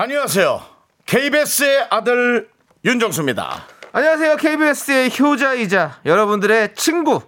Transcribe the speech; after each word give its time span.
안녕하세요. 0.00 0.62
KBS의 1.06 1.88
아들 1.90 2.48
윤정수입니다. 2.84 3.66
안녕하세요. 3.90 4.36
KBS의 4.36 5.10
효자이자 5.18 6.02
여러분들의 6.06 6.76
친구. 6.76 7.20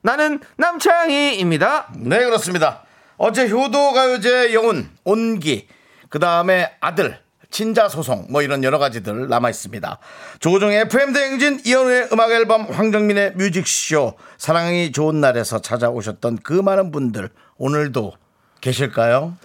나는 0.00 0.38
남창희입니다. 0.56 1.88
네, 1.96 2.24
그렇습니다. 2.24 2.84
어제 3.16 3.48
효도가요제 3.48 4.54
영혼, 4.54 4.90
온기, 5.02 5.66
그 6.08 6.20
다음에 6.20 6.76
아들, 6.78 7.18
친자 7.50 7.88
소송, 7.88 8.28
뭐 8.30 8.42
이런 8.42 8.62
여러 8.62 8.78
가지들 8.78 9.28
남아 9.28 9.50
있습니다. 9.50 9.98
조종의 10.38 10.82
FM대행진 10.82 11.62
이현우의 11.66 12.10
음악 12.12 12.30
앨범 12.30 12.62
황정민의 12.70 13.32
뮤직쇼, 13.32 14.14
사랑이 14.38 14.92
좋은 14.92 15.20
날에서 15.20 15.60
찾아오셨던 15.60 16.38
그 16.44 16.52
많은 16.52 16.92
분들, 16.92 17.30
오늘도 17.56 18.12
계실까요? 18.60 19.36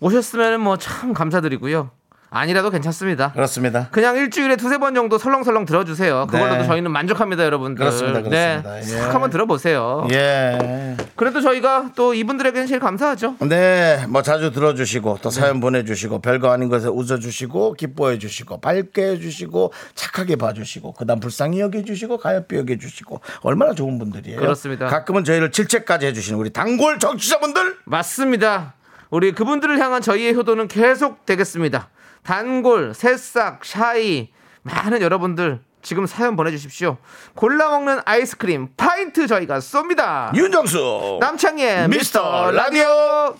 오셨으면 0.00 0.62
뭐 0.62 0.78
참 0.78 1.12
감사드리고요. 1.12 1.90
아니라도 2.34 2.70
괜찮습니다. 2.70 3.30
그렇습니다. 3.32 3.88
그냥 3.92 4.16
일주일에 4.16 4.56
두세 4.56 4.78
번 4.78 4.96
정도 4.96 5.18
설렁설렁 5.18 5.66
들어주세요. 5.66 6.26
그걸로도 6.28 6.62
네. 6.62 6.66
저희는 6.66 6.90
만족합니다, 6.90 7.44
여러분들. 7.44 7.78
그렇습니다, 7.78 8.22
그렇습니다. 8.22 8.72
네. 8.72 8.78
예. 8.78 8.82
싹 8.82 9.14
한번 9.14 9.30
들어보세요. 9.30 10.08
예. 10.10 10.96
그래도 11.14 11.40
저희가 11.40 11.92
또 11.94 12.12
이분들에게는 12.12 12.66
제일 12.66 12.80
감사하죠. 12.80 13.36
네, 13.48 14.04
뭐 14.08 14.22
자주 14.22 14.50
들어주시고 14.50 15.18
또 15.22 15.30
사연 15.30 15.60
보내주시고 15.60 16.22
별거 16.22 16.50
아닌 16.50 16.68
것에 16.68 16.88
웃어주시고 16.88 17.74
기뻐해주시고 17.74 18.60
밝게 18.60 19.12
해주시고 19.12 19.72
착하게 19.94 20.34
봐주시고 20.34 20.94
그다음 20.94 21.20
불쌍히 21.20 21.60
여겨주시고 21.60 22.18
가엽게 22.18 22.58
여겨주시고 22.58 23.20
얼마나 23.42 23.74
좋은 23.74 24.00
분들이에요. 24.00 24.40
그렇습니다. 24.40 24.86
가끔은 24.86 25.22
저희를 25.22 25.52
질책까지 25.52 26.06
해주시는 26.06 26.40
우리 26.40 26.50
단골 26.50 26.98
청취자분들 26.98 27.76
맞습니다. 27.84 28.74
우리 29.10 29.30
그분들을 29.30 29.78
향한 29.78 30.02
저희의 30.02 30.34
효도는 30.34 30.66
계속 30.66 31.24
되겠습니다. 31.26 31.90
단골, 32.24 32.94
새싹, 32.94 33.64
shy, 33.64 34.30
많은 34.62 35.02
여러분들 35.02 35.60
지금 35.82 36.06
사연 36.06 36.34
보내주십시오. 36.36 36.96
골라 37.34 37.68
먹는 37.68 38.00
아이스크림 38.06 38.70
파인트 38.76 39.26
저희가 39.26 39.58
쏩니다. 39.58 40.34
윤정수 40.34 41.18
남창희의 41.20 41.88
미스터 41.88 42.50
라디오. 42.50 43.36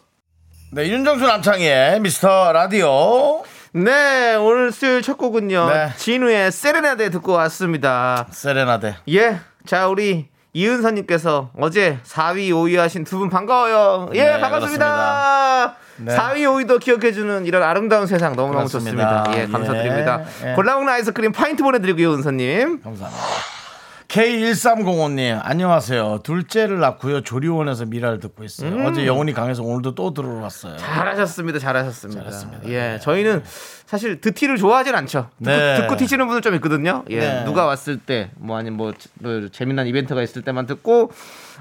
네 0.72 0.88
윤정수 0.90 1.26
남창희의 1.26 2.00
미스터 2.00 2.52
라디오 2.52 3.42
네, 3.72 4.34
오늘 4.36 4.70
수요일 4.70 5.02
첫 5.02 5.16
곡은요. 5.16 5.68
네. 5.68 5.88
진우의 5.96 6.52
세레나데 6.52 7.10
듣고 7.10 7.32
왔습니다. 7.32 8.26
세레나데 8.30 8.98
예. 9.08 9.40
자, 9.66 9.88
우리 9.88 10.28
이은서님께서 10.54 11.50
어제 11.58 11.98
4위, 12.04 12.50
5위 12.50 12.76
하신 12.76 13.04
두 13.04 13.18
분 13.18 13.28
반가워요. 13.28 14.08
예, 14.14 14.24
네, 14.24 14.40
반갑습니다. 14.40 15.74
네. 15.98 16.16
4위, 16.16 16.38
5위도 16.44 16.80
기억해주는 16.80 17.44
이런 17.46 17.62
아름다운 17.62 18.06
세상 18.06 18.34
너무너무 18.36 18.66
그렇습니다. 18.68 19.24
좋습니다. 19.24 19.40
예, 19.42 19.46
감사드립니다. 19.46 20.22
예, 20.44 20.50
예. 20.50 20.54
골라먹는 20.54 20.92
아이스크림 20.92 21.32
파인트 21.32 21.62
보내드리고요, 21.62 22.14
은서님. 22.14 22.80
감사합니다. 22.82 23.22
K1305님, 24.14 25.40
안녕하세요. 25.42 26.20
둘째를 26.22 26.78
낳고요. 26.78 27.22
조리원에서 27.22 27.86
미라를 27.86 28.20
듣고 28.20 28.44
있어요. 28.44 28.70
음. 28.70 28.86
어제 28.86 29.08
영혼이 29.08 29.32
강해서 29.32 29.64
오늘도 29.64 29.96
또 29.96 30.14
들어왔어요. 30.14 30.76
잘하셨습니다. 30.76 31.58
잘하셨습니다. 31.58 32.22
잘했습니다. 32.22 32.68
예, 32.68 33.00
저희는 33.02 33.42
사실 33.86 34.20
듣티를 34.20 34.56
좋아하진 34.56 34.94
않죠. 34.94 35.30
듣고, 35.38 35.50
네. 35.50 35.80
듣고 35.80 35.96
티치는 35.96 36.28
분들 36.28 36.42
좀 36.42 36.54
있거든요. 36.54 37.04
예, 37.10 37.18
네. 37.18 37.44
누가 37.44 37.66
왔을 37.66 37.98
때, 37.98 38.30
뭐 38.36 38.56
아니면 38.56 38.76
뭐, 38.76 38.92
뭐 39.14 39.48
재미난 39.50 39.88
이벤트가 39.88 40.22
있을 40.22 40.42
때만 40.42 40.66
듣고 40.66 41.10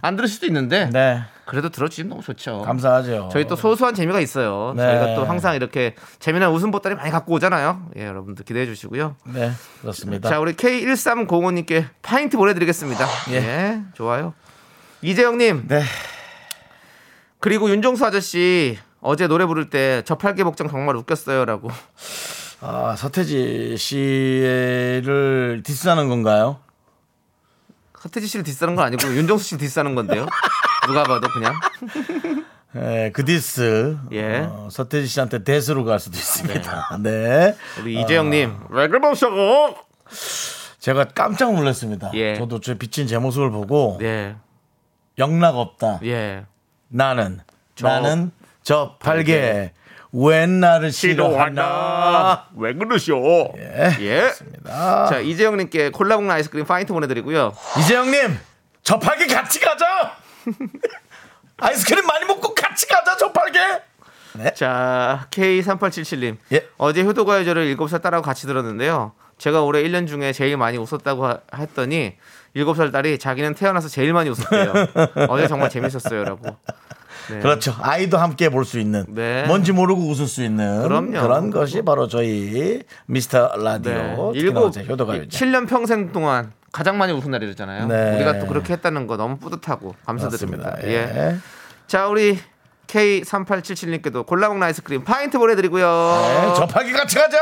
안 0.04 0.18
들을 0.18 0.28
수도 0.28 0.46
있는데 0.46 0.90
네, 0.92 1.24
그래도 1.46 1.70
들어주시면 1.70 2.10
너무 2.10 2.22
좋죠. 2.22 2.62
감사하죠. 2.62 3.30
저희 3.32 3.48
또 3.48 3.56
소소한 3.56 3.96
재미가 3.96 4.20
있어요. 4.20 4.74
네. 4.76 4.84
저희가 4.84 5.16
또 5.16 5.24
항상 5.24 5.56
이렇게 5.56 5.96
재미난 6.20 6.52
웃음 6.52 6.72
보따리 6.72 6.94
많이 6.94 7.10
갖고 7.10 7.34
오잖아요. 7.34 7.90
예, 7.98 8.06
여러분들 8.06 8.44
기대해 8.44 8.66
주시고요. 8.66 9.16
네, 9.34 9.52
그렇습니다. 9.82 10.30
자, 10.30 10.40
우리 10.40 10.54
K1305님께 10.54 11.86
파인트 12.02 12.36
보내드리겠습니다. 12.38 13.06
예. 13.32 13.36
예, 13.36 13.82
좋아요. 13.94 14.34
이재영님, 15.02 15.68
네. 15.70 15.84
그리고 17.40 17.70
윤정수 17.70 18.06
아저씨 18.06 18.78
어제 19.00 19.28
노래 19.28 19.46
부를 19.46 19.70
때 19.70 20.02
저팔계 20.06 20.44
복장 20.44 20.68
정말 20.68 20.98
웃겼어요라고. 20.98 21.70
아, 22.60 22.96
서태지 22.98 23.78
씨를 23.78 25.62
diss하는 25.66 26.10
건가요? 26.10 26.60
서태지 28.04 28.28
씨를 28.28 28.44
diss하는 28.44 28.76
건 28.76 28.86
아니고 28.86 29.08
윤정수 29.16 29.46
씨 29.46 29.58
diss하는 29.58 29.96
건데요. 29.96 30.26
누가 30.88 31.04
봐도 31.04 31.30
그냥. 31.30 31.54
예, 32.76 33.12
그 33.14 33.24
디스. 33.24 33.98
예. 34.12 34.40
어, 34.40 34.68
서태지 34.70 35.08
씨한테 35.08 35.46
대수로 35.46 35.86
갈 35.86 36.02
수도 36.02 36.18
있습니다. 36.18 36.98
네. 37.02 37.56
우리 37.80 38.02
이재영님 38.02 38.58
왜 38.72 38.90
그러셔고? 38.90 39.78
제가 40.80 41.06
깜짝 41.16 41.54
놀랐습니다. 41.56 42.12
예. 42.16 42.36
저도 42.36 42.60
제 42.60 42.78
비친 42.78 43.08
제 43.08 43.18
모습을 43.20 43.52
보고 43.52 43.96
네, 44.02 44.36
영락 45.18 45.56
없다. 45.56 46.02
예. 46.04 46.46
나는 46.90 47.40
저- 47.76 47.88
나는 47.88 48.32
저팔계 48.64 49.72
왜 50.14 50.60
나를 50.60 50.92
싫어하나. 50.92 52.46
왜 52.56 52.74
그러셔? 52.74 53.16
예. 53.58 53.96
예. 54.00 54.20
그렇습니다. 54.22 55.08
자 55.08 55.20
이재영님께 55.20 55.90
콜라 55.90 56.16
먹는 56.18 56.32
아이스크림 56.32 56.66
파인트 56.66 56.94
보내드리고요. 56.94 57.54
이재영님 57.80 58.38
저 58.84 59.00
팔게 59.00 59.28
같이 59.28 59.60
가자. 59.60 60.16
아이스크림 61.58 62.06
많이 62.06 62.26
먹고 62.26 62.54
같이 62.54 62.88
가자 62.88 63.18
저 63.18 63.32
팔게. 63.32 63.60
자 64.56 65.28
K3877님 65.32 66.38
예. 66.54 66.68
어제 66.78 67.04
효도가요제를 67.04 67.76
7살 67.78 68.02
딸하고 68.02 68.24
같이 68.24 68.46
들었는데요. 68.48 69.14
제가 69.38 69.62
올해 69.64 69.84
1년 69.84 70.08
중에 70.08 70.32
제일 70.32 70.58
많이 70.58 70.78
웃었다고 70.78 71.26
하- 71.26 71.40
했더니 71.56 72.16
7살 72.56 72.92
딸이 72.92 73.18
자기는 73.20 73.56
태어나서 73.56 73.88
제일 73.90 74.14
많이 74.14 74.30
웃었대요. 74.30 74.74
어제 75.30 75.48
정말 75.48 75.70
재밌었어요라고. 75.70 76.56
네. 77.30 77.40
그렇죠. 77.40 77.76
아이도 77.82 78.18
함께 78.18 78.50
볼 78.50 78.66
수 78.66 78.80
있는 78.80 79.06
네. 79.10 79.44
뭔지 79.48 79.72
모르고 79.72 80.02
웃을 80.10 80.28
수 80.28 80.44
있는 80.44 80.84
그럼요. 80.84 81.22
그런 81.22 81.52
것이 81.52 81.82
바로 81.82 82.08
저희 82.08 82.82
미스터 83.06 83.52
네. 83.58 83.64
라디오 83.64 84.32
특히나 84.34 84.50
일곱 84.62 84.78
효도가 84.78 85.18
요제 85.18 85.38
7년 85.46 85.68
평생 85.68 86.12
동안 86.12 86.52
가장 86.72 86.98
많이 86.98 87.14
웃은 87.14 87.30
날이잖아요. 87.32 87.88
네. 87.88 88.16
우리가 88.16 88.40
또 88.40 88.48
그렇게 88.48 88.74
했다는 88.74 89.06
거 89.08 89.18
너무 89.18 89.38
뿌듯하고 89.38 89.96
감사드립니다. 90.06 90.76
예. 90.84 90.90
예. 90.90 91.36
자 91.88 92.08
우리 92.08 92.40
K3877님께도 92.88 94.26
골라먹는 94.26 94.66
아이스크림 94.68 95.04
파인트 95.04 95.38
보내드리고요. 95.38 95.86
네, 95.86 96.54
접하기 96.56 96.92
같이 96.94 97.16
가자. 97.18 97.38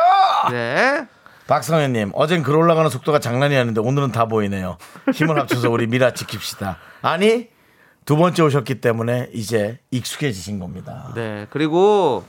네. 0.51 1.05
박성현님 1.47 2.11
어젠 2.13 2.43
글 2.43 2.55
올라가는 2.55 2.89
속도가 2.89 3.19
장난이 3.19 3.57
아닌데 3.57 3.81
오늘은 3.81 4.11
다 4.11 4.25
보이네요. 4.25 4.77
힘을 5.13 5.37
합쳐서 5.39 5.69
우리 5.69 5.87
미라 5.87 6.11
지킵시다. 6.11 6.75
아니 7.01 7.49
두 8.06 8.17
번째 8.17 8.43
오셨기 8.43 8.81
때문에 8.81 9.29
이제 9.34 9.79
익숙해지신 9.91 10.59
겁니다. 10.59 11.11
네. 11.16 11.47
그리고 11.49 12.23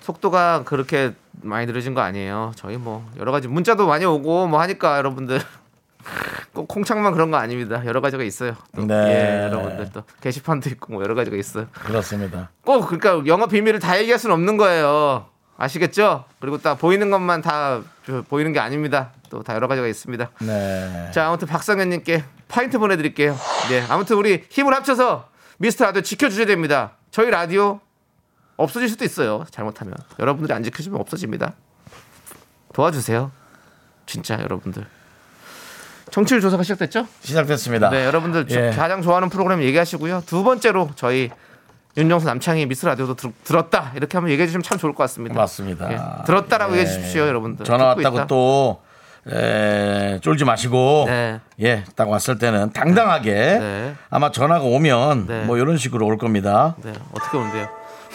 속도가 0.00 0.64
그렇게 0.64 1.14
많이 1.40 1.66
느려진 1.66 1.94
거 1.94 2.00
아니에요. 2.00 2.52
저희 2.56 2.76
뭐 2.76 3.08
여러 3.18 3.32
가지 3.32 3.48
문자도 3.48 3.86
많이 3.86 4.04
오고 4.04 4.48
뭐 4.48 4.60
하니까 4.60 4.98
여러분들 4.98 5.40
꼭 6.52 6.66
콩창만 6.68 7.12
그런 7.12 7.30
거 7.30 7.36
아닙니다. 7.36 7.82
여러 7.86 8.00
가지가 8.00 8.24
있어요. 8.24 8.56
또. 8.74 8.84
네. 8.84 8.94
예, 8.94 9.42
여러분들 9.44 9.90
또 9.92 10.02
게시판도 10.20 10.68
있고 10.70 10.94
뭐 10.94 11.02
여러 11.02 11.14
가지가 11.14 11.36
있어요. 11.36 11.66
그렇습니다. 11.72 12.50
꼭 12.64 12.86
그러니까 12.86 13.24
영업 13.26 13.50
비밀을 13.50 13.78
다 13.78 13.98
얘기할 13.98 14.18
수는 14.18 14.34
없는 14.34 14.56
거예요. 14.56 15.26
아시겠죠? 15.56 16.24
그리고 16.40 16.58
딱 16.58 16.74
보이는 16.78 17.08
것만 17.10 17.40
다 17.42 17.82
보이는 18.28 18.52
게 18.52 18.58
아닙니다. 18.58 19.12
또 19.32 19.42
다 19.42 19.54
여러 19.54 19.66
가지가 19.66 19.86
있습니다. 19.86 20.30
네. 20.40 21.10
자, 21.14 21.26
아무튼 21.28 21.48
박성현님께 21.48 22.22
파인트 22.48 22.78
보내드릴게요. 22.78 23.34
네, 23.70 23.82
아무튼 23.88 24.16
우리 24.18 24.44
힘을 24.50 24.74
합쳐서 24.74 25.28
미스터 25.56 25.86
라디오 25.86 26.02
지켜주셔야 26.02 26.44
됩니다. 26.46 26.92
저희 27.10 27.30
라디오 27.30 27.80
없어질 28.58 28.90
수도 28.90 29.04
있어요. 29.06 29.44
잘못하면 29.50 29.94
여러분들이 30.18 30.52
안 30.54 30.62
지켜주면 30.62 31.00
없어집니다. 31.00 31.54
도와주세요. 32.74 33.30
진짜 34.04 34.38
여러분들. 34.40 34.84
정치율 36.10 36.42
조사가 36.42 36.62
시작됐죠? 36.62 37.06
시작됐습니다. 37.22 37.88
네, 37.88 38.04
여러분들 38.04 38.46
저- 38.46 38.66
예. 38.66 38.70
가장 38.70 39.00
좋아하는 39.00 39.30
프로그램 39.30 39.62
얘기하시고요. 39.62 40.24
두 40.26 40.44
번째로 40.44 40.90
저희 40.94 41.30
윤정수 41.96 42.26
남창희 42.26 42.66
미스 42.66 42.84
라디오도 42.84 43.14
들, 43.16 43.32
들었다 43.44 43.92
이렇게 43.96 44.18
한번 44.18 44.30
얘기해 44.30 44.46
주시면 44.46 44.62
참 44.62 44.76
좋을 44.76 44.92
것 44.94 45.04
같습니다. 45.04 45.34
맞습니다. 45.34 45.90
예, 45.92 46.24
들었다라고 46.26 46.74
예. 46.76 46.80
얘기해 46.80 46.94
주십시오, 46.96 47.22
여러분들. 47.26 47.64
전화 47.64 47.86
왔다고 47.86 48.16
있다. 48.18 48.26
또 48.26 48.82
에, 49.30 50.18
쫄지 50.20 50.44
마시고 50.44 51.04
네. 51.06 51.40
예, 51.60 51.84
딱 51.94 52.08
왔을 52.08 52.38
때는 52.38 52.72
당당하게 52.72 53.32
네. 53.32 53.94
아마 54.10 54.32
전화가 54.32 54.64
오면 54.64 55.26
네. 55.28 55.44
뭐 55.44 55.58
이런 55.58 55.76
식으로 55.76 56.06
올 56.06 56.18
겁니다. 56.18 56.74
네, 56.82 56.92
어떻게 57.12 57.36
오는데요? 57.36 57.68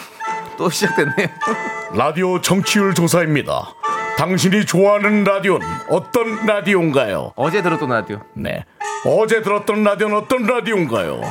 또 0.57 0.69
시작됐네요. 0.69 1.27
라디오 1.95 2.41
정치율 2.41 2.93
조사입니다. 2.93 3.73
당신이 4.17 4.65
좋아하는 4.65 5.23
라디오는 5.23 5.65
어떤 5.89 6.45
라디오인가요? 6.45 7.33
어제 7.35 7.61
들었던 7.61 7.89
라디오. 7.89 8.19
네. 8.33 8.65
어제 9.05 9.41
들었던 9.41 9.83
라디오는 9.83 10.17
어떤 10.17 10.43
라디오인가요? 10.43 11.21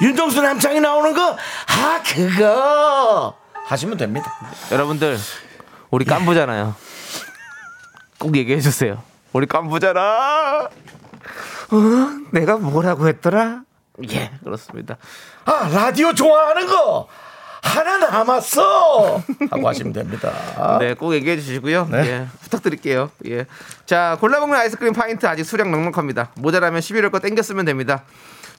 윤정수 0.00 0.40
남창이 0.40 0.80
나오는 0.80 1.12
거? 1.12 1.32
아, 1.32 2.00
그거! 2.06 3.34
하시면 3.66 3.98
됩니다. 3.98 4.32
여러분들 4.72 5.18
우리 5.90 6.04
깐부잖아요. 6.04 6.74
꼭 8.20 8.36
얘기해 8.36 8.60
주세요. 8.60 9.02
우리 9.32 9.46
깐부잖아. 9.46 10.68
어? 10.68 10.70
내가 12.32 12.58
뭐라고 12.58 13.08
했더라? 13.08 13.62
예, 14.10 14.30
그렇습니다. 14.44 14.98
아, 15.46 15.68
라디오 15.72 16.12
좋아하는 16.12 16.66
거! 16.66 17.08
하나 17.62 17.96
남았어! 17.98 19.22
하고 19.50 19.68
하시면 19.68 19.92
됩니다. 19.94 20.78
네, 20.80 20.94
꼭 20.94 21.14
얘기해 21.14 21.36
주시고요. 21.36 21.88
네. 21.90 21.98
예, 22.06 22.26
부탁드릴게요. 22.42 23.10
예. 23.26 23.46
자, 23.86 24.18
골라먹는 24.20 24.58
아이스크림 24.58 24.92
파인트 24.92 25.26
아직 25.26 25.44
수량 25.44 25.70
넉넉합니다. 25.70 26.30
모자라면 26.36 26.80
11월 26.80 27.10
거 27.10 27.20
땡겨 27.20 27.43
쓰면 27.43 27.64
됩니다. 27.64 28.04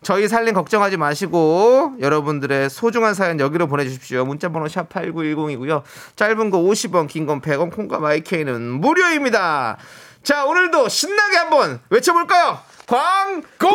저희 0.03 0.27
살림 0.27 0.56
걱정하지 0.56 0.98
마시고 0.98 1.94
여러분들의 2.00 2.69
소중한 2.71 3.13
사연 3.13 3.39
여기로 3.39 3.68
보내주십시오. 3.68 4.25
문자번호 4.25 4.68
샵 4.68 4.89
8910이고요. 4.89 5.83
짧은 6.15 6.50
거 6.50 6.57
50원, 6.57 7.07
긴 7.07 7.27
건 7.27 7.39
100원, 7.39 7.71
콩과 7.74 8.00
마이케이는 8.00 8.62
무료입니다. 8.81 9.77
자, 10.24 10.45
오늘도 10.45 10.89
신나게 10.89 11.38
한번 11.38 11.80
외쳐볼까요? 11.92 12.57
광고하다! 12.88 13.71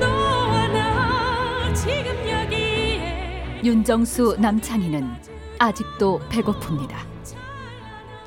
너와 0.00 0.68
나 0.68 1.74
지금 1.74 2.06
여기에 2.28 3.60
윤정수 3.64 4.36
남창희는 4.40 5.10
아직도 5.58 6.20
배고픕니다. 6.30 6.94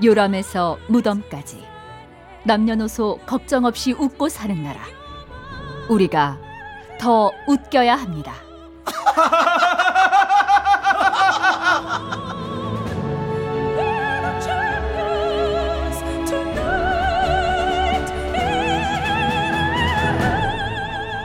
요람에서 0.04 0.78
무덤까지 0.88 1.67
남녀노소 2.48 3.20
걱정 3.26 3.66
없이 3.66 3.92
웃고 3.92 4.30
사는 4.30 4.64
나라. 4.64 4.80
우리가 5.90 6.40
더 6.98 7.30
웃겨야 7.46 7.94
합니다. 7.94 8.34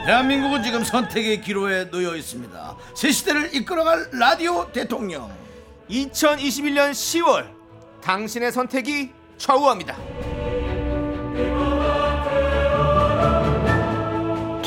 대한민국은 0.05 0.65
지금 0.65 0.83
선택의 0.83 1.41
기로에 1.41 1.89
놓여 1.89 2.17
있습니다. 2.17 2.77
새 2.97 3.13
시대를 3.13 3.55
이끌어갈 3.55 4.09
라디오 4.13 4.73
대통령. 4.73 5.31
2021년 5.89 6.91
10월 6.91 7.47
당신의 8.03 8.51
선택이 8.51 9.13
좌우합니다. 9.39 9.97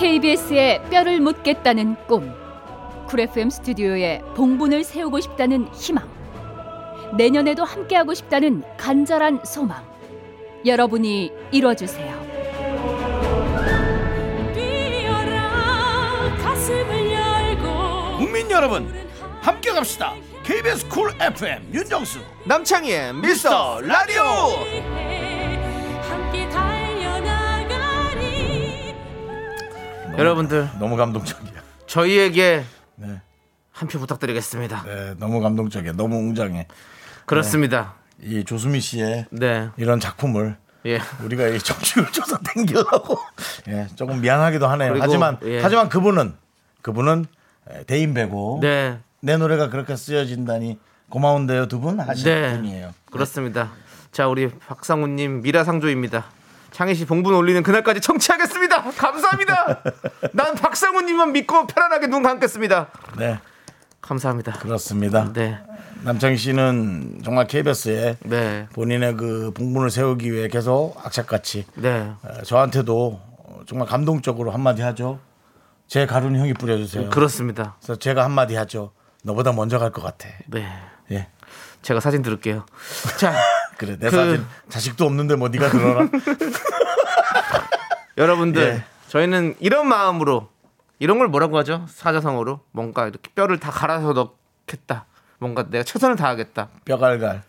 KBS에 0.06 0.84
뼈를 0.92 1.20
묻겠다는 1.20 1.96
꿈. 2.06 2.32
쿨 3.08 3.22
FM 3.22 3.50
스튜디오에 3.50 4.22
봉분을 4.36 4.84
세우고 4.84 5.20
싶다는 5.20 5.68
희망. 5.74 6.08
내년에도 7.18 7.64
함께하고 7.64 8.14
싶다는 8.14 8.62
간절한 8.78 9.42
소망. 9.44 9.84
여러분이 10.64 11.32
이뤄주세요. 11.52 12.24
국민 18.20 18.52
여러분, 18.52 18.94
함께 19.42 19.72
갑시다. 19.72 20.14
KBS 20.44 20.88
쿨 20.88 21.16
FM 21.20 21.74
윤정수 21.74 22.20
남창희의 22.46 23.16
미스터 23.16 23.82
라디오! 23.82 24.22
여러분들 30.18 30.70
너무 30.80 30.96
감동적이야. 30.96 31.62
저희에게 31.88 32.64
네, 32.96 33.22
한 33.72 33.88
표 33.90 34.00
부탁드리겠습니다. 34.00 34.84
네, 34.86 35.14
너무 35.20 35.42
감동적이야. 35.42 35.94
너무 35.94 36.16
웅장해. 36.18 36.68
그렇습니다. 37.26 37.96
이 38.22 38.44
조수미 38.46 38.80
씨의 38.80 39.26
네. 39.32 39.70
이런 39.78 40.00
작품을 40.00 40.58
예. 40.86 41.00
우리가 41.24 41.48
이 41.48 41.60
정치율 41.60 42.10
조사 42.12 42.38
땡기려고 42.54 43.18
예, 43.68 43.88
조금 43.96 44.22
미안하기도 44.22 44.68
하네요. 44.68 44.92
그리고, 44.92 45.04
하지만 45.04 45.38
예. 45.44 45.62
하지만 45.62 45.90
그분은 45.90 46.36
그분은 46.82 47.26
대인 47.88 48.14
배고 48.14 48.60
네. 48.62 49.00
내 49.22 49.38
노래가 49.38 49.70
그렇게 49.70 49.96
쓰여진다니 49.96 50.80
고마운데요 51.10 51.68
두 51.68 51.80
분 51.80 52.00
하실 52.00 52.26
네. 52.42 52.56
분이에요. 52.56 52.94
그렇습니다. 53.12 53.72
자, 54.12 54.28
우리 54.28 54.50
박상우님 54.50 55.42
미라상조입니다. 55.42 56.26
창희 56.76 56.94
씨 56.94 57.06
봉분 57.06 57.34
올리는 57.34 57.64
그날까지 57.64 58.02
청취하겠습니다. 58.02 58.92
감사합니다. 58.98 59.82
난 60.34 60.56
박상우님만 60.56 61.32
믿고 61.32 61.68
편안하게 61.68 62.08
눈 62.08 62.22
감겠습니다. 62.22 62.88
네, 63.18 63.40
감사합니다. 64.02 64.52
그렇습니다. 64.60 65.32
네, 65.32 65.58
남창희 66.04 66.36
씨는 66.36 67.22
정말 67.24 67.48
KBS에 67.48 68.18
네, 68.24 68.68
본인의 68.74 69.16
그 69.16 69.52
봉분을 69.56 69.90
세우기 69.90 70.34
위해 70.34 70.50
계속 70.50 70.96
악착같이 71.02 71.66
네. 71.76 72.12
어, 72.22 72.42
저한테도 72.44 73.22
정말 73.68 73.88
감동적으로 73.88 74.52
한마디 74.52 74.82
하죠. 74.82 75.20
제 75.88 76.06
가루는 76.06 76.42
형이 76.42 76.56
뿌려주세요. 76.56 77.10
그렇습니다. 77.10 77.78
그래서 77.80 77.96
제가 77.98 78.26
한마디 78.26 78.56
하죠. 78.56 78.92
너보다 79.24 79.54
먼저 79.54 79.80
갈 79.80 79.92
것 79.92 80.02
같아. 80.04 80.28
네, 80.48 80.68
예. 81.12 81.30
제가 81.84 82.02
사진 82.02 82.22
들을게요. 82.22 82.66
자, 83.18 83.34
그래 83.78 83.98
내 84.00 84.10
그- 84.10 84.16
사진 84.16 84.46
자식도 84.70 85.06
없는데 85.06 85.36
뭐 85.36 85.50
네가 85.50 85.70
들어라. 85.70 86.08
여러분들 88.18 88.62
예. 88.64 88.84
저희는 89.10 89.56
이런 89.60 89.88
마음으로 89.88 90.50
이런 91.00 91.18
걸 91.18 91.28
뭐라고 91.28 91.58
하죠? 91.60 91.86
사자성어로 91.90 92.62
뭔가 92.72 93.04
이렇게 93.08 93.30
뼈를 93.36 93.60
다 93.60 93.72
갈아서 93.72 94.14
넣겠다. 94.14 95.06
뭔가 95.40 95.66
내가 95.70 95.84
최선을 95.84 96.16
다하겠다. 96.16 96.70
뼈갈갈. 96.86 97.44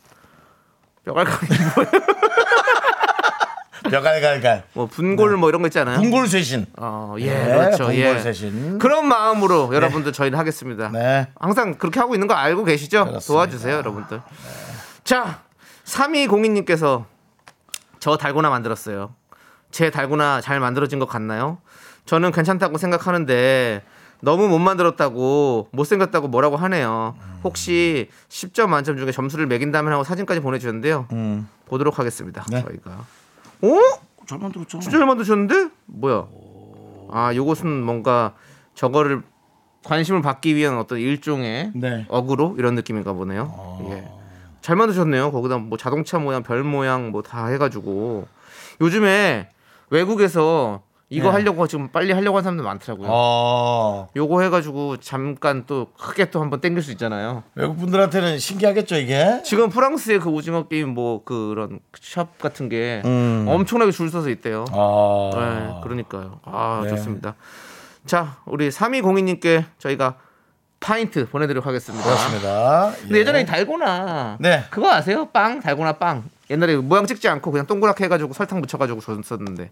뼈갈갈이 1.05 1.39
뭐예요? 1.77 1.91
뼈갈갈갈. 3.91 4.65
뭐 4.73 4.87
분골 4.87 5.37
뭐 5.37 5.49
이런 5.49 5.63
거 5.63 5.69
있잖아요. 5.69 6.01
궁골 6.01 6.27
쇄신. 6.27 6.67
어, 6.77 7.15
예, 7.21 7.33
네, 7.33 7.45
그렇죠. 7.47 7.85
궁골 7.87 7.95
예. 7.97 8.19
쇄신. 8.19 8.79
그런 8.81 9.07
마음으로 9.07 9.73
여러분들 9.73 10.13
저희는 10.13 10.37
하겠습니다. 10.37 10.91
네. 10.93 11.29
항상 11.39 11.75
그렇게 11.75 12.01
하고 12.01 12.15
있는 12.15 12.27
거 12.27 12.35
알고 12.35 12.65
계시죠? 12.65 13.05
그렇습니다. 13.05 13.27
도와주세요, 13.27 13.77
여러분들. 13.77 14.21
자, 15.05 15.43
3202님께서 15.87 17.05
저 18.01 18.17
달고나 18.17 18.51
만들었어요. 18.51 19.15
제 19.71 19.91
달고나 19.91 20.41
잘 20.41 20.61
만들어진 20.61 20.99
것 20.99 21.07
같나요? 21.07 21.59
저는 22.05 22.33
괜찮다고 22.33 22.79
생각하는데 22.79 23.83
너무 24.21 24.49
못 24.49 24.59
만들었다고 24.59 25.69
못생겼다고 25.73 26.29
뭐라고 26.29 26.57
하네요. 26.57 27.15
혹시 27.45 28.09
10점 28.29 28.69
만점 28.69 28.97
중에 28.97 29.13
점수를 29.13 29.47
매긴다면 29.47 29.93
하고 29.93 30.05
사진까지 30.05 30.41
보내주셨는데요. 30.41 31.07
음. 31.13 31.49
보도록 31.67 31.99
하겠습니다. 31.99 32.45
네. 32.51 32.63
저희가. 32.63 32.91
어? 32.91 33.79
잘 34.27 34.39
만들었죠. 34.39 34.81
진짜 34.81 34.99
잘 34.99 35.07
만드셨는데? 35.07 35.71
뭐야? 35.87 36.27
아, 37.11 37.33
요것은 37.35 37.69
뭔가 37.83 38.35
저거를 38.75 39.23
관심을 39.85 40.23
받기 40.23 40.57
위한 40.57 40.79
어떤 40.79 40.99
일종의 40.99 41.73
네. 41.75 42.07
어그로 42.09 42.57
이런 42.59 42.75
느낌인가 42.75 43.13
보네요. 43.13 43.79
예. 43.91 44.09
잘 44.67 44.75
만드셨네요. 44.75 45.31
거기다 45.31 45.59
뭐 45.59 45.79
자동차 45.79 46.19
모양, 46.19 46.43
별 46.43 46.65
모양 46.65 47.13
뭐 47.13 47.23
다 47.23 47.47
해가지고 47.47 48.27
요즘에 48.81 49.49
외국에서 49.91 50.83
이거 51.09 51.29
네. 51.29 51.35
하려고 51.35 51.69
지금 51.69 51.87
빨리 51.93 52.13
하려고 52.13 52.37
하는 52.39 52.43
사람들 52.43 52.65
많더라고요. 52.65 53.07
어. 53.09 54.09
요거 54.17 54.41
해가지고 54.43 54.97
잠깐 54.97 55.63
또 55.69 55.93
크게 55.97 56.31
또 56.33 56.41
한번 56.43 56.61
땡길 56.61 56.83
수 56.83 56.91
있잖아요. 56.91 57.45
외국 57.55 57.77
분들한테는 57.77 58.41
신기하겠죠 58.41 58.97
이게. 58.97 59.41
지금 59.45 59.69
프랑스의 59.71 60.19
그 60.19 60.31
오징어 60.31 60.67
게임 60.67 60.89
뭐 60.95 61.23
그런 61.23 61.79
샵 62.03 62.37
같은 62.41 62.69
게 62.69 63.03
음. 63.05 63.47
엄청나게 63.49 63.93
줄 63.93 64.11
서서 64.11 64.31
있대요. 64.31 64.65
아. 64.73 65.31
네, 65.33 65.81
그러니까요. 65.85 66.41
아, 66.45 66.81
네. 66.83 66.89
좋습니다. 66.91 67.37
자, 68.05 68.39
우리 68.47 68.69
3202님께 68.69 69.65
저희가 69.79 70.17
파인트 70.87 71.29
보내드리도록 71.29 71.67
하겠습니다. 71.67 72.05
그렇습니다. 72.05 72.93
근데 73.03 73.19
예 73.19 73.25
전에 73.25 73.41
이 73.41 73.45
달고나 73.47 74.37
네. 74.39 74.65
그거 74.71 74.89
아세요? 74.93 75.29
빵 75.33 75.59
달고나 75.59 75.95
빵 75.95 76.23
옛날에 76.49 76.77
모양 76.77 77.07
찍지 77.07 77.29
않고 77.29 77.51
그냥 77.51 77.67
동그랗게 77.67 78.05
해가지고 78.05 78.33
설탕 78.33 78.61
묻혀가지고 78.61 79.01
줬었는데 79.01 79.71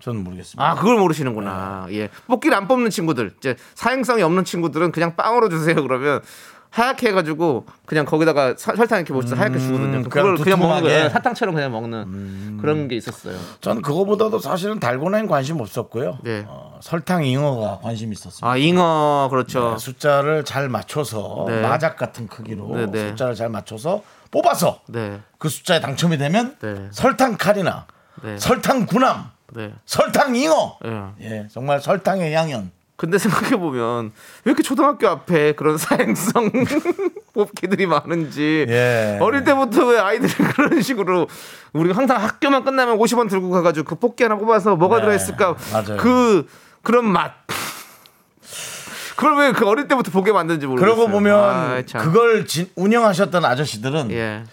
저는 0.00 0.24
모르겠습니다. 0.24 0.66
아, 0.66 0.74
그걸 0.76 0.96
모르시는구나. 0.96 1.88
예. 1.90 2.08
뽑기를 2.26 2.56
안 2.56 2.66
뽑는 2.68 2.88
친구들, 2.88 3.34
이제 3.36 3.54
사행성이 3.74 4.22
없는 4.22 4.46
친구들은 4.46 4.92
그냥 4.92 5.14
빵으로 5.14 5.50
주세요. 5.50 5.74
그러면 5.74 6.22
하얗게 6.70 7.08
해가지고 7.08 7.66
그냥 7.84 8.04
거기다가 8.04 8.54
사- 8.56 8.76
설탕 8.76 8.98
이렇게 9.00 9.12
묻혀서 9.12 9.34
하얗게 9.36 9.58
주거든요. 9.58 10.02
그걸 10.04 10.36
그냥 10.36 10.36
그냥 10.36 10.58
먹는. 10.60 10.82
거예요. 10.82 11.08
사탕처럼 11.10 11.54
그냥 11.54 11.72
먹는 11.72 12.58
그런 12.60 12.86
게 12.88 12.96
있었어요. 12.96 13.36
저는 13.60 13.82
그거보다도 13.82 14.38
사실은 14.38 14.78
달고나엔 14.78 15.26
관심 15.26 15.60
없었고요. 15.60 16.18
네. 16.22 16.44
어, 16.46 16.78
설탕 16.80 17.24
잉어가 17.24 17.80
관심 17.82 18.12
있었습니다. 18.12 18.48
아, 18.48 18.56
잉어, 18.56 19.26
그렇죠. 19.30 19.72
네, 19.72 19.78
숫자를 19.78 20.44
잘 20.44 20.68
맞춰서 20.68 21.44
네. 21.48 21.60
마작 21.60 21.96
같은 21.96 22.28
크기로 22.28 22.68
네, 22.76 22.86
네. 22.86 23.08
숫자를 23.08 23.34
잘 23.34 23.48
맞춰서 23.48 24.02
뽑아서 24.30 24.80
네. 24.86 25.18
그 25.38 25.48
숫자에 25.48 25.80
당첨이 25.80 26.18
되면 26.18 26.56
네. 26.62 26.88
설탕 26.92 27.36
칼이나 27.36 27.86
네. 28.22 28.38
설탕 28.38 28.86
구남, 28.86 29.30
네. 29.54 29.72
설탕 29.86 30.36
잉어. 30.36 30.78
예. 30.84 31.10
예, 31.22 31.48
정말 31.50 31.80
설탕의 31.80 32.32
양연. 32.32 32.70
근데 33.00 33.16
생각해 33.16 33.56
보면 33.56 34.12
왜 34.44 34.50
이렇게 34.50 34.62
초등학교 34.62 35.08
앞에 35.08 35.52
그런 35.52 35.78
사행성 35.78 36.50
뽑기들이 37.32 37.86
많은지 37.86 38.66
예. 38.68 39.16
어릴 39.22 39.42
때부터 39.42 39.86
왜 39.86 39.98
아이들이 39.98 40.30
그런 40.52 40.82
식으로 40.82 41.26
우리가 41.72 41.96
항상 41.96 42.22
학교만 42.22 42.62
끝나면 42.62 42.98
50원 42.98 43.30
들고 43.30 43.48
가가지고 43.48 43.86
그 43.88 43.94
뽑기 43.94 44.22
하나 44.24 44.36
뽑아서 44.36 44.76
뭐가 44.76 44.96
네, 44.96 45.02
들어있을까 45.04 45.56
맞아요. 45.72 45.96
그 45.96 46.46
그런 46.82 47.06
맛 47.06 47.32
그걸 49.16 49.38
왜 49.38 49.52
그 49.52 49.66
어릴 49.66 49.88
때부터 49.88 50.10
보게 50.10 50.30
만드는지 50.32 50.66
모르겠어요. 50.66 50.94
그러고 50.94 51.10
보면 51.10 51.86
참. 51.86 52.02
그걸 52.04 52.44
진- 52.44 52.70
운영하셨던 52.74 53.44
아저씨들은 53.46 54.10
예. 54.10 54.44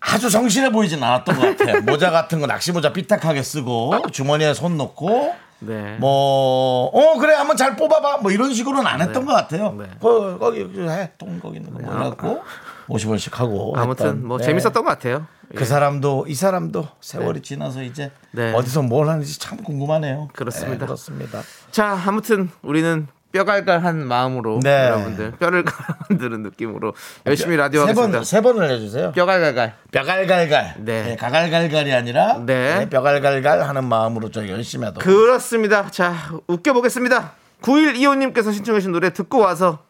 아주 0.00 0.28
성실해 0.28 0.70
보이진 0.70 1.02
않았던 1.02 1.34
것 1.38 1.56
같아요. 1.58 1.80
모자 1.82 2.10
같은 2.10 2.40
거 2.40 2.46
낚시 2.46 2.72
모자 2.72 2.92
삐딱하게 2.92 3.42
쓰고 3.42 3.94
주머니에 4.12 4.52
손 4.52 4.76
넣고 4.76 5.34
네. 5.60 5.96
뭐, 5.98 6.86
어, 6.86 7.18
그래, 7.18 7.34
한번 7.34 7.56
잘 7.56 7.76
뽑아봐. 7.76 8.18
뭐 8.18 8.30
이런 8.30 8.52
식으로는 8.52 8.86
안 8.86 9.00
했던 9.00 9.24
것 9.24 9.32
같아요. 9.32 9.72
네. 9.78 9.84
거, 10.00 10.38
거기, 10.38 10.60
해. 10.60 11.12
통 11.18 11.38
거기 11.40 11.58
있는 11.58 11.72
거 11.72 11.80
몰랐고, 11.80 12.42
50원씩 12.88 13.34
하고. 13.34 13.74
아무튼 13.76 14.06
했던. 14.06 14.26
뭐 14.26 14.38
네. 14.38 14.44
재밌었던 14.44 14.72
것 14.72 14.84
같아요. 14.84 15.26
그 15.54 15.64
사람도, 15.64 16.26
이 16.28 16.34
사람도 16.34 16.86
세월이 17.00 17.42
지나서 17.42 17.82
이제 17.82 18.10
네. 18.30 18.52
어디서 18.54 18.82
뭘 18.82 19.08
하는지 19.08 19.38
참 19.38 19.58
궁금하네요. 19.62 20.28
그렇습니다. 20.32 20.78
네, 20.78 20.86
그렇습니다. 20.86 21.42
자, 21.70 22.00
아무튼 22.06 22.50
우리는 22.62 23.08
뼈갈갈한 23.32 24.06
마음으로 24.06 24.60
네. 24.62 24.86
여러분들 24.88 25.32
뼈를 25.32 25.64
만드는 26.08 26.42
느낌으로 26.42 26.94
열심히 27.26 27.56
라디오 27.56 27.82
세 27.82 27.88
하겠습니다. 27.88 28.18
번, 28.18 28.24
세 28.24 28.40
번을 28.40 28.70
해주세요. 28.70 29.12
뼈갈갈갈. 29.12 29.74
뼈갈갈갈. 29.92 30.74
네. 30.78 31.02
네, 31.02 31.16
가갈갈갈이 31.16 31.92
아니라 31.92 32.38
네. 32.44 32.80
네, 32.80 32.88
뼈갈갈갈 32.88 33.62
하는 33.62 33.84
마음으로 33.84 34.30
저 34.30 34.46
열심히 34.48 34.84
하도록. 34.86 35.04
그렇습니다. 35.04 35.90
자, 35.90 36.14
웃겨보겠습니다. 36.46 37.32
9125님께서 37.62 38.52
신청하신 38.52 38.92
노래 38.92 39.10
듣고 39.12 39.38
와서 39.38 39.84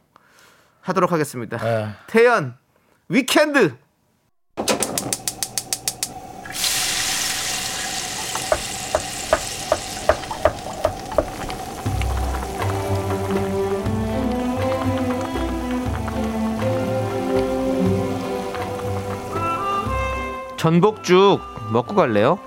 하도록 0.82 1.10
하겠습니다. 1.10 1.58
네. 1.58 1.88
태연, 2.06 2.54
위켄드. 3.08 3.74
전복죽 20.60 21.40
먹고 21.72 21.94
갈래요? 21.94 22.38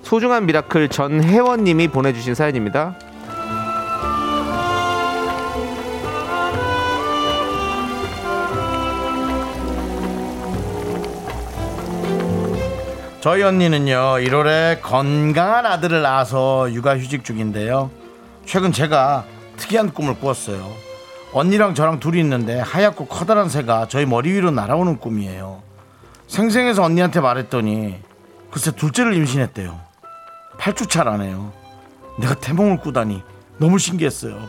소중한 0.00 0.46
미라클 0.46 0.88
전혜원님이 0.88 1.88
보내주신 1.88 2.34
사연입니다. 2.34 2.94
저희 13.20 13.42
언니는요 13.42 13.94
1월에 13.94 14.80
건강한 14.80 15.66
아들을 15.66 16.00
낳아서 16.00 16.72
육아휴직 16.72 17.24
중인데요 17.24 17.90
최근 18.46 18.72
제가 18.72 19.24
특이한 19.58 19.92
꿈을 19.92 20.18
꾸었어요 20.18 20.66
언니랑 21.34 21.74
저랑 21.74 22.00
둘이 22.00 22.20
있는데 22.20 22.58
하얗고 22.58 23.06
커다란 23.06 23.50
새가 23.50 23.88
저희 23.88 24.06
머리 24.06 24.32
위로 24.32 24.50
날아오는 24.50 24.98
꿈이에요 24.98 25.67
생생해서 26.28 26.84
언니한테 26.84 27.20
말했더니 27.20 27.96
글쎄 28.50 28.70
둘째를 28.70 29.14
임신했대요. 29.14 29.78
8주 30.58 30.88
차라네요. 30.88 31.52
내가 32.20 32.34
태몽을 32.34 32.78
꾸다니 32.78 33.22
너무 33.58 33.78
신기했어요. 33.78 34.48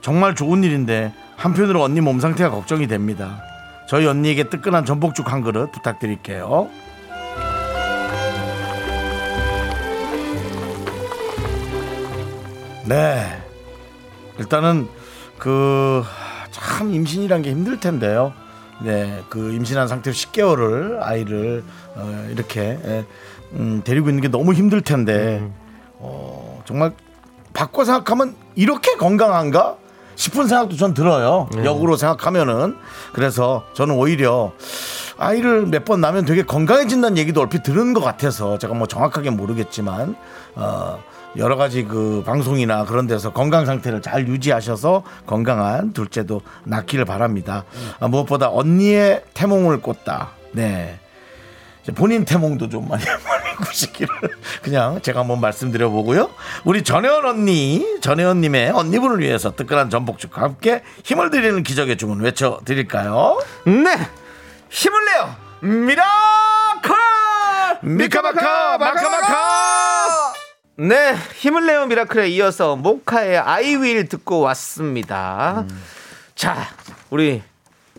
정말 0.00 0.34
좋은 0.34 0.64
일인데 0.64 1.12
한편으로 1.36 1.82
언니 1.82 2.00
몸 2.00 2.18
상태가 2.18 2.50
걱정이 2.50 2.86
됩니다. 2.88 3.40
저희 3.88 4.06
언니에게 4.06 4.48
뜨끈한 4.48 4.84
전복죽 4.84 5.32
한 5.32 5.42
그릇 5.42 5.70
부탁드릴게요. 5.70 6.68
네. 12.84 13.42
일단은 14.38 14.88
그 15.38 16.02
참 16.82 16.92
임신이란 16.92 17.42
게 17.42 17.50
힘들 17.50 17.78
텐데요. 17.80 18.32
네, 18.84 19.22
그 19.28 19.52
임신한 19.52 19.88
상태로 19.88 20.14
10개월을 20.14 21.02
아이를 21.02 21.64
어, 21.94 22.28
이렇게 22.30 22.78
예, 22.84 23.04
음, 23.54 23.82
데리고 23.84 24.08
있는 24.08 24.22
게 24.22 24.28
너무 24.28 24.52
힘들 24.52 24.80
텐데 24.80 25.48
어, 25.98 26.62
정말 26.64 26.92
바꿔 27.52 27.84
생각하면 27.84 28.34
이렇게 28.54 28.96
건강한가 28.96 29.76
싶은 30.22 30.46
생각도 30.46 30.76
전 30.76 30.94
들어요. 30.94 31.48
역으로 31.64 31.96
생각하면은 31.96 32.76
그래서 33.12 33.64
저는 33.74 33.96
오히려 33.96 34.52
아이를 35.18 35.66
몇 35.66 35.84
번 35.84 36.00
낳으면 36.00 36.24
되게 36.24 36.44
건강해진다는 36.44 37.18
얘기도 37.18 37.40
얼핏 37.40 37.64
들은 37.64 37.92
것 37.92 38.00
같아서 38.02 38.56
제가 38.56 38.72
뭐 38.74 38.86
정확하게 38.86 39.30
모르겠지만 39.30 40.14
어, 40.54 41.02
여러 41.36 41.56
가지 41.56 41.84
그 41.84 42.22
방송이나 42.24 42.84
그런 42.84 43.08
데서 43.08 43.32
건강 43.32 43.66
상태를 43.66 44.00
잘 44.00 44.28
유지하셔서 44.28 45.02
건강한 45.26 45.92
둘째도 45.92 46.40
낳기를 46.64 47.04
바랍니다. 47.04 47.64
아, 47.98 48.06
무엇보다 48.06 48.48
언니의 48.50 49.24
태몽을 49.34 49.80
꿨다. 49.82 50.30
네. 50.52 51.00
본인 51.96 52.24
태몽도 52.24 52.68
좀 52.68 52.86
많이 52.86 53.02
많이 53.62 53.66
꾸시기를 53.66 54.08
그냥 54.62 55.00
제가 55.00 55.20
한번 55.20 55.40
말씀드려 55.40 55.88
보고요. 55.88 56.30
우리 56.64 56.82
전혜원 56.82 57.24
언니, 57.24 58.00
전혜원님의 58.00 58.70
언니분을 58.70 59.20
위해서 59.20 59.54
뜨끈한 59.54 59.88
전복죽과 59.88 60.42
함께 60.42 60.82
힘을 61.04 61.30
드리는 61.30 61.62
기적의 61.62 61.96
주문 61.96 62.20
외쳐 62.20 62.60
드릴까요? 62.64 63.40
네, 63.64 63.96
힘을 64.68 65.04
내요, 65.04 65.36
미라클, 65.60 66.94
미카마카 67.82 68.78
마카마카. 68.78 70.32
네, 70.76 71.14
힘을 71.36 71.66
내요 71.66 71.86
미라클에 71.86 72.28
이어서 72.30 72.76
모카의 72.76 73.38
I 73.38 73.52
Will 73.52 74.08
듣고 74.08 74.40
왔습니다. 74.40 75.64
자, 76.34 76.68
우리 77.10 77.42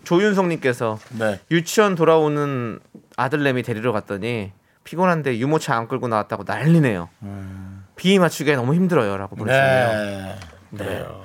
조윤성님께서 0.03 0.99
네. 1.11 1.39
유치원 1.49 1.95
돌아오는 1.95 2.79
아들내미 3.15 3.63
데리러 3.63 3.93
갔더니 3.93 4.51
피곤한데 4.83 5.37
유모차 5.37 5.75
안 5.75 5.87
끌고 5.87 6.07
나왔다고 6.07 6.43
난리네요. 6.45 7.09
비 7.95 8.19
맞추기가 8.19 8.57
너무 8.57 8.73
힘들어요라고 8.75 9.35
보내주네요. 9.35 10.35
네. 10.71 10.77
그래요. 10.77 11.23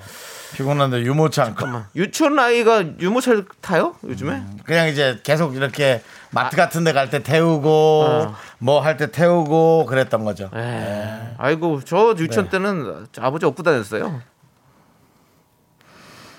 피곤한데 0.54 1.02
유모차 1.02 1.44
않고 1.44 1.56
잠깐만, 1.60 1.86
유치원 1.94 2.38
아이가 2.38 2.82
유모차를 2.98 3.44
타요 3.60 3.94
요즘에? 4.04 4.42
그냥 4.64 4.88
이제 4.88 5.20
계속 5.22 5.54
이렇게 5.56 6.02
마트 6.30 6.56
같은 6.56 6.84
데 6.84 6.92
갈 6.92 7.10
때 7.10 7.22
태우고 7.22 7.68
어. 8.06 8.34
뭐할 8.58 8.96
때 8.96 9.10
태우고 9.10 9.86
그랬던 9.86 10.24
거죠. 10.24 10.50
에 10.54 11.34
아이고 11.38 11.80
저 11.84 12.14
유치원 12.18 12.46
네. 12.46 12.50
때는 12.50 13.06
아버지 13.18 13.44
업고 13.46 13.62
다녔어요. 13.62 14.20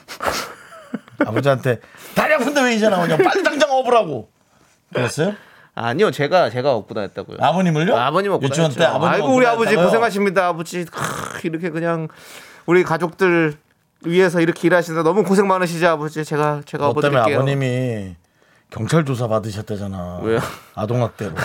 아버지한테 1.26 1.80
다리 2.16 2.34
아픈데 2.34 2.62
왜 2.64 2.76
이제 2.76 2.88
나오냐 2.90 3.18
빨리 3.18 3.44
당장 3.44 3.70
업으라고 3.72 4.32
그랬어요? 4.94 5.36
아니요, 5.82 6.12
제가 6.12 6.50
제가 6.50 6.74
업고 6.74 6.94
다녔다고요. 6.94 7.38
아버님을요? 7.40 7.96
아 7.96 8.12
버님 8.12 8.32
업고 8.34 8.46
유치원 8.46 8.70
때 8.72 8.80
다녔죠. 8.80 8.96
아버님 8.98 9.14
아이고 9.14 9.34
우리 9.34 9.46
아버지 9.46 9.66
다녔다고요? 9.68 9.86
고생하십니다. 9.86 10.48
아버지 10.48 10.84
크, 10.84 11.48
이렇게 11.48 11.70
그냥 11.70 12.10
우리 12.66 12.84
가족들 12.84 13.56
위해서 14.04 14.42
이렇게 14.42 14.68
일하시는데 14.68 15.04
너무 15.08 15.24
고생 15.24 15.48
많으시죠 15.48 15.88
아버지. 15.88 16.26
제가 16.26 16.64
제가 16.66 16.86
너 16.86 16.94
때문에 16.94 17.08
업어드릴게요. 17.20 17.38
아버님이 17.38 18.16
경찰 18.70 19.06
조사 19.06 19.28
받으셨대잖아. 19.30 20.20
왜요? 20.22 20.40
아동학대로. 20.76 21.34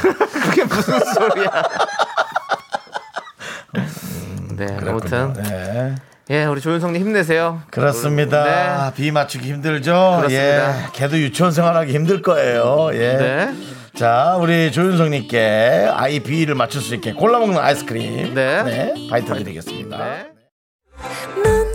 그게 0.44 0.64
무슨 0.64 0.98
소리야? 0.98 1.62
네, 4.56 4.78
아무튼 4.86 5.32
네. 5.34 5.94
예, 6.30 6.44
우리 6.46 6.60
조윤성님 6.60 7.02
힘내세요. 7.02 7.60
그렇습니다. 7.70 8.44
네. 8.90 8.94
비 8.96 9.10
맞추기 9.10 9.46
힘들죠. 9.46 9.92
그렇습니다. 10.20 10.32
예, 10.32 10.88
걔도 10.94 11.18
유치원 11.18 11.52
생활하기 11.52 11.92
힘들 11.92 12.22
거예요. 12.22 12.90
예. 12.94 13.16
네. 13.16 13.54
자, 13.94 14.36
우리 14.40 14.72
조윤성님께 14.72 15.90
아이 15.92 16.20
비위를 16.20 16.54
맞출 16.54 16.80
수 16.80 16.94
있게 16.94 17.12
골라 17.12 17.38
먹는 17.38 17.58
아이스크림. 17.58 18.34
네. 18.34 18.94
파이터 19.10 19.34
드리겠습니다. 19.34 19.98
네. 19.98 20.26
넌 21.42 21.66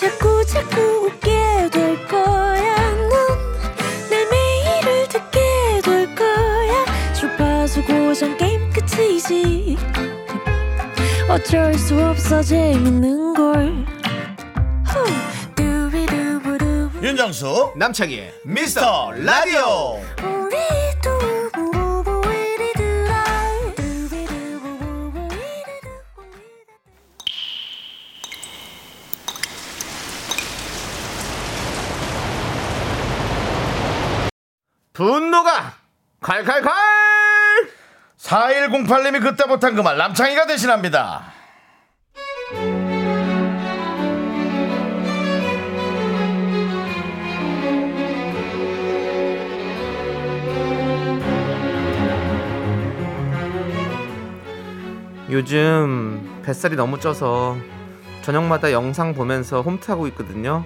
자꾸 0.00 0.44
자꾸 0.46 0.80
웃게 1.06 1.68
될 1.72 2.06
거야. 2.06 2.76
넌내 2.92 4.24
매일을 4.30 5.08
듣게 5.08 5.40
될 5.84 6.14
거야. 6.14 7.12
주파수 7.14 7.82
고정 7.84 8.36
게임 8.36 8.70
끝이지. 8.70 9.76
어쩔 11.28 11.74
수 11.74 12.00
없어 12.02 12.40
재밌는 12.42 13.34
걸. 13.34 13.87
윤정수 17.08 17.72
남창희의 17.76 18.34
미스터 18.44 19.12
라디오. 19.12 19.98
분노가 34.92 35.74
칼칼칼! 36.20 36.72
4108님이 38.18 39.22
그때 39.22 39.44
못한 39.46 39.74
그 39.74 39.82
말 39.82 39.96
남창희가 39.96 40.46
대신합니다. 40.46 41.37
요즘 55.30 56.40
뱃살이 56.44 56.76
너무 56.76 56.98
쪄서 56.98 57.56
저녁마다 58.22 58.72
영상 58.72 59.14
보면서 59.14 59.60
홈트하고 59.62 60.06
있거든요. 60.08 60.64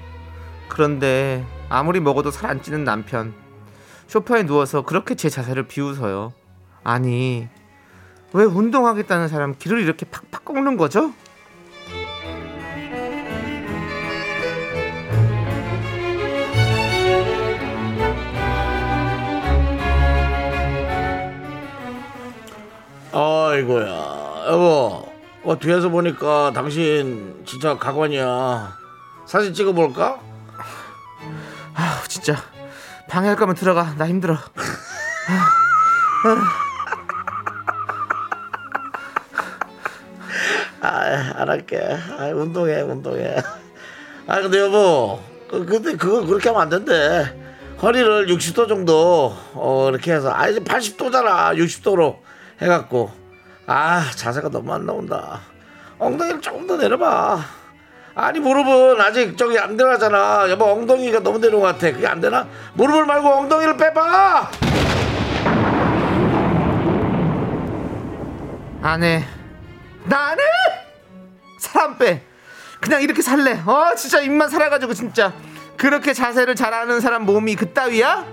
그런데 0.68 1.44
아무리 1.68 2.00
먹어도 2.00 2.30
살 2.30 2.50
안 2.50 2.62
찌는 2.62 2.84
남편. 2.84 3.34
소파에 4.06 4.44
누워서 4.44 4.82
그렇게 4.82 5.14
제 5.14 5.28
자세를 5.28 5.64
비웃어요. 5.68 6.32
아니, 6.84 7.48
왜 8.32 8.44
운동하겠다는 8.44 9.28
사람 9.28 9.54
기를 9.58 9.80
이렇게 9.80 10.06
팍팍 10.06 10.44
꺾는 10.44 10.76
거죠? 10.76 11.12
아이고야 23.12 24.21
여보 24.52 25.10
어, 25.44 25.58
뒤에서 25.58 25.88
보니까 25.88 26.52
당신 26.54 27.42
진짜 27.46 27.78
가관이야 27.78 28.76
사진 29.24 29.54
찍어볼까? 29.54 30.20
아, 31.74 32.02
진짜 32.06 32.36
방해할 33.08 33.36
거면 33.36 33.54
들어가. 33.54 33.94
나 33.96 34.06
힘들어. 34.06 34.36
아, 40.82 41.32
안 41.36 41.48
할게. 41.48 41.78
아, 42.18 42.26
운동해, 42.26 42.82
운동해. 42.82 43.36
아, 44.26 44.40
근데 44.42 44.58
여보, 44.60 45.18
그, 45.48 45.64
근데 45.64 45.96
그거 45.96 46.26
그렇게 46.26 46.50
하면 46.50 46.62
안 46.62 46.68
된대. 46.68 47.34
허리를 47.80 48.26
60도 48.26 48.68
정도, 48.68 49.34
어, 49.54 49.88
이렇게 49.90 50.12
해서, 50.12 50.30
아, 50.30 50.48
이제 50.48 50.60
80도잖아. 50.60 51.56
60도로 51.56 52.18
해갖고. 52.60 53.21
아, 53.66 54.10
자세가 54.14 54.48
너무 54.50 54.72
안 54.72 54.86
나온다. 54.86 55.40
엉덩이를 55.98 56.40
조금 56.40 56.66
더 56.66 56.76
내려봐. 56.76 57.40
아니, 58.14 58.40
무릎은 58.40 59.00
아직 59.00 59.38
저기 59.38 59.58
안 59.58 59.76
들어가잖아. 59.76 60.50
여보, 60.50 60.66
엉덩이가 60.66 61.20
너무 61.20 61.38
내려온 61.38 61.62
것 61.62 61.68
같아. 61.68 61.92
그게 61.92 62.06
안 62.06 62.20
되나? 62.20 62.46
무릎을 62.74 63.06
말고 63.06 63.28
엉덩이를 63.28 63.76
빼봐! 63.76 64.50
안 68.82 69.02
해. 69.04 69.24
나안 70.04 70.38
해! 70.38 70.42
사람 71.58 71.96
빼. 71.96 72.22
그냥 72.80 73.00
이렇게 73.00 73.22
살래. 73.22 73.62
어, 73.64 73.94
진짜 73.96 74.20
입만 74.20 74.48
살아가지고 74.48 74.92
진짜. 74.92 75.32
그렇게 75.78 76.12
자세를 76.12 76.56
잘하는 76.56 77.00
사람 77.00 77.24
몸이 77.24 77.54
그따위야? 77.56 78.26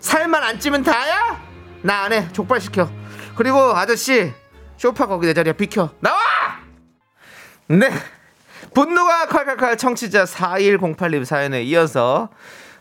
살만 0.00 0.42
안 0.42 0.58
찌면 0.58 0.82
다야? 0.82 1.38
나 1.82 2.04
안 2.04 2.12
해. 2.12 2.26
족발시켜. 2.32 2.88
그리고 3.36 3.58
아저씨, 3.76 4.32
쇼파 4.80 5.06
거기 5.06 5.26
내 5.26 5.34
자리야. 5.34 5.52
비켜. 5.52 5.90
나와! 6.00 6.18
네. 7.66 7.90
분노가 8.72 9.26
칼칼칼 9.26 9.76
청취자 9.76 10.24
4108님 10.24 11.26
사연에 11.26 11.62
이어서 11.64 12.30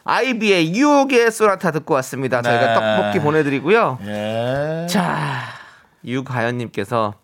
아이비의 0.05 0.73
유혹의 0.75 1.29
소나타 1.29 1.71
듣고 1.71 1.95
왔습니다. 1.95 2.41
저희가 2.41 2.67
네. 2.67 2.73
떡볶이 2.73 3.19
보내드리고요. 3.19 3.99
예. 4.05 4.87
자, 4.89 5.41
유가연님께서 6.05 7.15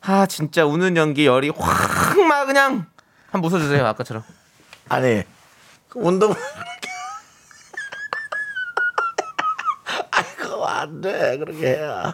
아 0.00 0.26
진짜 0.26 0.66
우는 0.66 0.96
연기 0.96 1.26
열이 1.26 1.50
확 1.56 2.18
막 2.26 2.46
그냥 2.46 2.86
한번 3.30 3.52
웃어주세요 3.52 3.86
아까처럼. 3.86 4.24
아니 4.88 5.22
그 5.88 6.00
운동 6.00 6.34
아이고 10.10 10.66
안돼 10.66 11.38
그렇게 11.38 11.66
해야 11.76 12.12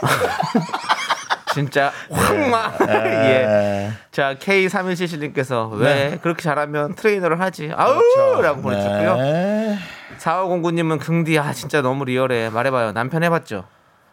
진짜 1.54 1.92
확막 2.10 2.80
예. 2.88 3.90
자 4.12 4.34
K3177님께서 4.34 5.70
왜 5.72 6.18
그렇게 6.22 6.42
잘하면 6.42 6.94
트레이너를 6.94 7.40
하지? 7.40 7.72
아우라고 7.74 8.62
보내주셨고요. 8.62 9.16
네. 9.16 9.78
4509님은 10.18 11.00
긍디 11.00 11.38
아 11.38 11.52
진짜 11.52 11.82
너무 11.82 12.04
리얼해 12.04 12.50
말해봐요. 12.50 12.92
남편 12.92 13.22
해봤죠? 13.24 13.64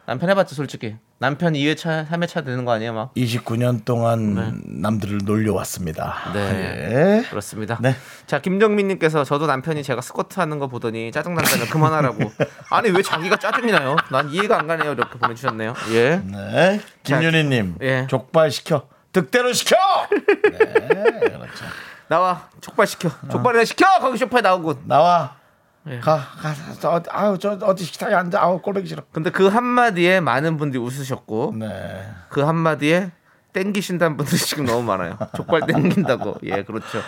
남편 0.06 0.30
해봤죠 0.30 0.54
솔직히. 0.54 0.96
남편 1.18 1.54
2회차 1.54 2.08
3회차 2.08 2.44
되는 2.44 2.64
거 2.66 2.72
아니에요 2.72 2.92
막? 2.92 3.14
29년 3.14 3.84
동안 3.86 4.60
남들을 4.66 5.20
놀려왔습니다. 5.24 6.32
네. 6.34 7.20
예. 7.22 7.28
그렇습니다. 7.30 7.78
네. 7.80 7.96
자, 8.26 8.40
김정민님께서 8.40 9.24
저도 9.24 9.46
남편이 9.46 9.82
제가 9.82 10.02
스쿼트 10.02 10.38
하는 10.40 10.58
거 10.58 10.66
보더니 10.66 11.10
짜증난다면 11.12 11.68
그만하라고. 11.68 12.30
아니, 12.70 12.90
왜 12.90 13.00
자기가 13.00 13.36
짜증이 13.36 13.72
나요? 13.72 13.96
난 14.10 14.28
이해가 14.28 14.58
안 14.58 14.66
가네요. 14.66 14.92
이렇게 14.92 15.18
보내주셨네요. 15.18 15.74
예. 15.92 16.20
네. 16.24 16.80
김윤희님 17.04 17.76
예. 17.80 18.06
족발 18.10 18.50
시켜 18.50 18.88
득대로 19.12 19.54
시켜. 19.54 19.76
네, 20.10 20.58
그렇죠. 21.30 21.64
나와. 22.08 22.48
족발 22.60 22.86
시켜. 22.86 23.08
족발이나 23.30 23.64
시켜! 23.64 23.86
거기 24.00 24.18
쇼파에 24.18 24.42
나오고. 24.42 24.82
나와. 24.84 25.36
예. 25.88 26.00
가, 26.00 26.16
가, 26.16 26.54
저, 26.80 27.02
아우, 27.10 27.38
저, 27.38 27.58
어디 27.62 27.84
식탁에 27.84 28.14
앉아. 28.14 28.40
아우, 28.40 28.60
꼴보기 28.60 28.88
싫어. 28.88 29.02
근데 29.12 29.30
그 29.30 29.46
한마디에 29.46 30.20
많은 30.20 30.56
분들이 30.56 30.82
웃으셨고, 30.82 31.54
네. 31.58 32.08
그 32.28 32.40
한마디에 32.40 33.12
땡기신다는 33.52 34.16
분들이 34.16 34.36
지금 34.36 34.66
너무 34.66 34.82
많아요. 34.82 35.16
족발 35.36 35.62
땡긴다고. 35.66 36.36
예, 36.44 36.62
그렇죠. 36.62 37.00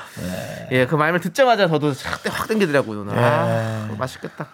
예, 0.70 0.86
그 0.86 0.94
말을 0.94 1.20
듣자마자 1.20 1.68
저도 1.68 1.88
확, 1.88 2.20
확 2.30 2.48
땡기더라고요. 2.48 3.00
오늘. 3.00 3.18
아, 3.18 3.88
맛있겠다. 3.98 4.46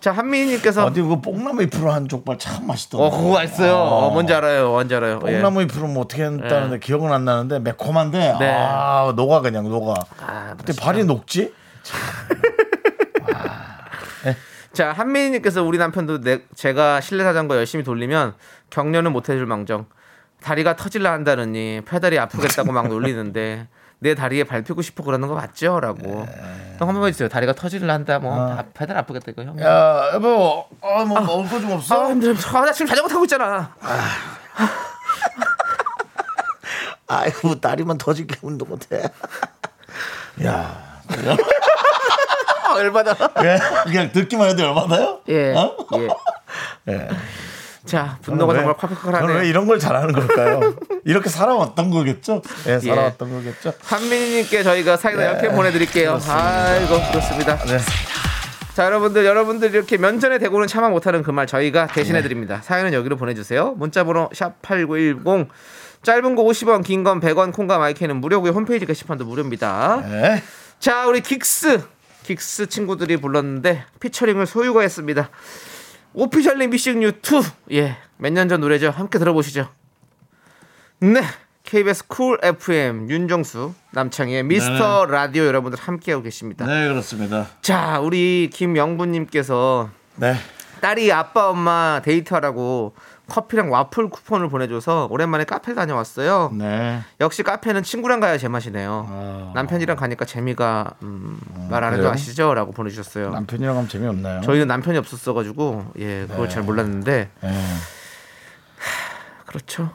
자, 0.00 0.12
한미희님께서. 0.12 0.84
어디 0.84 1.00
그 1.00 1.20
뽕나무 1.20 1.62
잎으로 1.62 1.90
한 1.90 2.06
족발 2.06 2.38
참 2.38 2.66
맛있던데. 2.66 3.04
어, 3.04 3.10
그거 3.10 3.32
맛있어요. 3.32 3.74
어, 3.74 4.10
뭔지 4.10 4.34
알아요. 4.34 4.68
뭔지 4.68 4.94
알아요. 4.94 5.18
예. 5.26 5.32
뽕나무 5.32 5.62
잎으로 5.62 5.88
뭐 5.88 6.04
어떻게 6.04 6.24
했다는데 6.24 6.78
기억은 6.80 7.10
안 7.10 7.24
나는데 7.24 7.60
매콤한데 7.60 8.36
네. 8.38 8.54
아 8.54 9.12
녹아 9.16 9.40
그냥 9.40 9.64
녹아. 9.68 9.94
아, 10.20 10.54
근데 10.58 10.74
발이 10.78 11.04
녹지? 11.04 11.54
자 14.74 14.92
한민희님께서 14.92 15.62
우리 15.62 15.78
남편도 15.78 16.20
내, 16.20 16.42
제가 16.54 17.00
실내 17.00 17.22
자전거 17.22 17.56
열심히 17.56 17.84
돌리면 17.84 18.34
격려는 18.70 19.12
못 19.12 19.28
해줄 19.28 19.46
망정. 19.46 19.86
다리가 20.42 20.76
터질라 20.76 21.10
한다느니 21.12 21.80
페달이 21.86 22.18
아프겠다고 22.18 22.72
막 22.72 22.88
놀리는데 22.88 23.68
내 24.00 24.14
다리에 24.14 24.44
밟히고 24.44 24.82
싶어 24.82 25.02
그러는 25.04 25.28
거 25.28 25.34
맞죠? 25.34 25.80
라고. 25.80 26.26
형 26.78 26.88
한번 26.88 27.06
해주세요. 27.08 27.28
다리가 27.28 27.52
터질라 27.54 27.94
한다. 27.94 28.18
뭐 28.18 28.34
아, 28.50 28.64
페달 28.74 28.96
아프겠다 28.98 29.30
이거 29.30 29.42
형. 29.44 29.58
야 29.62 30.10
여보, 30.12 30.66
어뭐 30.80 31.04
먹을 31.20 31.48
거 31.48 31.60
좀 31.60 31.70
없어? 31.72 32.04
아 32.06 32.10
힘들어 32.10 32.34
아, 32.52 32.60
나 32.66 32.72
지금 32.72 32.88
자전거 32.88 33.08
타고 33.08 33.24
있잖아. 33.24 33.74
아이고 37.06 37.54
다리만 37.62 37.96
터지게 37.96 38.36
운동 38.42 38.68
못해. 38.68 39.02
야, 40.44 40.52
아, 40.52 41.02
열받아 42.80 43.16
왜? 43.42 43.58
그냥 43.84 44.12
듣기만 44.12 44.50
해도 44.50 44.62
열받아요? 44.62 45.20
예, 45.28 45.52
어? 45.54 45.76
예. 45.98 46.08
예. 46.92 47.08
자, 47.84 48.16
분노가 48.22 48.54
저는 48.54 48.74
정말 48.74 48.76
왜- 48.78 48.96
저는 49.12 49.28
왜 49.28 49.34
콸콸콸하네. 49.42 49.48
이런 49.48 49.66
걸 49.66 49.78
잘하는 49.78 50.12
걸까요? 50.12 50.74
이렇게 51.04 51.28
살아왔던 51.28 51.90
거겠죠? 51.90 52.40
예, 52.66 52.78
살아왔던 52.78 53.30
거겠죠? 53.30 53.72
한민희님께 53.84 54.62
저희가 54.62 54.96
사이다 54.96 55.22
이렇게 55.22 55.48
보내드릴게요. 55.50 56.18
아이고, 56.28 56.98
그렇습니다. 57.10 57.56
네. 57.64 57.78
자, 58.74 58.86
여러분들, 58.86 59.24
여러분들 59.26 59.72
이렇게 59.74 59.98
면전에 59.98 60.38
대고는 60.38 60.66
차마 60.66 60.88
못하는 60.88 61.22
그 61.22 61.30
말 61.30 61.46
저희가 61.46 61.86
대신해 61.88 62.22
드립니다. 62.22 62.60
사연은 62.64 62.92
여기로 62.94 63.16
보내주세요. 63.16 63.72
문자번호 63.76 64.30
샵 64.32 64.60
8910. 64.62 65.48
짧은 66.02 66.34
거 66.34 66.42
50원, 66.42 66.82
긴 66.84 67.04
건 67.04 67.20
100원, 67.20 67.52
콩과 67.52 67.78
마이케이는 67.78 68.16
무료고요. 68.16 68.52
홈페이지 68.52 68.84
게시판도 68.86 69.24
무료입니다. 69.26 70.02
네. 70.08 70.42
자, 70.80 71.06
우리 71.06 71.20
긱스. 71.20 71.82
긱스 72.24 72.66
친구들이 72.66 73.18
불렀는데 73.18 73.84
피처링을 74.00 74.46
소유가 74.46 74.80
했습니다. 74.80 75.30
Officially 76.14 76.66
Missing 76.68 77.00
You, 77.00 77.22
Too. 77.22 77.44
예. 77.72 77.96
몇 78.16 78.32
년 78.32 78.48
전 78.48 78.60
노래죠. 78.60 78.90
함께 78.90 79.18
들어보시죠. 79.18 79.68
네. 81.00 81.20
KBS 81.64 82.06
쿨 82.08 82.38
FM 82.42 83.08
윤정수 83.08 83.72
남창희의 83.92 84.42
미스터 84.44 85.06
라디오 85.06 85.44
여러분들 85.44 85.78
함께하고 85.80 86.22
계십니다. 86.22 86.66
네, 86.66 86.88
그렇습니다. 86.88 87.48
자, 87.62 88.00
우리 88.00 88.50
김영부님께서 88.52 89.88
네. 90.16 90.34
딸이 90.82 91.10
아빠 91.12 91.48
엄마 91.48 92.00
데이트하라고 92.04 92.94
커피랑 93.28 93.70
와플 93.72 94.10
쿠폰을 94.10 94.48
보내줘서 94.48 95.08
오랜만에 95.10 95.44
카페 95.44 95.74
다녀왔어요. 95.74 96.50
네. 96.54 97.00
역시 97.20 97.42
카페는 97.42 97.82
친구랑 97.82 98.20
가야 98.20 98.38
제맛이네요. 98.38 99.06
아. 99.08 99.52
남편이랑 99.54 99.96
가니까 99.96 100.24
재미가 100.24 100.94
음, 101.02 101.38
말 101.70 101.83
안 101.83 101.92
해도 101.94 102.02
그래요? 102.02 102.12
아시죠?라고 102.12 102.72
보내주셨어요. 102.72 103.30
남편이랑 103.30 103.76
하면 103.76 103.88
재미없나요? 103.88 104.42
저희는 104.42 104.66
남편이 104.68 104.98
없었어가지고 104.98 105.92
예 105.98 106.26
그걸 106.28 106.48
잘 106.48 106.62
몰랐는데 106.62 107.30
네. 107.40 107.60
그렇죠. 109.46 109.90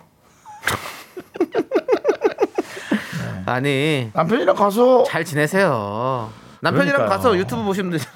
아니 3.45 4.09
남편이랑 4.13 4.55
가서 4.55 5.03
잘 5.03 5.25
지내세요. 5.25 6.29
남편이랑 6.61 6.95
그러니까요. 6.97 7.17
가서 7.17 7.37
유튜브 7.37 7.63
보시면 7.63 7.91
되죠. 7.91 8.09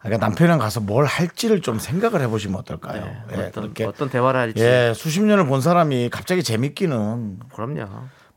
그러니까 0.00 0.26
남편이랑 0.26 0.58
가서 0.58 0.80
뭘 0.80 1.04
할지를 1.04 1.60
좀 1.60 1.78
생각을 1.78 2.20
해보시면 2.22 2.58
어떨까요? 2.60 3.04
예, 3.32 3.36
네, 3.36 3.46
어떤, 3.46 3.62
그렇게 3.64 3.84
어떤 3.84 4.08
대화를 4.08 4.40
할지. 4.40 4.62
예, 4.62 4.92
수십 4.94 5.22
년을 5.22 5.46
본 5.46 5.60
사람이 5.60 6.08
갑자기 6.10 6.42
재밌기는 6.42 7.40
그럼요. 7.52 7.88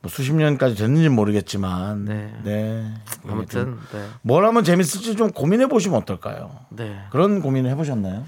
뭐 0.04 0.10
수십 0.10 0.34
년까지 0.34 0.76
됐는지 0.76 1.10
모르겠지만 1.10 2.06
네. 2.06 2.34
네. 2.43 2.91
아무튼 3.28 3.78
네. 3.93 4.08
뭘 4.24 4.45
하면 4.45 4.63
재밌을지 4.63 5.15
좀 5.15 5.32
고민해 5.32 5.67
보시면 5.67 6.00
어떨까요? 6.00 6.52
네. 6.69 7.00
그런 7.12 7.41
고민을 7.41 7.69
해보셨나요? 7.69 8.24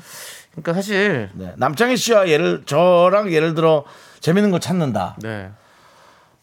그러니까 0.51 0.73
사실 0.73 1.31
네. 1.33 1.53
남창희 1.57 1.97
씨와 1.97 2.29
예를 2.29 2.63
저랑 2.67 3.31
예를 3.33 3.55
들어 3.55 3.85
재밌는 4.19 4.51
걸 4.51 4.59
찾는다. 4.59 5.17
네. 5.23 5.49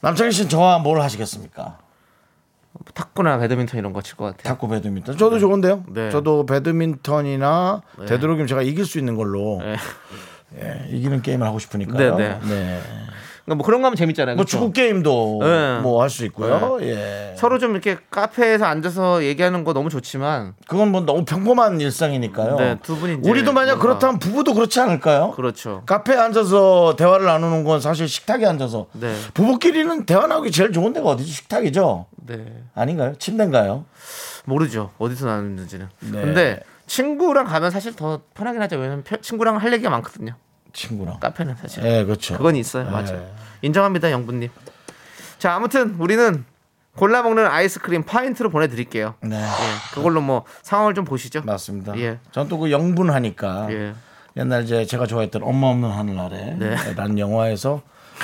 남창희 0.01 0.33
씨는 0.33 0.49
저와 0.49 0.81
뭘 0.81 1.01
하시겠습니까? 1.01 1.79
탁구나 2.95 3.39
배드민턴 3.39 3.79
이런 3.79 3.93
거 3.93 4.01
칠 4.03 4.17
것 4.17 4.25
같아요. 4.27 4.43
탁구 4.55 4.69
배드민턴. 4.69 5.17
저도 5.17 5.39
좋은데요. 5.39 5.85
네. 5.89 6.11
저도 6.11 6.47
배드민턴이나 6.47 7.83
되도록이면 8.07 8.47
제가 8.47 8.63
이길 8.63 8.85
수 8.85 8.99
있는 8.99 9.17
걸로 9.17 9.59
네. 9.61 9.77
예, 10.61 10.87
이기는 10.91 11.23
게임을 11.23 11.47
하고 11.47 11.59
싶으니까요. 11.59 12.17
네, 12.17 12.29
네. 12.29 12.41
네. 12.49 12.81
뭐 13.55 13.65
그런 13.67 13.81
거 13.83 13.87
하면 13.87 13.97
재밌잖아요. 13.97 14.37
뭐 14.37 14.45
그쵸? 14.45 14.59
축구 14.59 14.73
게임도 14.73 15.39
네. 15.43 15.79
뭐할 15.81 16.11
수 16.11 16.25
있고요. 16.27 16.79
예. 16.83 17.35
서로 17.37 17.59
좀 17.59 17.73
이렇게 17.73 17.97
카페에서 18.11 18.65
앉아서 18.65 19.25
얘기하는 19.25 19.65
거 19.65 19.73
너무 19.73 19.89
좋지만 19.91 20.55
그건 20.69 20.91
뭐 20.93 21.01
너무 21.03 21.25
평범한 21.25 21.81
일상이니까요. 21.81 22.57
네, 22.57 22.77
두 22.83 22.97
분이 22.97 23.21
우리도 23.29 23.53
만약 23.53 23.77
뭔가- 23.77 23.83
그렇다면 23.83 24.19
부부도 24.19 24.55
그렇지 24.55 24.79
않을까요? 24.81 25.33
그렇죠. 25.33 25.83
카페에 25.87 26.17
앉아서 26.17 26.97
대화를 26.97 27.27
나누는 27.27 27.65
건 27.65 27.81
사실 27.81 28.09
식탁에 28.09 28.47
앉아서 28.47 28.87
네. 28.93 29.15
부부끼리는 29.35 30.07
대화 30.07 30.27
나누기 30.27 30.51
제일 30.51 30.73
좋은 30.73 30.93
데가 30.93 31.09
어디지? 31.11 31.31
식탁이죠? 31.31 32.07
네. 32.27 32.45
아닌가요? 32.75 33.15
침대인가요? 33.19 33.85
모르죠. 34.45 34.91
어디서 34.99 35.27
나누는지는. 35.27 35.89
네. 36.01 36.11
근데 36.23 36.61
친구랑 36.87 37.45
가면 37.47 37.71
사실 37.71 37.95
더 37.95 38.21
편하긴 38.35 38.61
하죠. 38.63 38.77
왜냐면 38.77 39.05
펴- 39.05 39.21
친구랑 39.21 39.57
할 39.59 39.73
얘기가 39.73 39.91
많거든요. 39.91 40.35
친구랑. 40.73 41.21
카페는 41.21 41.57
사실. 41.57 41.85
예, 41.85 42.05
그렇죠. 42.05 42.37
그건 42.37 42.57
있어요. 42.57 42.85
네. 42.85 42.91
맞아요. 42.91 43.31
인정합니다, 43.63 44.11
영분님. 44.11 44.51
자, 45.39 45.55
아무튼 45.55 45.97
우리는 45.99 46.45
골라 46.97 47.23
먹는 47.23 47.47
아이스크림 47.47 48.03
파인트로 48.05 48.51
보내드릴게요. 48.51 49.15
네. 49.23 49.37
예, 49.41 49.95
그걸로 49.95 50.21
뭐 50.21 50.45
상황을 50.63 50.95
좀 50.95 51.05
보시죠. 51.05 51.43
맞습니다. 51.43 51.97
예. 51.99 52.19
전 52.33 52.49
또 52.49 52.59
그 52.59 52.71
영분 52.71 53.11
하니까 53.11 53.69
예. 53.71 53.95
옛날 54.37 54.65
이제 54.65 54.85
제가 54.85 55.07
좋아했던 55.07 55.43
엄마 55.43 55.69
없는 55.69 55.89
하늘아래 55.91 56.57
네. 56.59 56.77
라는 56.95 57.19
영화에서 57.19 57.81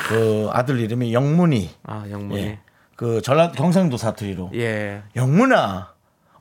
그 0.09 0.49
아들 0.53 0.81
이름이 0.81 1.15
영문이 1.15 1.71
아, 1.85 2.05
영문이. 2.11 2.43
예. 2.43 2.59
그 2.97 3.23
전라 3.23 3.51
경상도 3.53 3.97
사투리로 3.97 4.51
예. 4.55 5.03
영문아 5.15 5.93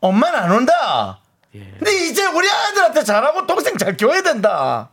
엄마는 0.02 0.40
안 0.40 0.52
온다. 0.52 1.20
예. 1.54 1.60
근데 1.78 1.94
이제 2.08 2.26
우리 2.26 2.50
아들한테 2.50 3.04
잘하고 3.04 3.46
동생 3.48 3.78
잘 3.78 3.96
키워야 3.96 4.22
된다. 4.24 4.90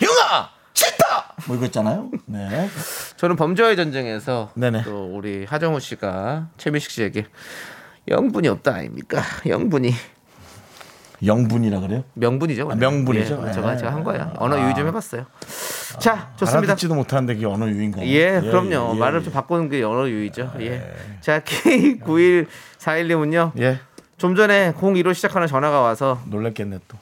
형아 0.00 0.50
싫다. 0.74 1.34
뭐 1.46 1.56
이거 1.56 1.66
있잖아요. 1.66 2.10
네. 2.26 2.68
저는 3.16 3.36
범죄와의 3.36 3.76
전쟁에서 3.76 4.50
네네. 4.54 4.82
또 4.84 5.10
우리 5.12 5.44
하정우 5.44 5.80
씨가 5.80 6.48
최민식 6.56 6.90
씨에게 6.90 7.26
영분이 8.08 8.48
없다 8.48 8.74
아닙니까? 8.74 9.22
영분이 9.46 9.92
영분이라 11.24 11.80
그래요? 11.80 12.04
명분이죠. 12.14 12.70
아, 12.70 12.74
명분이죠. 12.76 13.44
예, 13.48 13.52
제가 13.52 13.72
예. 13.72 13.76
제가 13.76 13.92
한 13.92 14.04
거야. 14.04 14.32
언어 14.36 14.56
유의 14.60 14.76
좀 14.76 14.86
해봤어요. 14.86 15.26
자, 15.98 16.30
좋습니다. 16.36 16.68
알아듣지도 16.68 16.94
못하는데 16.94 17.34
그게 17.34 17.44
언어 17.44 17.68
유인가요? 17.68 18.06
예, 18.06 18.40
그럼요. 18.40 18.94
예, 18.94 18.98
말을 18.98 19.18
예. 19.20 19.24
좀 19.24 19.32
바꾸는 19.32 19.68
게 19.68 19.82
언어 19.82 20.08
유의죠. 20.08 20.52
예. 20.60 20.94
자, 21.20 21.40
K9141님은요. 21.40 23.60
예. 23.60 23.80
좀 24.16 24.36
전에 24.36 24.72
02로 24.74 25.12
시작하는 25.12 25.48
전화가 25.48 25.80
와서 25.80 26.22
놀랬겠네 26.26 26.78
또. 26.86 26.96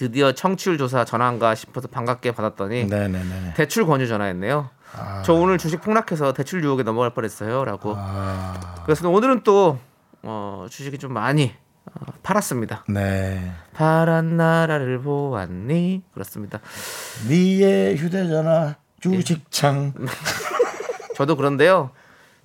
드디어 0.00 0.32
청취율 0.32 0.78
조사 0.78 1.04
전화인가 1.04 1.54
싶어서 1.54 1.86
반갑게 1.86 2.32
받았더니 2.32 2.86
네네네. 2.86 3.52
대출 3.54 3.84
권유 3.84 4.08
전화했네요. 4.08 4.70
저 5.26 5.34
오늘 5.34 5.58
주식 5.58 5.82
폭락해서 5.82 6.32
대출 6.32 6.64
유혹에 6.64 6.82
넘어갈 6.82 7.10
뻔했어요라고. 7.10 7.94
아, 7.98 8.82
그래서 8.86 9.10
오늘은 9.10 9.42
또 9.44 9.78
어, 10.22 10.64
주식이 10.70 10.96
좀 10.96 11.12
많이 11.12 11.52
어, 11.84 12.06
팔았습니다. 12.22 12.86
네. 12.88 13.52
파란 13.74 14.38
나라를 14.38 15.02
보았니? 15.02 16.02
그렇습니다. 16.14 16.60
니의 17.28 17.98
휴대전화 17.98 18.76
주식창. 19.00 19.92
저도 21.14 21.36
그런데요. 21.36 21.90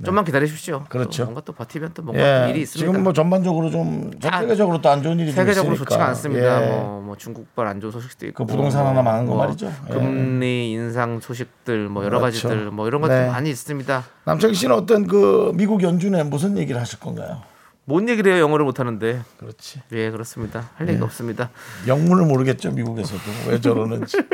좀만 0.03 0.25
기다리십시오. 0.25 0.79
네. 0.79 0.85
그렇죠. 0.89 1.23
또 1.23 1.25
뭔가 1.25 1.41
또 1.41 1.53
버티면 1.53 1.91
또 1.93 2.03
뭔가 2.03 2.47
예. 2.47 2.49
일이 2.49 2.61
있습니다. 2.61 2.91
지금 2.91 3.03
뭐 3.03 3.13
전반적으로 3.13 3.69
좀전 3.69 4.33
아, 4.33 4.41
세계적으로 4.41 4.81
또 4.81 4.89
안 4.89 5.01
좋은 5.01 5.17
일이 5.19 5.27
좀 5.27 5.35
세계적으로. 5.35 5.75
좋지가 5.75 6.05
않습니다. 6.07 6.63
예. 6.63 6.69
뭐, 6.69 7.01
뭐 7.01 7.15
중국발 7.15 7.67
안 7.67 7.79
좋은 7.79 7.91
소식도 7.91 8.27
있고, 8.27 8.45
그 8.45 8.51
부동산 8.51 8.85
하나 8.85 9.01
망한 9.01 9.25
거 9.25 9.35
말이죠. 9.35 9.71
예. 9.89 9.93
금리 9.93 10.71
인상 10.71 11.19
소식들, 11.21 11.87
뭐 11.87 12.03
여러 12.03 12.19
그렇죠. 12.19 12.49
가지들, 12.49 12.71
뭐 12.71 12.87
이런 12.87 13.01
것들 13.01 13.15
네. 13.15 13.27
많이 13.29 13.49
있습니다. 13.49 14.03
남창희 14.25 14.53
씨는 14.55 14.75
어떤 14.75 15.07
그 15.07 15.51
미국 15.55 15.81
연준에 15.83 16.23
무슨 16.23 16.57
얘기를 16.57 16.79
하실 16.81 16.99
건가요? 16.99 17.41
뭔 17.87 18.09
얘기를 18.09 18.33
해요? 18.33 18.41
영어를 18.41 18.65
못 18.65 18.79
하는데. 18.79 19.21
그렇지. 19.37 19.79
예, 19.91 20.09
그렇습니다. 20.09 20.71
할 20.75 20.87
네. 20.87 20.93
얘기가 20.93 21.05
없습니다. 21.05 21.51
영문을 21.87 22.25
모르겠죠 22.25 22.71
미국에서도 22.71 23.21
왜 23.47 23.61
저러는지. 23.61 24.17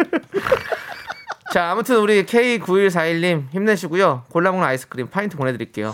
자, 1.53 1.71
아무튼 1.71 1.97
우리 1.97 2.25
K9141님 2.25 3.51
힘내시고요. 3.51 4.23
골라 4.29 4.51
먹는 4.51 4.65
아이스크림 4.67 5.09
파인트 5.09 5.37
보내드릴게요. 5.37 5.93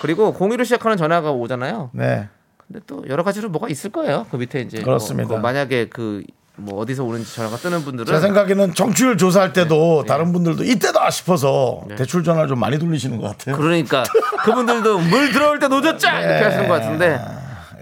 그리고 0.00 0.34
02로 0.34 0.64
시작하는 0.64 0.96
전화가 0.96 1.32
오잖아요. 1.32 1.90
네. 1.92 2.28
근데 2.66 2.80
또 2.86 3.04
여러 3.08 3.22
가지로 3.22 3.48
뭐가 3.48 3.68
있을 3.68 3.90
거예요. 3.90 4.26
그 4.30 4.36
밑에 4.36 4.60
이제 4.60 4.78
뭐, 4.78 4.84
그렇습니다. 4.84 5.28
그 5.28 5.40
만약에 5.40 5.88
그 5.88 6.22
뭐 6.56 6.80
어디서 6.80 7.04
오는지 7.04 7.34
전화가 7.34 7.56
뜨는 7.56 7.82
분들은 7.82 8.06
제 8.12 8.20
생각에는 8.20 8.74
정치율 8.74 9.16
조사할 9.16 9.52
때도 9.52 10.02
네. 10.02 10.08
다른 10.08 10.32
분들도 10.32 10.64
이때다 10.64 11.10
싶어서 11.10 11.82
대출 11.96 12.22
전화를 12.22 12.48
좀 12.48 12.58
많이 12.58 12.78
돌리시는 12.78 13.18
것 13.18 13.28
같아요. 13.28 13.56
그러니까 13.56 14.04
그분들도 14.44 14.98
물 14.98 15.32
들어올 15.32 15.58
때 15.58 15.68
노졌자 15.68 16.20
네. 16.20 16.26
이렇게 16.26 16.44
하시는 16.44 16.68
것 16.68 16.74
같은데 16.74 17.18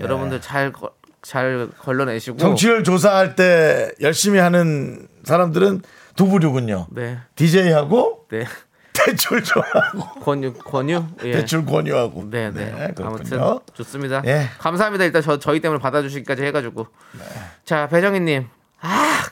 여러분들 0.00 0.40
잘잘 0.40 1.68
걸러내시고 1.78 2.38
정치율 2.38 2.84
조사할 2.84 3.34
때 3.34 3.90
열심히 4.00 4.38
하는 4.38 5.08
사람들은 5.24 5.82
두 6.20 6.28
부류군요. 6.28 6.88
네, 6.90 7.16
DJ하고 7.34 8.26
네. 8.28 8.44
대출 8.92 9.42
좋아하고 9.42 10.20
권유 10.20 10.52
권유 10.52 11.02
예. 11.24 11.32
대출 11.32 11.64
권유하고. 11.64 12.28
네, 12.28 12.50
네. 12.50 12.92
그렇군요. 12.94 13.42
아무튼 13.42 13.72
좋습니다. 13.72 14.20
예. 14.26 14.50
감사합니다. 14.58 15.06
일단 15.06 15.22
저 15.22 15.38
저희 15.38 15.60
때문에 15.60 15.80
받아주시기까지 15.80 16.42
해가지고. 16.42 16.88
네. 17.18 17.24
자 17.64 17.88
배정희님, 17.88 18.46
아, 18.82 19.28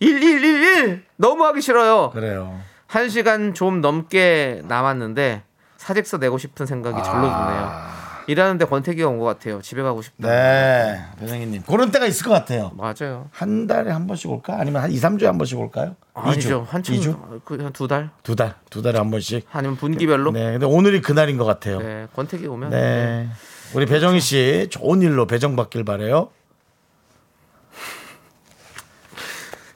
1111 0.00 1.04
너무 1.14 1.44
하기 1.44 1.60
싫어요. 1.60 2.10
그래요. 2.10 2.58
한 2.88 3.08
시간 3.10 3.54
좀 3.54 3.80
넘게 3.80 4.62
남았는데 4.64 5.44
사직서 5.76 6.18
내고 6.18 6.36
싶은 6.36 6.66
생각이 6.66 7.00
절로 7.04 7.28
아. 7.30 7.46
드네요. 7.46 7.97
일하는데 8.28 8.64
권태기가 8.66 9.08
온 9.08 9.18
것 9.18 9.24
같아요. 9.24 9.60
집에 9.62 9.82
가고 9.82 10.02
싶다. 10.02 10.28
네, 10.28 11.02
배정희님. 11.18 11.62
그런 11.62 11.90
때가 11.90 12.06
있을 12.06 12.26
것 12.26 12.32
같아요. 12.32 12.70
맞아요. 12.76 13.28
한 13.32 13.66
달에 13.66 13.90
한 13.90 14.06
번씩 14.06 14.30
올까? 14.30 14.60
아니면 14.60 14.82
한 14.82 14.92
2, 14.92 14.96
3주에 14.96 15.24
한 15.24 15.38
번씩 15.38 15.58
올까요? 15.58 15.96
아니죠. 16.14 16.64
2주? 16.64 16.68
한참 16.68 16.94
2주? 16.96 17.44
그한 17.44 17.72
두 17.72 17.88
달? 17.88 18.10
두 18.22 18.36
달, 18.36 18.54
두 18.70 18.82
달에 18.82 18.98
한 18.98 19.10
번씩. 19.10 19.46
아니면 19.50 19.76
분기별로? 19.76 20.30
네. 20.32 20.44
네, 20.44 20.52
근데 20.52 20.66
오늘이 20.66 21.00
그날인 21.00 21.38
것 21.38 21.44
같아요. 21.46 21.78
네. 21.80 22.06
권태기 22.14 22.46
오면 22.46 22.70
네. 22.70 23.28
우리 23.74 23.86
배정희 23.86 24.20
씨 24.20 24.68
좋은 24.70 25.00
일로 25.02 25.26
배정받길 25.26 25.84
바래요. 25.84 26.28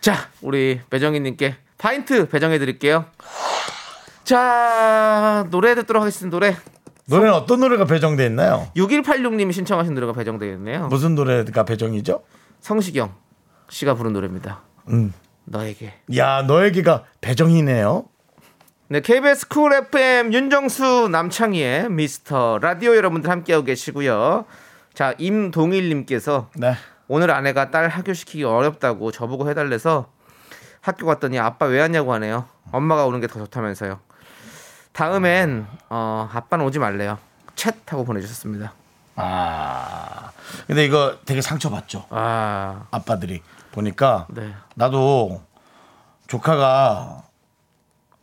자, 0.01 0.29
우리 0.43 0.81
배정희님께 0.91 1.57
파인트 1.79 2.29
배정해 2.29 2.59
드릴게요. 2.59 3.07
자, 4.25 5.47
노래 5.51 5.75
듣도록 5.75 6.03
하겠습니다. 6.03 6.35
노래. 6.35 6.57
노래는 7.07 7.35
어떤 7.35 7.61
노래가 7.61 7.85
배정돼 7.85 8.27
있나요? 8.27 8.69
6186님이 8.77 9.53
신청하신 9.53 9.95
노래가 9.95 10.13
배정되어 10.13 10.53
있네요. 10.55 10.87
무슨 10.89 11.15
노래가 11.15 11.65
배정이죠? 11.65 12.23
성시경 12.61 13.15
씨가 13.69 13.95
부른 13.95 14.13
노래입니다. 14.13 14.61
음. 14.89 15.13
너에게. 15.45 15.95
야, 16.17 16.43
너에게가 16.43 17.05
배정이네요. 17.21 18.05
네, 18.89 19.01
KBS 19.01 19.49
쿨 19.49 19.73
FM 19.73 20.33
윤정수 20.33 21.09
남창희의 21.11 21.91
미스터 21.91 22.59
라디오 22.61 22.95
여러분들 22.95 23.31
함께하고 23.31 23.65
계시고요. 23.65 24.45
자, 24.95 25.15
임동일님께서 25.19 26.51
네. 26.57 26.75
오늘 27.09 27.31
아내가 27.31 27.71
딸 27.71 27.89
학교 27.89 28.13
시키기 28.13 28.45
어렵다고 28.45 29.11
저보고 29.11 29.49
해달래서 29.49 30.11
학교 30.81 31.07
갔더니 31.07 31.39
아빠 31.39 31.67
왜 31.67 31.81
왔냐고 31.81 32.13
하네요. 32.15 32.47
엄마가 32.71 33.07
오는 33.07 33.21
게 33.21 33.27
더 33.27 33.39
좋다면서요. 33.41 33.99
다음엔 34.93 35.67
어, 35.89 36.29
아빠는 36.33 36.65
오지 36.67 36.79
말래요. 36.79 37.19
챗 37.57 37.75
하고 37.87 38.05
보내주셨습니다. 38.05 38.73
아. 39.17 40.31
근데 40.67 40.85
이거 40.85 41.17
되게 41.25 41.41
상처받죠. 41.41 42.07
아, 42.11 42.87
아빠들이 42.91 43.43
보니까 43.73 44.27
네. 44.31 44.53
나도 44.75 45.43
조카가 46.27 47.23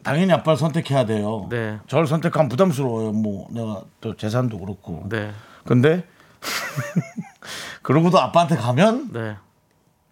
당연히 0.04 0.32
아빠를 0.34 0.58
선택해야 0.58 1.06
돼요. 1.06 1.48
네. 1.50 1.80
저를 1.88 2.08
선택하면 2.08 2.50
부담스러워요. 2.50 3.12
뭐 3.12 3.48
내가 3.52 3.82
또 4.02 4.16
재산도 4.16 4.60
그렇고. 4.60 5.04
네, 5.10 5.32
근데 5.66 6.08
그러고도 7.82 8.20
아빠한테 8.20 8.56
가면 8.56 9.10
네. 9.12 9.36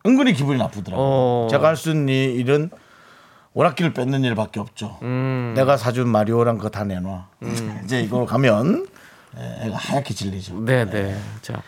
은근히 0.05 0.33
기분이 0.33 0.57
나쁘더라고요. 0.59 1.05
어. 1.05 1.47
제가 1.49 1.67
할 1.67 1.75
수 1.75 1.91
있는 1.91 2.07
일은 2.13 2.69
오락기를 3.57 3.91
뺏는 3.93 4.23
일밖에 4.23 4.59
없죠. 4.59 4.99
음, 5.01 5.53
내가 5.55 5.77
사준 5.77 6.07
마리오랑 6.09 6.57
그거 6.57 6.69
다 6.69 6.83
내놔. 6.83 7.27
이제 7.85 8.01
이걸 8.01 8.27
가면 8.27 8.85
애- 9.35 9.65
애가 9.65 9.75
하얗게 9.75 10.13
질리죠. 10.13 10.59
네, 10.63 10.85
네. 10.85 11.17
자, 11.41 11.63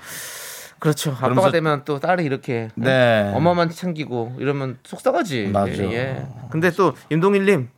그렇죠. 0.77 1.09
아빠가 1.11 1.29
그러면서- 1.33 1.51
되면 1.51 1.83
또그 1.85 1.99
딸이 1.99 2.23
이렇게 2.23 2.69
네. 2.75 3.31
엄마만 3.35 3.71
챙기고 3.71 4.35
이러면 4.37 4.77
속상하지. 4.83 5.47
맞아. 5.47 5.71
예. 5.71 6.27
근데 6.51 6.69
또 6.69 6.93
임동일님 7.09 7.69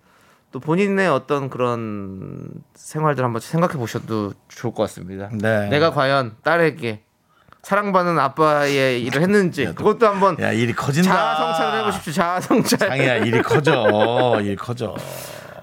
또 0.51 0.59
본인의 0.59 1.07
어떤 1.07 1.49
그런 1.49 2.49
생활들 2.75 3.23
한번 3.23 3.39
생각해 3.39 3.75
보셔도 3.75 4.33
좋을 4.49 4.73
것 4.73 4.83
같습니다. 4.83 5.29
네. 5.31 5.69
내가 5.69 5.91
과연 5.91 6.35
딸에게 6.43 7.01
사랑받는 7.63 8.17
아빠의 8.19 9.03
일을 9.03 9.21
했는지 9.21 9.65
그것도 9.75 10.07
한번 10.07 10.37
야 10.41 10.51
일이 10.51 10.73
커진다. 10.73 11.09
자아 11.13 11.35
성찰을 11.35 11.79
해보십시오. 11.79 12.13
자아 12.13 12.41
성찰. 12.41 12.79
장이야 12.79 13.15
일이 13.17 13.41
커져. 13.41 14.39
일 14.41 14.55
커져. 14.55 14.95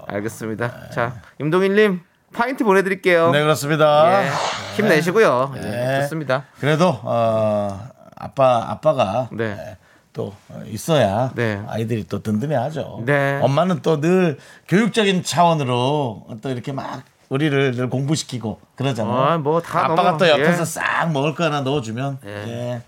알겠습니다. 0.07 0.91
자, 0.91 1.21
임동일님 1.41 2.01
파인트 2.33 2.63
보내드릴게요. 2.65 3.31
네 3.31 3.43
그렇습니다. 3.43 4.23
예. 4.25 4.31
힘내시고요. 4.77 5.55
예, 5.57 5.61
네. 5.61 6.01
좋습니다. 6.03 6.45
그래도 6.61 6.99
어, 7.03 7.89
아빠 8.17 8.67
아빠가 8.71 9.29
네. 9.33 9.45
예, 9.59 9.77
또 10.13 10.35
있어야 10.67 11.33
네. 11.35 11.61
아이들이 11.69 12.05
또 12.07 12.23
든든해하죠. 12.23 13.03
네. 13.07 13.41
엄마는 13.43 13.81
또 13.83 14.01
늘 14.01 14.39
교육적인 14.69 15.25
차원으로 15.25 16.27
또 16.43 16.51
이렇게 16.51 16.71
막 16.73 17.03
우리를 17.29 17.73
늘 17.75 17.91
공부시키고 17.91 18.61
그러잖아요. 18.77 19.15
아, 19.15 19.39
뭐다 19.39 19.85
아빠가 19.85 20.03
너무- 20.03 20.19
또 20.19 20.29
옆에서 20.29 20.63
예. 20.63 20.65
싹 20.65 21.13
먹을 21.13 21.35
거 21.35 21.45
하나 21.45 21.61
넣어주면 21.61 22.19
예. 22.25 22.31
예. 22.31 22.83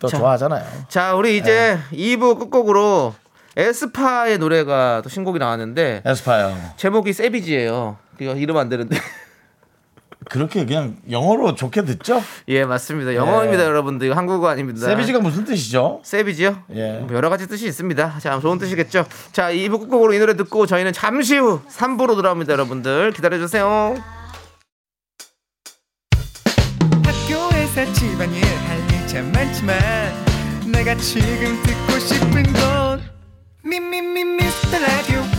또 0.00 0.08
자. 0.08 0.18
좋아하잖아요. 0.18 0.64
자, 0.88 1.14
우리 1.14 1.38
이제 1.38 1.78
2부 1.92 2.38
끝곡으로 2.38 3.14
에스파의 3.56 4.38
노래가 4.38 5.00
또 5.02 5.08
신곡이 5.08 5.38
나왔는데 5.38 6.02
에스파요. 6.04 6.56
제목이 6.76 7.12
세비지예요. 7.12 7.96
이거 8.20 8.34
이름 8.34 8.56
안 8.56 8.68
되는데. 8.68 8.96
그렇게 10.28 10.66
그냥 10.66 10.96
영어로 11.10 11.54
좋게 11.54 11.84
듣죠? 11.84 12.22
예, 12.48 12.64
맞습니다. 12.64 13.14
영어입니다, 13.14 13.64
여러분들. 13.64 14.08
이거 14.08 14.16
한국어 14.16 14.48
아닙니다. 14.48 14.80
네. 14.80 14.86
세비지가 14.86 15.20
무슨 15.20 15.44
뜻이죠? 15.44 16.00
세비지요? 16.04 16.64
예. 16.74 16.98
뭐 16.98 17.14
여러 17.14 17.30
가지 17.30 17.46
뜻이 17.46 17.66
있습니다. 17.66 18.18
자, 18.18 18.40
좋은 18.40 18.58
뜻이겠죠. 18.58 19.06
자, 19.32 19.50
2부 19.50 19.80
끝곡으로 19.80 20.12
이 20.12 20.18
노래 20.18 20.36
듣고 20.36 20.66
저희는 20.66 20.92
잠시 20.92 21.36
후 21.38 21.60
3부로 21.70 22.14
돌아옵니다, 22.16 22.52
여러분들. 22.52 23.12
기다려 23.12 23.38
주세요. 23.38 23.94
학교에서 27.04 27.92
집안일 27.92 28.44
할일참 28.44 29.32
많지만 29.32 29.78
내가 30.72 30.94
지금 30.96 31.62
듣고 31.62 31.98
싶은 31.98 32.42
건 32.52 33.02
미미미 33.62 34.24
미스터 34.24 34.78
라디오 34.78 35.37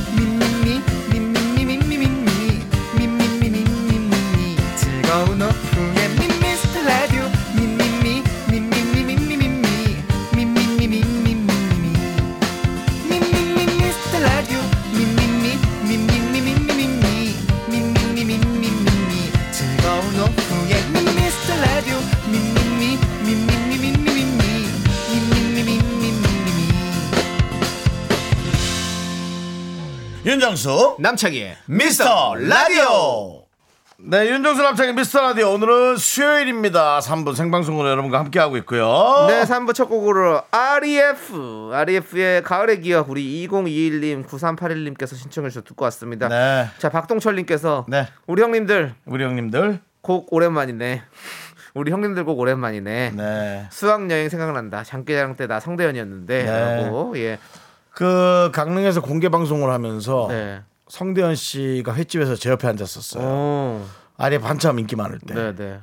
윤정수 30.30 30.98
남창희의 31.00 31.58
미스터 31.66 32.36
라디오. 32.36 33.46
네, 33.98 34.30
윤정수 34.30 34.62
남창의 34.62 34.94
미스터 34.94 35.22
라디오. 35.22 35.50
오늘은 35.54 35.98
수요일입니다. 35.98 37.00
3부 37.00 37.34
생방송으로 37.36 37.90
여러분과 37.90 38.20
함께하고 38.20 38.56
있고요. 38.58 39.26
네, 39.28 39.42
3부 39.42 39.74
첫 39.74 39.88
곡으로 39.88 40.44
REF, 40.52 41.72
REF의 41.74 42.44
가을의 42.44 42.82
기억 42.82 43.10
우리 43.10 43.48
2021님, 43.48 44.28
9381님께서 44.28 45.16
신청해 45.16 45.50
주셔서 45.50 45.66
듣고 45.66 45.86
왔습니다. 45.86 46.28
네. 46.28 46.68
자, 46.78 46.90
박동철님께서 46.90 47.88
네. 47.88 48.06
우리 48.28 48.44
형님들 48.44 48.94
우리 49.06 49.24
형님들. 49.24 49.80
곡 50.02 50.32
오랜만이네. 50.32 51.02
우리 51.74 51.92
형님들 51.92 52.24
곡 52.24 52.38
오랜만이네. 52.38 53.14
네. 53.16 53.68
수학 53.72 54.12
여행 54.12 54.30
생각난다. 54.30 54.84
장기자랑 54.84 55.38
때 55.38 55.48
나 55.48 55.60
성대현이었는데. 55.60 56.44
네. 56.44 56.84
라고. 56.84 57.18
예. 57.18 57.40
그 57.92 58.52
강릉에서 58.54 59.02
공개 59.02 59.30
방송을 59.30 59.72
하면서 59.72 60.28
네. 60.30 60.62
성대현 60.88 61.36
씨가 61.36 61.94
횟집에서 61.94 62.36
제 62.36 62.50
옆에 62.50 62.68
앉았었어요. 62.68 63.24
오. 63.24 63.82
아래 64.18 64.40
반참 64.40 64.80
인기 64.80 64.96
많을 64.96 65.20
때. 65.20 65.34
네, 65.34 65.56
네. 65.56 65.80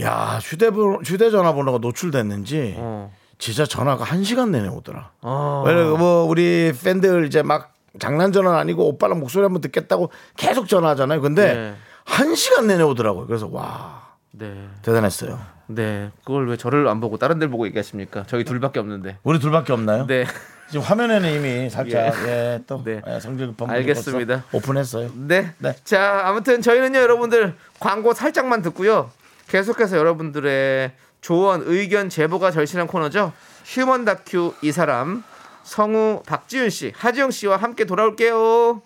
야, 0.00 0.38
휴대번 0.42 1.04
휴대전화 1.04 1.52
번호가 1.54 1.78
노출됐는지 1.78 2.74
어. 2.78 3.12
진짜 3.38 3.64
전화가 3.66 4.04
한 4.04 4.24
시간 4.24 4.50
내내 4.50 4.68
오더라. 4.68 5.10
어. 5.22 5.64
뭐 5.98 6.24
우리 6.24 6.72
팬들 6.82 7.26
이제 7.26 7.42
막 7.42 7.72
장난 7.98 8.32
전화는 8.32 8.58
아니고 8.58 8.88
오빠랑 8.88 9.20
목소리 9.20 9.44
한번 9.44 9.60
듣겠다고 9.60 10.10
계속 10.36 10.68
전화하잖아요. 10.68 11.20
근데 11.20 11.54
네. 11.54 11.74
한 12.04 12.34
시간 12.34 12.66
내내 12.66 12.82
오더라고요. 12.82 13.26
그래서 13.26 13.48
와 13.50 14.14
네. 14.32 14.68
대단했어요. 14.82 15.38
네. 15.66 16.10
그걸 16.24 16.48
왜 16.48 16.56
저를 16.56 16.88
안 16.88 17.00
보고 17.00 17.16
다른 17.16 17.38
데를 17.38 17.50
보고 17.50 17.66
얘기하십니까? 17.66 18.24
저희 18.26 18.44
둘밖에 18.44 18.80
없는데. 18.80 19.18
우리 19.22 19.38
둘밖에 19.38 19.72
없나요? 19.72 20.06
네. 20.06 20.26
지금 20.70 20.80
화면에는 20.84 21.30
이미 21.32 21.70
살짝 21.70 22.14
예, 22.26 22.60
또 22.66 22.82
네. 22.84 23.00
예, 23.06 23.20
성질 23.20 23.48
급한 23.48 23.70
알겠습니다. 23.70 24.44
오픈했어요. 24.52 25.10
네. 25.14 25.52
네. 25.58 25.74
자, 25.84 26.22
아무튼 26.24 26.62
저희는요, 26.62 26.98
여러분들 26.98 27.54
광고 27.78 28.14
살짝만 28.14 28.62
듣고요. 28.62 29.10
계속해서 29.48 29.96
여러분들의 29.96 30.92
조언, 31.20 31.62
의견, 31.66 32.08
제보가 32.08 32.50
절실한 32.50 32.86
코너죠. 32.86 33.32
휴먼 33.64 34.04
다큐 34.04 34.54
이 34.62 34.72
사람 34.72 35.22
성우 35.62 36.22
박지윤 36.26 36.70
씨, 36.70 36.92
하지영 36.94 37.30
씨와 37.30 37.56
함께 37.56 37.84
돌아올게요. 37.84 38.82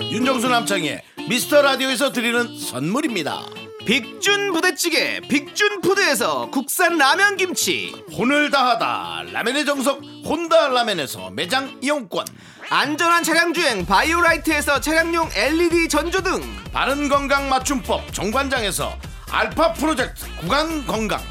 윤정수 0.00 0.48
남창의 0.48 1.02
미스터 1.28 1.62
라디오에서 1.62 2.12
드리는 2.12 2.58
선물입니다. 2.58 3.57
빅준 3.88 4.52
부대찌개, 4.52 5.18
빅준 5.30 5.80
푸드에서 5.80 6.50
국산 6.50 6.98
라면 6.98 7.38
김치. 7.38 7.94
혼을 8.12 8.50
다하다. 8.50 9.30
라멘의 9.32 9.64
정석 9.64 10.02
혼다 10.26 10.68
라멘에서 10.68 11.30
매장 11.30 11.78
이용권. 11.80 12.26
안전한 12.68 13.24
차량 13.24 13.54
주행 13.54 13.86
바이오라이트에서 13.86 14.82
차량용 14.82 15.30
LED 15.34 15.88
전조등. 15.88 16.42
바른 16.70 17.08
건강 17.08 17.48
맞춤법 17.48 18.12
정관장에서 18.12 18.94
알파 19.30 19.72
프로젝트 19.72 20.26
구간 20.36 20.86
건강. 20.86 21.22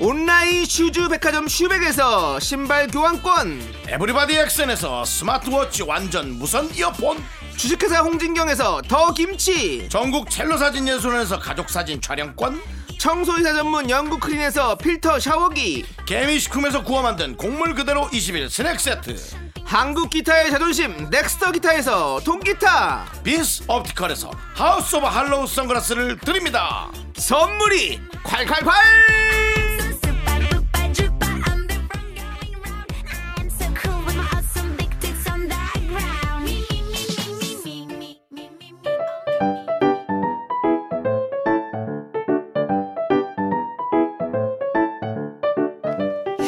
온라인 0.00 0.64
슈즈 0.64 1.08
백화점 1.08 1.46
슈백에서 1.46 2.40
신발 2.40 2.88
교환권. 2.88 3.62
에브리바디 3.86 4.38
액션에서 4.38 5.04
스마트워치 5.04 5.84
완전 5.84 6.36
무선 6.36 6.68
이어폰 6.74 7.22
주식회사 7.56 8.00
홍진경에서 8.00 8.82
더 8.88 9.12
김치. 9.14 9.88
전국 9.88 10.30
첼로 10.30 10.56
사진 10.56 10.88
예술원에서 10.88 11.38
가족 11.38 11.70
사진 11.70 12.00
촬영권. 12.00 12.60
청소이사 12.98 13.52
전문 13.54 13.90
영국 13.90 14.20
크린에서 14.20 14.76
필터 14.76 15.20
샤워기. 15.20 15.84
개미식품에서 16.06 16.82
구워 16.84 17.02
만든 17.02 17.36
곡물 17.36 17.74
그대로 17.74 18.08
21 18.12 18.48
스낵 18.50 18.80
세트. 18.80 19.16
한국 19.64 20.10
기타의 20.10 20.50
자존심 20.50 21.08
넥스터 21.10 21.52
기타에서 21.52 22.20
통기타. 22.24 23.06
빈스 23.24 23.64
옵티컬에서 23.68 24.30
하우스 24.54 24.96
오브 24.96 25.06
할로우 25.06 25.46
선글라스를 25.46 26.18
드립니다. 26.18 26.90
선물이 27.16 28.00
콸콸콸 28.24 29.51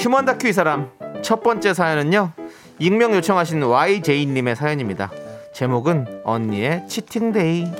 휴먼 0.05 0.27
다큐 0.27 0.49
이 0.49 0.53
사람 0.53 0.91
첫 1.23 1.43
번째 1.43 1.73
사연은요 1.73 2.33
익명 2.79 3.15
요청하신 3.15 3.63
YJ님의 3.63 4.55
사연입니다 4.55 5.11
제목은 5.55 6.21
언니의 6.25 6.87
치팅데이 6.87 7.73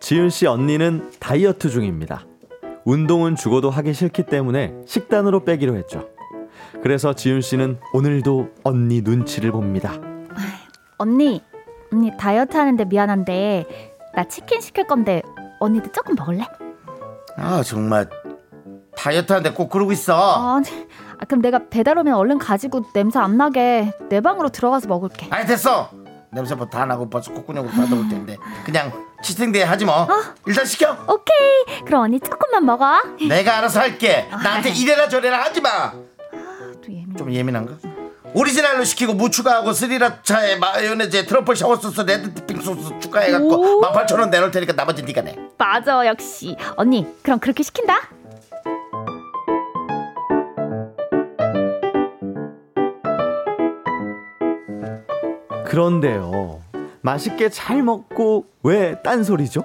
지윤 0.00 0.30
씨 0.30 0.46
언니는 0.46 1.10
다이어트 1.20 1.68
중입니다. 1.68 2.26
운동은 2.84 3.36
죽어도 3.36 3.70
하기 3.70 3.92
싫기 3.92 4.24
때문에 4.24 4.74
식단으로 4.86 5.44
빼기로 5.44 5.76
했죠. 5.76 6.08
그래서 6.82 7.14
지윤 7.14 7.40
씨는 7.40 7.78
오늘도 7.92 8.48
언니 8.64 9.02
눈치를 9.02 9.52
봅니다. 9.52 9.92
언니, 10.98 11.42
언니 11.92 12.10
다이어트 12.18 12.56
하는데 12.56 12.84
미안한데 12.84 13.92
나 14.14 14.24
치킨 14.24 14.60
시킬 14.60 14.86
건데 14.86 15.22
언니도 15.62 15.92
조금 15.92 16.14
먹을래? 16.16 16.46
아 17.36 17.62
정말 17.64 18.08
다이어트 18.96 19.32
하는데 19.32 19.54
꼭 19.56 19.70
그러고 19.70 19.92
있어 19.92 20.56
아니, 20.56 20.66
아, 21.18 21.24
그럼 21.24 21.40
내가 21.40 21.60
배달 21.70 21.96
오면 21.98 22.14
얼른 22.14 22.38
가지고 22.38 22.82
냄새 22.92 23.18
안 23.18 23.36
나게 23.36 23.92
내 24.08 24.20
방으로 24.20 24.48
들어가서 24.50 24.88
먹을게. 24.88 25.28
아니 25.30 25.46
됐어 25.46 25.90
냄새부터 26.32 26.70
다 26.70 26.84
나고 26.86 27.08
벌써 27.08 27.32
콧구녕으로 27.32 27.72
받아올 27.72 28.08
텐데 28.08 28.36
그냥 28.64 28.90
치팅데이 29.22 29.62
하지 29.62 29.84
뭐 29.84 30.08
일단 30.46 30.64
시켜 30.64 30.92
오케이. 31.06 31.84
그럼 31.84 32.02
언니 32.02 32.18
조금만 32.20 32.64
먹어. 32.64 32.86
내가 33.28 33.58
알아서 33.58 33.80
할게 33.80 34.28
나한테 34.30 34.70
이래라 34.70 35.08
저래라 35.08 35.42
하지 35.42 35.60
마좀 35.60 36.10
또 36.82 36.92
예민. 36.92 37.34
예민한가? 37.34 37.91
오리지널로 38.34 38.84
시키고 38.84 39.14
무 39.14 39.30
추가하고 39.30 39.72
스리라차에 39.72 40.56
마요네즈에 40.56 41.26
truffle 41.26 41.54
sour 41.54 41.76
소스 41.76 42.00
레드핑 42.00 42.60
소스 42.62 42.98
추가해갖고 43.00 43.82
18,000원 43.82 44.30
내놓을 44.30 44.50
테니까 44.50 44.74
나머지 44.74 45.02
네가 45.02 45.20
내 45.22 45.36
맞아, 45.58 46.06
역시 46.06 46.56
언니. 46.76 47.06
그럼 47.22 47.38
그렇게 47.38 47.62
시킨다. 47.62 47.94
그런데요. 55.66 56.60
맛있게 57.00 57.48
잘 57.48 57.82
먹고 57.82 58.46
왜 58.62 59.00
딴소리죠? 59.02 59.64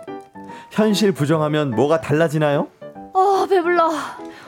현실 0.71 1.11
부정하면 1.11 1.71
뭐가 1.71 2.01
달라지나요? 2.01 2.67
어 3.13 3.45
배불러. 3.49 3.91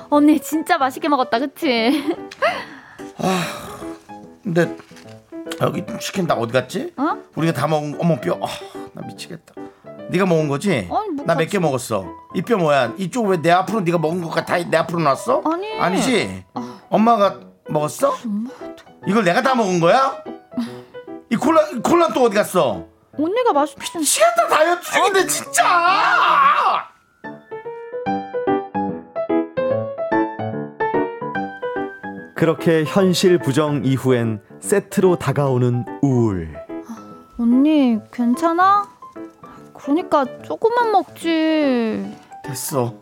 언니 0.09 0.39
진짜 0.39 0.77
맛있게 0.77 1.07
먹었다, 1.07 1.39
그치? 1.39 2.03
근데 4.53 4.75
여기 5.61 5.83
치킨 5.99 6.25
다 6.25 6.33
어디 6.33 6.51
갔지? 6.53 6.93
어? 6.97 7.17
우리가 7.35 7.53
다 7.53 7.67
먹은 7.67 7.97
어머 7.99 8.19
뼈. 8.19 8.33
아, 8.41 8.47
나 8.93 9.05
미치겠다. 9.05 9.53
네가 10.09 10.25
먹은 10.25 10.47
거지? 10.47 10.81
뭐 10.89 11.03
나 11.25 11.35
몇 11.35 11.49
개 11.49 11.59
먹었어. 11.59 12.05
이 12.33 12.41
뼈 12.41 12.57
뭐야? 12.57 12.93
이쪽 12.97 13.27
왜 13.27 13.37
내 13.41 13.51
앞으로 13.51 13.81
네가 13.81 13.99
먹은 13.99 14.21
거다내 14.21 14.75
앞으로 14.77 14.99
놨어? 15.01 15.43
아니. 15.45 15.77
어. 15.79 15.83
아니지? 15.83 16.45
엄마가 16.89 17.39
먹었어? 17.69 18.15
이걸 19.05 19.23
내가 19.23 19.41
다 19.43 19.53
먹은 19.53 19.79
거야? 19.79 20.23
이 21.29 21.35
콜라 21.35 21.61
콜라 21.83 22.07
또 22.11 22.23
어디 22.23 22.35
갔어? 22.35 22.85
언니가 23.17 23.53
맛있게. 23.53 23.99
미치겠다 23.99 24.47
다이어트 24.47 24.91
중인데 24.91 25.27
진짜. 25.27 26.88
그렇게 32.39 32.85
현실 32.85 33.37
부정 33.37 33.83
이후엔 33.83 34.41
세트로 34.61 35.17
다가오는 35.17 35.83
우울. 36.01 36.55
언니 37.37 37.99
괜찮아? 38.13 38.87
그러니까 39.73 40.25
조금만 40.43 40.89
먹지. 40.93 42.17
됐어. 42.45 42.93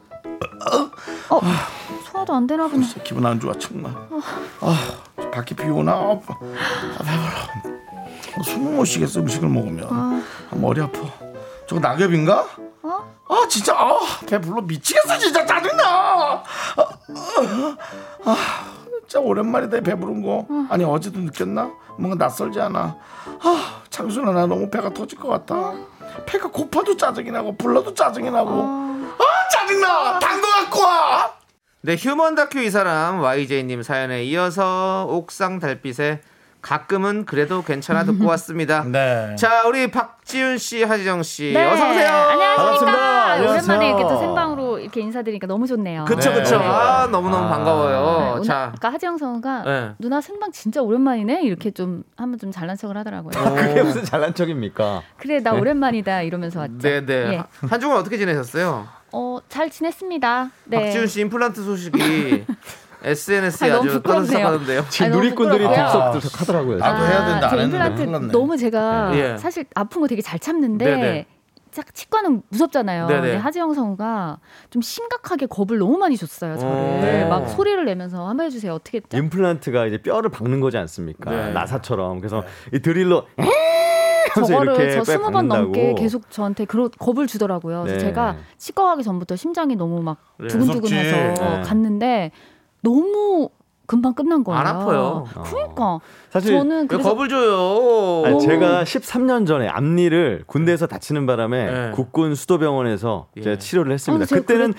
어 1.30 1.42
소화도 2.06 2.34
안 2.34 2.48
되나 2.48 2.68
보네. 2.68 2.84
기분 3.04 3.28
안 3.28 3.40
좋아 3.40 3.54
정말. 3.60 3.94
아 4.60 5.30
밖에 5.32 5.54
비 5.54 5.66
오나? 5.66 5.92
아, 5.94 6.20
배불러. 6.98 7.78
어, 8.40 8.44
숨을 8.44 8.74
못 8.74 8.86
쉬겠어 8.86 9.20
음식을 9.20 9.48
먹으면. 9.50 9.88
아, 9.92 10.24
머리 10.54 10.82
아파. 10.82 11.00
저거 11.68 11.80
낙엽인가? 11.80 12.44
어? 12.82 13.18
아 13.30 13.48
진짜 13.48 13.76
아 13.78 14.00
배불러 14.26 14.64
미치겠어 14.64 15.16
진짜 15.20 15.46
짜증나. 15.46 15.84
아, 15.86 16.44
아, 16.76 17.78
아, 18.26 18.77
진짜 19.18 19.20
오랜만이다 19.22 19.82
배부른 19.82 20.22
거. 20.22 20.46
아니 20.70 20.84
어제도 20.84 21.20
느꼈나? 21.20 21.72
뭔가 21.98 22.24
낯설지 22.26 22.60
않아. 22.62 22.96
아 23.42 23.82
장순아 23.90 24.32
나 24.32 24.46
너무 24.46 24.70
배가 24.70 24.94
터질 24.94 25.18
것 25.20 25.28
같다. 25.30 25.74
배가 26.26 26.50
고파도 26.50 26.96
짜증이 26.96 27.32
나고 27.32 27.56
불러도 27.58 27.94
짜증이 27.94 28.30
나고. 28.30 28.62
아 28.62 29.24
짜증나. 29.52 30.20
단거 30.20 30.48
갖고 30.48 30.82
와. 30.82 31.32
네 31.82 31.96
휴먼 31.96 32.36
다큐 32.36 32.60
이 32.60 32.70
사람 32.70 33.22
YJ님 33.22 33.82
사연에 33.82 34.24
이어서 34.26 35.06
옥상 35.10 35.60
달빛에 35.60 36.22
가끔은 36.62 37.26
그래도 37.26 37.62
괜찮아 37.64 38.04
듣고 38.04 38.26
왔습니다 38.30 38.84
네. 38.84 39.36
자 39.38 39.64
우리 39.68 39.90
박지윤 39.90 40.58
씨 40.58 40.84
하지정 40.84 41.24
씨 41.24 41.54
네. 41.54 41.66
어서 41.72 41.90
오세요 41.90 42.10
안녕하십니까. 42.10 42.56
반갑습니다. 42.58 43.24
안녕하세요. 43.32 43.50
오랜만에 43.78 43.88
이렇게 43.90 44.04
또 44.04 44.20
생방으로 44.20 44.57
이렇게 44.80 45.02
인사드리니까 45.02 45.48
너무 45.48 45.68
좋네요. 45.68 46.06
그쵸 46.06 46.32
네. 46.34 46.42
그쵸 46.42 46.56
아 46.58 47.08
너무 47.12 47.30
너무 47.30 47.46
아. 47.46 47.50
반가워요 47.50 48.40
네, 48.40 48.48
자 48.48 48.72
아까 48.76 48.92
하지영 48.94 49.18
성우가 49.18 49.64
네. 49.64 49.92
누나 50.00 50.22
생방 50.22 50.52
진짜 50.52 50.82
오랜만이네 50.82 51.44
이렇게 51.44 51.72
좀 51.72 52.04
한번 52.16 52.40
좀 52.40 52.52
잘난 52.52 52.76
척을 52.78 52.96
하더라고요. 52.98 53.32
그게 53.56 53.84
무슨 53.84 54.04
잘난 54.04 54.34
척입니까? 54.34 55.02
그래 55.18 55.40
나 55.40 55.54
오랜만이다 55.54 56.22
이러면서 56.24 56.60
왔죠. 56.62 56.78
네네 56.80 57.14
예. 57.34 57.44
한 57.68 57.80
주간 57.80 57.98
어떻게 57.98 58.18
지내셨어요? 58.18 58.88
어, 59.14 59.40
잘 59.48 59.70
지냈습니다. 59.70 60.50
네. 60.66 60.84
박지윤 60.84 61.08
씨 61.08 61.22
임플란트 61.22 61.64
소식이 61.64 62.46
SNS에 63.04 63.70
아, 63.72 63.76
너무 63.78 63.90
아주. 63.90 64.02
떠들썩하는데요 64.02 64.86
지금 64.90 65.12
너무 65.12 65.24
누리꾼들이 65.24 65.64
부끄럽고요. 65.64 65.92
들썩들썩 66.12 66.42
하더라고요. 66.42 66.78
나도 66.80 67.06
해야 67.06 67.26
된다, 67.26 67.46
안저 67.48 67.58
했는데 67.58 68.04
임플란트. 68.04 68.32
너무 68.32 68.58
제가 68.58 69.12
예. 69.16 69.38
사실 69.38 69.66
아픈 69.76 70.02
거 70.02 70.08
되게 70.08 70.22
잘 70.22 70.40
참는데 70.40 70.86
네네. 70.86 71.26
딱 71.78 71.94
치과는 71.94 72.42
무섭잖아요. 72.50 73.08
네네. 73.08 73.22
근데 73.22 73.36
하지영 73.38 73.74
성우가 73.74 74.40
좀 74.72 74.82
심각하게 74.82 75.46
겁을 75.46 75.78
너무 75.78 75.98
많이 75.98 76.18
줬어요. 76.18 76.58
저를 76.58 77.24
어. 77.26 77.30
막 77.30 77.48
소리를 77.48 77.86
내면서 77.86 78.28
한번 78.28 78.48
해주세요. 78.48 78.74
어떻게 78.74 78.98
했죠? 78.98 79.16
임플란트가 79.16 79.86
이제 79.86 80.02
뼈를 80.02 80.32
박는 80.32 80.60
거지 80.60 80.78
않습니까? 80.78 81.30
네. 81.30 81.54
나사처럼. 81.54 82.20
그래서 82.20 82.44
이 82.74 82.80
드릴로 82.80 83.26
저거를 84.34 84.74
이렇게 84.74 84.92
저뼈 84.92 85.04
스무 85.04 85.32
번. 85.32 85.48
넘게 85.48 85.94
계속 85.96 86.32
저한테 86.32 86.66
그러, 86.66 86.90
겁을 86.90 87.28
주더라고요. 87.28 87.84
그래서 87.84 88.00
네. 88.00 88.06
제가 88.06 88.38
치과 88.58 88.86
가기 88.86 89.04
전부터 89.04 89.36
심장이 89.36 89.76
너무 89.76 90.02
막 90.02 90.18
네. 90.40 90.48
두근두근해서. 90.48 91.16
네. 91.16 91.62
갔는데 91.62 92.32
너무 92.82 93.37
금방 93.88 94.14
끝난 94.14 94.44
거예요. 94.44 94.60
안 94.60 94.68
아파요. 94.68 95.26
그러니까 95.46 96.00
사실 96.30 96.52
저는 96.58 96.82
왜 96.82 96.88
그래서 96.88 97.10
겁을 97.10 97.30
줘요? 97.30 98.24
아니, 98.26 98.40
제가 98.42 98.84
13년 98.84 99.48
전에 99.48 99.70
앞니를 99.70 100.44
군대에서 100.46 100.88
다치는 100.88 101.26
바람에 101.26 101.72
네. 101.72 101.92
국군 101.96 102.36
수도병원에서 102.36 103.28
예. 103.38 103.42
제가 103.42 103.58
치료를 103.58 103.94
했습니다. 103.94 104.24
아, 104.24 104.26
제가 104.26 104.42
그때는. 104.42 104.74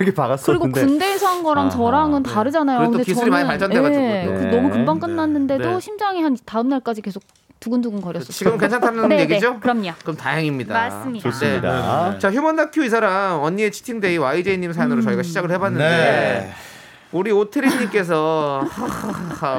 이렇게 0.00 0.14
박았어. 0.14 0.46
그리고 0.46 0.64
근데 0.64 0.86
군대에서 0.86 1.26
한 1.26 1.42
거랑 1.42 1.66
아하, 1.66 1.70
저랑은 1.70 2.22
네. 2.22 2.32
다르잖아요. 2.32 2.78
근데 2.90 3.04
기술이 3.04 3.14
저는 3.26 3.30
많이 3.30 3.46
발전돼가지고 3.46 4.02
예, 4.02 4.24
또. 4.26 4.32
그 4.32 4.38
네. 4.38 4.50
너무 4.50 4.70
금방 4.70 4.94
네. 4.98 5.06
끝났는데도 5.06 5.70
네. 5.72 5.80
심장이 5.80 6.22
한 6.22 6.34
다음 6.46 6.70
날까지 6.70 7.02
계속 7.02 7.22
두근두근 7.60 8.00
거렸어요. 8.00 8.30
지금 8.30 8.56
괜찮다는 8.56 9.06
네, 9.10 9.20
얘기죠? 9.20 9.50
네, 9.50 9.58
그럼요. 9.60 9.90
그럼 10.02 10.16
다행입니다. 10.16 10.72
맞습니다. 10.72 11.28
좋습니다. 11.30 12.18
자 12.18 12.30
human 12.32 12.56
다큐 12.56 12.82
이 12.84 12.88
사람 12.88 13.42
언니의 13.42 13.70
cheating 13.70 14.03
day 14.03 14.16
YJ님 14.16 14.72
사연으로 14.72 15.02
저희가 15.02 15.22
시작을 15.22 15.50
해봤는데 15.50 15.84
네. 15.86 16.50
우리 17.12 17.32
오트리님께서 17.32 18.64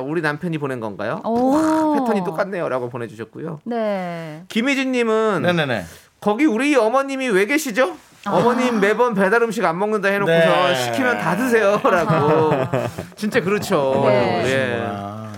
우리 0.05 0.21
남편이 0.21 0.57
보낸 0.57 0.79
건가요? 0.79 1.21
오. 1.25 1.93
패턴이 1.95 2.23
똑같네요라고 2.23 2.89
보내주셨고요. 2.89 3.59
네. 3.65 4.43
김희진님은 4.47 5.41
네네네. 5.43 5.85
거기 6.21 6.45
우리 6.45 6.75
어머님이 6.75 7.29
왜 7.29 7.45
계시죠? 7.45 7.95
어머님 8.27 8.79
매번 8.79 9.15
배달 9.15 9.41
음식 9.41 9.65
안 9.65 9.79
먹는다 9.79 10.09
해놓고서 10.09 10.67
네. 10.67 10.75
시키면 10.75 11.17
다 11.17 11.35
드세요라고. 11.35 12.51
진짜 13.17 13.41
그렇죠. 13.41 14.03
네. 14.05 14.43
예. 14.45 14.81
아, 14.87 15.31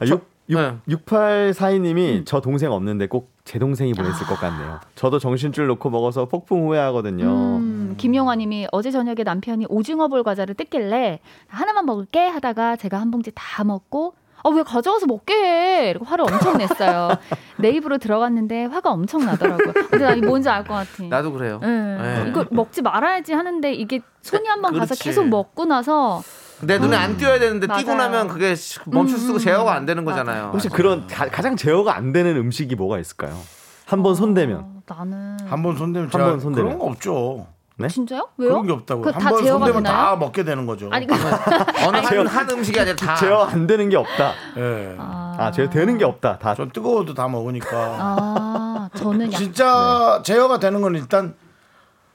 아, 0.00 0.04
6, 0.06 0.33
네. 0.46 0.76
6842님이 0.88 2.22
저 2.26 2.40
동생 2.40 2.72
없는데 2.72 3.06
꼭 3.08 3.34
제 3.44 3.58
동생이 3.58 3.92
보냈을 3.92 4.26
것 4.26 4.36
같네요. 4.40 4.80
저도 4.94 5.18
정신줄 5.18 5.66
놓고 5.66 5.90
먹어서 5.90 6.24
폭풍 6.24 6.66
후회하거든요. 6.66 7.26
음, 7.26 7.94
김용화님이 7.98 8.68
어제 8.72 8.90
저녁에 8.90 9.22
남편이 9.22 9.66
오징어볼 9.68 10.22
과자를 10.22 10.54
뜯길래 10.54 11.20
하나만 11.48 11.84
먹을게 11.84 12.26
하다가 12.26 12.76
제가 12.76 12.98
한 12.98 13.10
봉지 13.10 13.30
다 13.34 13.62
먹고 13.62 14.14
아 14.42 14.48
왜 14.50 14.62
가져와서 14.62 15.06
먹게 15.06 15.34
해 15.34 15.90
이러고 15.90 16.06
화를 16.06 16.24
엄청 16.24 16.56
냈어요. 16.56 17.08
내 17.58 17.68
입으로 17.70 17.98
들어갔는데 17.98 18.64
화가 18.64 18.90
엄청 18.90 19.24
나더라고요. 19.26 19.72
근데 19.90 19.98
나 19.98 20.14
이거 20.14 20.26
뭔지 20.26 20.48
알 20.48 20.64
것 20.64 20.72
같아. 20.74 21.04
나도 21.04 21.32
그래요. 21.32 21.60
예. 21.62 21.66
네. 21.66 22.24
이거 22.30 22.46
먹지 22.50 22.80
말아야지 22.80 23.34
하는데 23.34 23.72
이게 23.74 24.00
손이 24.22 24.48
한번 24.48 24.74
가서. 24.78 24.94
계속 24.94 25.28
먹고 25.28 25.66
나서 25.66 26.22
내 26.60 26.78
눈에 26.78 26.96
안 26.96 27.16
띄어야 27.16 27.38
되는데 27.38 27.66
띄고 27.66 27.94
맞아요. 27.94 28.10
나면 28.10 28.28
그게 28.28 28.54
멈출 28.86 29.18
수가 29.18 29.38
제어가 29.38 29.74
안 29.74 29.86
되는. 29.86 30.04
거잖아요. 30.04 30.50
혹시 30.52 30.68
그런 30.68 31.06
가, 31.06 31.28
장 31.42 31.56
제어가 31.56 31.96
안 31.96 32.12
되는 32.12 32.36
음식이 32.36 32.74
뭐가 32.76 32.98
있을까요? 32.98 33.38
한번 33.86 34.14
손대면 34.14 34.60
어, 34.60 34.82
나는 34.86 35.36
한 35.46 35.62
번 35.62 35.76
손대면 35.76 36.08
한 36.12 36.20
번 36.22 36.40
손대면. 36.40 36.66
그런 36.66 36.78
거 36.78 36.86
없죠. 36.86 37.46
네? 37.76 37.88
진짜요? 37.88 38.28
왜요? 38.38 38.50
그런 38.50 38.66
게 38.66 38.72
없다고. 38.72 39.04
한다번 39.10 39.44
손대면 39.44 39.82
되나요? 39.82 39.82
다 39.82 40.16
먹게 40.16 40.44
되는 40.44 40.64
거죠. 40.64 40.88
아니 40.92 41.06
그 41.06 41.14
어느 41.86 41.96
한, 41.96 42.26
한 42.26 42.50
음식이 42.50 42.78
아니라 42.78 42.94
다. 42.96 43.16
제어 43.16 43.42
안 43.44 43.66
되는 43.66 43.88
게 43.88 43.96
없다. 43.96 44.32
예. 44.56 44.94
아, 44.98 45.50
제어 45.52 45.68
되는 45.68 45.98
게 45.98 46.04
없다. 46.04 46.38
다 46.38 46.54
전 46.54 46.70
뜨거워도 46.70 47.14
다 47.14 47.26
먹으니까. 47.28 47.68
아 47.98 48.88
저는 48.94 49.32
약 49.32 49.38
진짜 49.38 50.22
제어가 50.24 50.60
되는 50.60 50.80
건 50.82 50.94
일단 50.94 51.34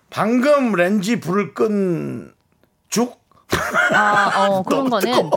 방금 0.10 0.72
렌지 0.74 1.20
불을 1.20 1.54
끈 1.54 2.34
죽? 2.88 3.19
아, 3.93 4.47
어, 4.47 4.64
그런 4.68 4.84
너무 4.86 4.89
거는 4.89 5.12
뜨거워. 5.12 5.32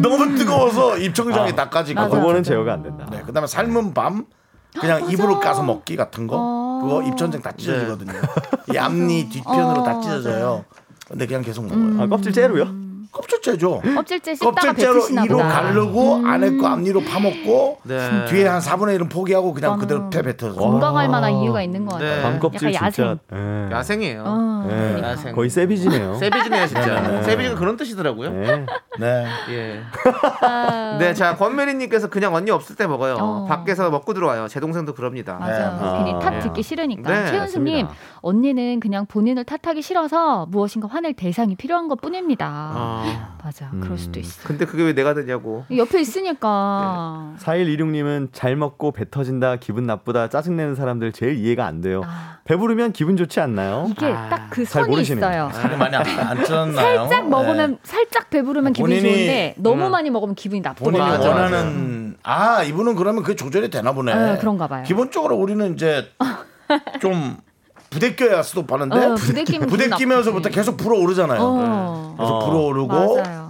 너무 0.00 0.38
뜨거워서 0.38 0.98
입천장이 0.98 1.52
나까지고. 1.52 2.00
맞아. 2.00 2.14
그거는 2.14 2.36
맞아. 2.40 2.42
제어가 2.42 2.72
안 2.74 2.82
된다. 2.82 3.06
네, 3.10 3.22
그다음에 3.22 3.46
삶은 3.46 3.94
밤 3.94 4.26
그냥 4.78 5.00
맞아. 5.00 5.12
입으로 5.12 5.40
까서 5.40 5.62
먹기 5.62 5.96
같은 5.96 6.26
거. 6.26 6.36
어. 6.38 6.80
그거 6.82 7.02
입천장 7.02 7.42
다 7.42 7.52
찢어지거든요. 7.56 8.12
이 8.72 8.76
앞니 8.78 9.28
뒤편으로 9.30 9.80
어, 9.80 9.84
다 9.84 10.00
찢어져요. 10.00 10.64
근데 11.08 11.26
그냥 11.26 11.42
계속 11.42 11.66
먹어요. 11.66 12.02
아, 12.02 12.06
껍질 12.06 12.32
째로요? 12.32 12.66
껍질째죠. 13.48 13.80
껍질째 13.96 14.36
껍질째로 14.36 15.24
이로 15.24 15.36
보다. 15.38 15.48
가르고 15.48 16.22
안에 16.26 16.56
거 16.56 16.66
앞니로 16.68 17.00
파먹고 17.02 17.78
네. 17.84 18.24
뒤에 18.26 18.46
한 18.46 18.60
4분의 18.60 18.98
1은 18.98 19.10
포기하고 19.10 19.54
그냥 19.54 19.78
그대로 19.78 20.10
패 20.10 20.22
뱉어서. 20.22 20.54
건강할 20.54 21.08
만한 21.08 21.32
이유가 21.36 21.62
있는 21.62 21.86
것 21.86 21.92
같아요. 21.94 22.16
네. 22.16 22.22
밤껍질 22.22 22.74
약간 22.74 22.90
진짜. 22.92 23.10
야생. 23.10 23.18
예. 23.32 23.74
야생이에요. 23.74 24.24
어, 24.26 24.68
예. 24.70 24.76
그러니까. 24.76 25.10
야생. 25.10 25.34
거의 25.34 25.50
세비지네요. 25.50 26.14
세비지네요 26.16 26.66
진짜. 26.66 27.00
네. 27.00 27.22
세비지가 27.22 27.54
그런 27.56 27.76
뜻이더라고요. 27.76 28.30
네. 28.98 29.24
네. 29.24 29.26
예. 29.54 29.82
아, 30.42 30.96
네, 30.98 31.14
자 31.14 31.36
권메리님께서 31.36 32.08
그냥 32.08 32.34
언니 32.34 32.50
없을 32.50 32.76
때 32.76 32.86
먹어요. 32.86 33.16
어. 33.20 33.46
밖에서 33.48 33.90
먹고 33.90 34.14
들어와요. 34.14 34.48
제 34.48 34.60
동생도 34.60 34.94
그럽니다. 34.94 35.34
맞아요. 35.34 35.78
네. 35.80 35.98
괜히 36.04 36.14
아, 36.14 36.18
탓 36.18 36.30
네. 36.30 36.38
듣기 36.40 36.62
싫으니까. 36.62 37.10
네, 37.10 37.30
최은수님, 37.30 37.86
맞습니다. 37.86 37.94
언니는 38.20 38.80
그냥 38.80 39.06
본인을 39.06 39.44
탓하기 39.44 39.82
싫어서 39.82 40.46
무엇인가 40.46 40.88
화낼 40.88 41.14
대상이 41.14 41.54
필요한 41.56 41.88
것 41.88 42.00
뿐입니다. 42.00 42.46
아, 42.48 43.36
맞아, 43.42 43.70
음. 43.72 43.80
그럴 43.80 43.98
수도 43.98 44.20
있어. 44.20 44.46
근데 44.46 44.64
그게 44.66 44.82
왜 44.84 44.92
내가 44.94 45.14
되냐고. 45.14 45.64
옆에 45.74 46.00
있으니까. 46.00 47.34
4126님은 47.38 48.28
잘 48.32 48.56
먹고 48.56 48.92
배 48.92 49.08
터진다, 49.08 49.56
기분 49.56 49.84
나쁘다, 49.86 50.28
짜증 50.28 50.56
내는 50.56 50.74
사람들 50.74 51.12
제일 51.12 51.36
이해가 51.36 51.66
안 51.66 51.80
돼요. 51.80 52.02
아, 52.04 52.38
배부르면 52.44 52.92
기분 52.92 53.16
좋지 53.16 53.40
않나요? 53.40 53.86
이게 53.90 54.06
아, 54.06 54.28
딱그잘 54.28 54.84
선이. 54.84 55.00
있어요. 55.02 55.50
살이 55.52 55.76
많이 55.76 55.94
안, 55.96 56.04
안 56.06 56.38
쪘나요? 56.42 56.74
살짝 56.74 57.28
먹으면 57.28 57.78
살짝 57.82 58.30
배부르면 58.30 58.72
기분 58.72 58.87
이 58.90 58.94
본인이- 59.00 59.02
좋은데 59.02 59.54
너무 59.58 59.86
음. 59.86 59.90
많이 59.90 60.10
먹으면 60.10 60.34
기분이 60.34 60.62
본인이 60.62 60.98
나쁘거든요. 60.98 61.02
맞아, 61.04 61.28
원하는 61.28 62.16
아 62.22 62.62
이분은 62.62 62.94
그러면 62.96 63.22
그 63.22 63.36
조절이 63.36 63.70
되나 63.70 63.92
보네. 63.92 64.14
네, 64.14 64.38
그런가 64.38 64.66
봐요. 64.66 64.84
기본적으로 64.86 65.36
우리는 65.36 65.74
이제 65.74 66.06
좀 67.00 67.36
부대껴야 67.90 68.42
스톱하는데 68.42 68.96
어, 69.06 69.14
부대끼면 69.14 69.68
부대끼면서부터. 69.68 70.50
계속 70.50 70.76
불어오르잖아요. 70.76 71.38
어. 71.40 72.14
계속 72.18 72.32
어. 72.34 72.44
불어오르고 72.46 73.16
맞아요. 73.16 73.48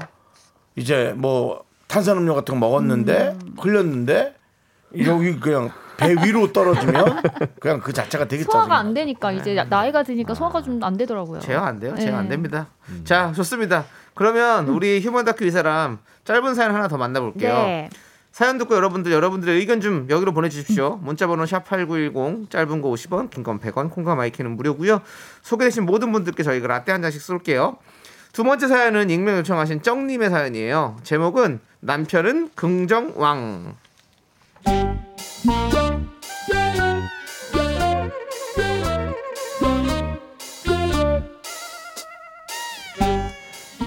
이제 0.76 1.12
뭐 1.16 1.64
탄산음료 1.88 2.34
같은 2.34 2.54
거 2.54 2.60
먹었는데 2.60 3.36
음. 3.42 3.54
흘렸는데 3.58 4.34
여기 5.04 5.38
그냥 5.40 5.70
배 5.96 6.12
위로 6.24 6.52
떨어지면 6.52 7.22
그냥 7.58 7.80
그 7.80 7.92
자체가 7.92 8.26
되게 8.28 8.44
소화가 8.44 8.60
짜증나. 8.68 8.78
안 8.78 8.94
되니까 8.94 9.32
이제 9.32 9.54
나이가 9.68 10.04
드니까 10.04 10.34
소화가 10.34 10.62
좀 10.62 10.78
안 10.84 10.96
되더라고요. 10.96 11.40
제어 11.40 11.60
안 11.60 11.80
돼요. 11.80 11.96
제어 11.98 12.14
안 12.16 12.24
네. 12.24 12.30
됩니다. 12.30 12.68
자, 13.02 13.32
좋습니다. 13.32 13.84
그러면 14.18 14.66
우리 14.66 15.00
휴먼 15.00 15.24
다큐 15.24 15.44
이 15.44 15.50
사람 15.52 15.98
짧은 16.24 16.56
사연 16.56 16.74
하나 16.74 16.88
더 16.88 16.96
만나볼게요. 16.98 17.52
네. 17.52 17.88
사연 18.32 18.58
듣고 18.58 18.74
여러분들 18.74 19.12
여러분들의 19.12 19.56
의견 19.56 19.80
좀 19.80 20.08
여기로 20.10 20.32
보내주십시오. 20.32 20.96
문자번호 21.02 21.46
샵 21.46 21.64
#8910 21.68 22.50
짧은 22.50 22.82
거 22.82 22.88
50원, 22.88 23.30
긴 23.30 23.44
건 23.44 23.60
100원, 23.60 23.90
콩과 23.92 24.16
마이크는 24.16 24.56
무료고요. 24.56 25.02
소개되신 25.42 25.86
모든 25.86 26.10
분들께 26.10 26.42
저희가 26.42 26.66
라떼 26.66 26.90
한 26.90 27.00
잔씩 27.00 27.22
쏠게요. 27.22 27.76
두 28.32 28.42
번째 28.42 28.66
사연은 28.66 29.08
익명 29.08 29.36
요청하신 29.38 29.82
쩡님의 29.82 30.30
사연이에요. 30.30 30.96
제목은 31.04 31.60
남편은 31.78 32.50
긍정왕. 32.56 33.76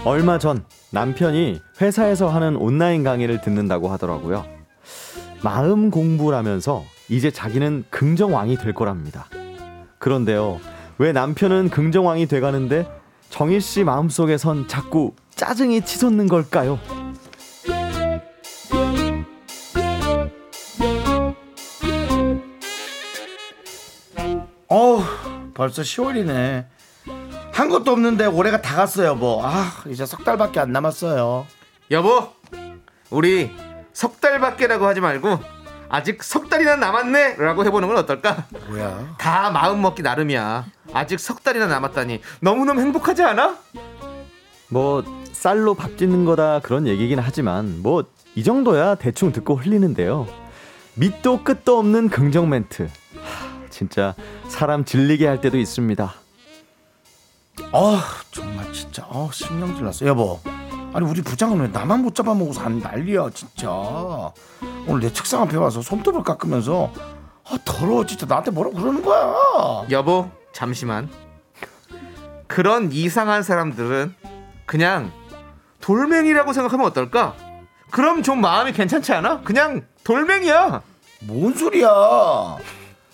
얼마 0.03 0.39
전 0.39 0.65
남편이 0.89 1.61
회사에서 1.79 2.27
하는 2.27 2.55
온라인 2.55 3.03
강의를 3.03 3.41
듣는다고 3.41 3.89
하더라고요. 3.89 4.45
마음 5.43 5.91
공부라면서 5.91 6.83
이제 7.07 7.29
자기는 7.29 7.85
긍정왕이 7.91 8.57
될 8.57 8.73
거랍니다. 8.73 9.27
그런데요, 9.99 10.59
왜 10.97 11.11
남편은 11.11 11.69
긍정왕이 11.69 12.25
돼가는데 12.25 12.87
정희 13.29 13.59
씨 13.59 13.83
마음속에선 13.83 14.67
자꾸 14.67 15.13
짜증이 15.35 15.81
치솟는 15.85 16.27
걸까요? 16.27 16.79
어우 24.67 25.01
벌써 25.53 25.83
10월이네. 25.83 26.65
한 27.53 27.69
것도 27.69 27.91
없는데 27.91 28.25
올해가 28.25 28.61
다 28.61 28.75
갔어요. 28.75 29.15
뭐 29.15 29.45
아 29.45 29.83
이제 29.87 30.05
석 30.05 30.23
달밖에 30.23 30.59
안 30.59 30.71
남았어요. 30.71 31.45
여보, 31.91 32.29
우리 33.09 33.51
석 33.93 34.21
달밖에라고 34.21 34.85
하지 34.85 35.01
말고 35.01 35.39
아직 35.89 36.23
석 36.23 36.49
달이나 36.49 36.77
남았네라고 36.77 37.65
해보는 37.65 37.87
건 37.89 37.97
어떨까? 37.97 38.45
뭐야? 38.69 39.15
다 39.17 39.51
마음 39.51 39.81
먹기 39.81 40.01
나름이야. 40.01 40.65
아직 40.93 41.19
석 41.19 41.43
달이나 41.43 41.67
남았다니 41.67 42.21
너무너무 42.39 42.79
행복하지 42.79 43.23
않아? 43.23 43.57
뭐 44.69 45.03
쌀로 45.33 45.73
밥 45.73 45.97
짓는 45.97 46.23
거다 46.25 46.59
그런 46.61 46.87
얘기긴 46.87 47.19
하지만 47.19 47.81
뭐 47.81 48.03
이 48.33 48.43
정도야 48.45 48.95
대충 48.95 49.33
듣고 49.33 49.55
흘리는데요. 49.57 50.25
밑도 50.95 51.43
끝도 51.43 51.77
없는 51.79 52.07
긍정 52.07 52.47
멘트. 52.49 52.83
하, 52.83 53.69
진짜 53.69 54.15
사람 54.47 54.85
질리게 54.85 55.27
할 55.27 55.41
때도 55.41 55.57
있습니다. 55.57 56.13
아 57.71 58.03
정말 58.31 58.71
진짜 58.73 59.05
아 59.09 59.29
신경질 59.31 59.85
났어. 59.85 60.05
여보. 60.05 60.39
아니 60.93 61.05
우리 61.07 61.21
부장은 61.21 61.59
왜 61.61 61.67
나만 61.67 62.01
못 62.01 62.15
잡아먹어서 62.15 62.61
안 62.61 62.79
난리야 62.79 63.29
진짜. 63.33 63.69
오늘 64.87 65.01
내 65.01 65.13
책상 65.13 65.41
앞에 65.43 65.55
와서 65.57 65.81
손톱을 65.81 66.23
깎으면서 66.23 66.91
아 67.49 67.57
더러워 67.63 68.05
진짜 68.05 68.25
나한테 68.25 68.51
뭐라고 68.51 68.75
그러는 68.77 69.01
거야. 69.01 69.85
여보, 69.89 70.29
잠시만. 70.53 71.09
그런 72.47 72.91
이상한 72.91 73.43
사람들은 73.43 74.13
그냥 74.65 75.11
돌멩이라고 75.79 76.51
생각하면 76.53 76.85
어떨까? 76.87 77.35
그럼 77.89 78.23
좀 78.23 78.41
마음이 78.41 78.73
괜찮지 78.73 79.13
않아? 79.13 79.41
그냥 79.41 79.85
돌멩이야. 80.03 80.81
뭔 81.23 81.53
소리야? 81.53 81.87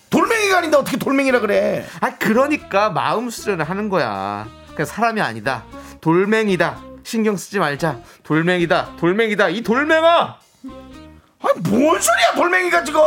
돌멩이가 0.10 0.58
아닌데 0.60 0.78
어떻게 0.78 0.98
돌멩이라 0.98 1.40
그래? 1.40 1.86
아 2.00 2.18
그러니까 2.18 2.90
마음 2.90 3.30
수련을 3.30 3.70
하는 3.70 3.90
거야. 3.90 4.48
그냥 4.70 4.86
사람이 4.86 5.22
아니다. 5.22 5.64
돌멩이다. 6.02 6.82
신경 7.04 7.36
쓰지 7.38 7.60
말자. 7.60 8.00
돌멩이다. 8.24 8.96
돌멩이다. 9.00 9.50
이 9.50 9.62
돌멩아. 9.62 10.38
아니 11.40 11.62
뭔 11.70 12.00
소리야 12.00 12.34
돌멩이가 12.36 12.84
지금 12.84 13.02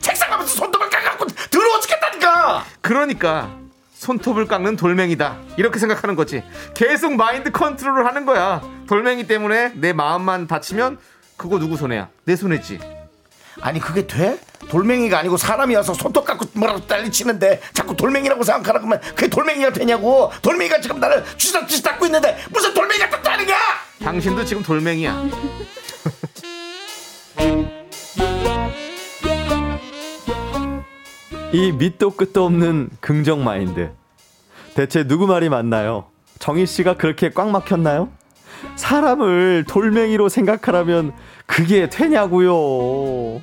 책상 0.00 0.32
앞에서 0.32 0.48
손톱을 0.48 0.88
깎아갖고 0.90 1.26
더러워 1.50 1.80
죽겠다니까. 1.80 2.64
그러니까 2.80 3.50
손톱을 3.94 4.46
깎는 4.46 4.76
돌멩이다. 4.76 5.36
이렇게 5.56 5.78
생각하는 5.78 6.14
거지. 6.14 6.42
계속 6.74 7.14
마인드 7.14 7.50
컨트롤을 7.50 8.06
하는 8.06 8.24
거야. 8.26 8.62
돌멩이 8.86 9.26
때문에 9.26 9.72
내 9.74 9.92
마음만 9.92 10.46
다치면 10.46 10.98
그거 11.36 11.58
누구 11.58 11.76
손해야? 11.76 12.08
내 12.24 12.36
손해지. 12.36 12.78
아니 13.60 13.80
그게 13.80 14.06
돼? 14.06 14.38
돌멩이가 14.68 15.18
아니고 15.20 15.36
사람이어서 15.36 15.94
손톱 15.94 16.24
갖고 16.24 16.46
뭐라고 16.52 16.80
난리치는데 16.86 17.60
자꾸 17.72 17.96
돌멩이라고 17.96 18.42
생각하라 18.42 18.80
그러면 18.80 19.00
그게 19.00 19.28
돌멩이가 19.28 19.72
되냐고 19.72 20.30
돌멩이가 20.42 20.80
지금 20.80 21.00
나를 21.00 21.24
쥐잡쥐 21.36 21.82
닦고 21.82 22.06
있는데 22.06 22.36
무슨 22.50 22.74
돌멩이가 22.74 23.08
닦다는 23.10 23.46
거야 23.46 23.58
당신도 24.02 24.44
지금 24.44 24.62
돌멩이야. 24.62 25.24
이 31.52 31.72
밑도 31.72 32.10
끝도 32.10 32.44
없는 32.44 32.90
긍정 33.00 33.42
마인드. 33.42 33.90
대체 34.74 35.04
누구 35.04 35.26
말이 35.26 35.48
맞나요? 35.48 36.06
정희 36.38 36.66
씨가 36.66 36.94
그렇게 36.94 37.30
꽉 37.30 37.50
막혔나요? 37.50 38.10
사람을 38.76 39.64
돌멩이로 39.66 40.28
생각하라면 40.28 41.12
그게 41.46 41.88
되냐고요. 41.88 43.40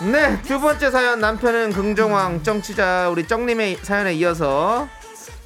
네, 0.00 0.40
두 0.42 0.60
번째 0.60 0.92
사연 0.92 1.18
남편은 1.18 1.72
긍정왕 1.72 2.44
정치자 2.44 3.08
우리 3.10 3.26
정님의 3.26 3.78
사연에 3.82 4.14
이어서 4.14 4.88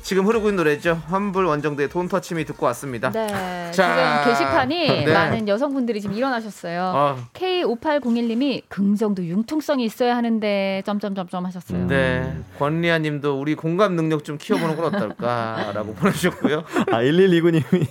지금 0.03 0.27
흐르고 0.27 0.49
있는 0.49 0.57
노래죠. 0.57 1.01
환불 1.07 1.47
원정대 1.47 1.89
돈 1.89 2.07
터치미 2.07 2.45
듣고 2.45 2.67
왔습니다. 2.67 3.11
네. 3.13 3.29
자, 3.73 3.73
지금 3.73 4.33
게시판이 4.33 5.05
네. 5.07 5.13
많은 5.13 5.49
여성분들이 5.49 6.03
지금 6.03 6.15
일어나셨어요. 6.17 6.93
어. 6.95 7.17
K5801님이 7.33 8.63
긍정도 8.69 9.25
융통성이 9.25 9.87
있어야 9.87 10.17
하는데 10.17 10.83
점점점점 10.85 11.47
하셨어요. 11.47 11.87
네, 11.87 12.37
권리아 12.59 12.99
님도 12.99 13.41
우리 13.41 13.55
공감 13.55 13.97
능력 13.97 14.23
좀 14.23 14.37
키워보는 14.37 14.77
건 14.77 14.95
어떨까라고 14.95 15.95
보내주셨고요. 15.97 16.65
아 16.91 17.01
1129님이 17.01 17.87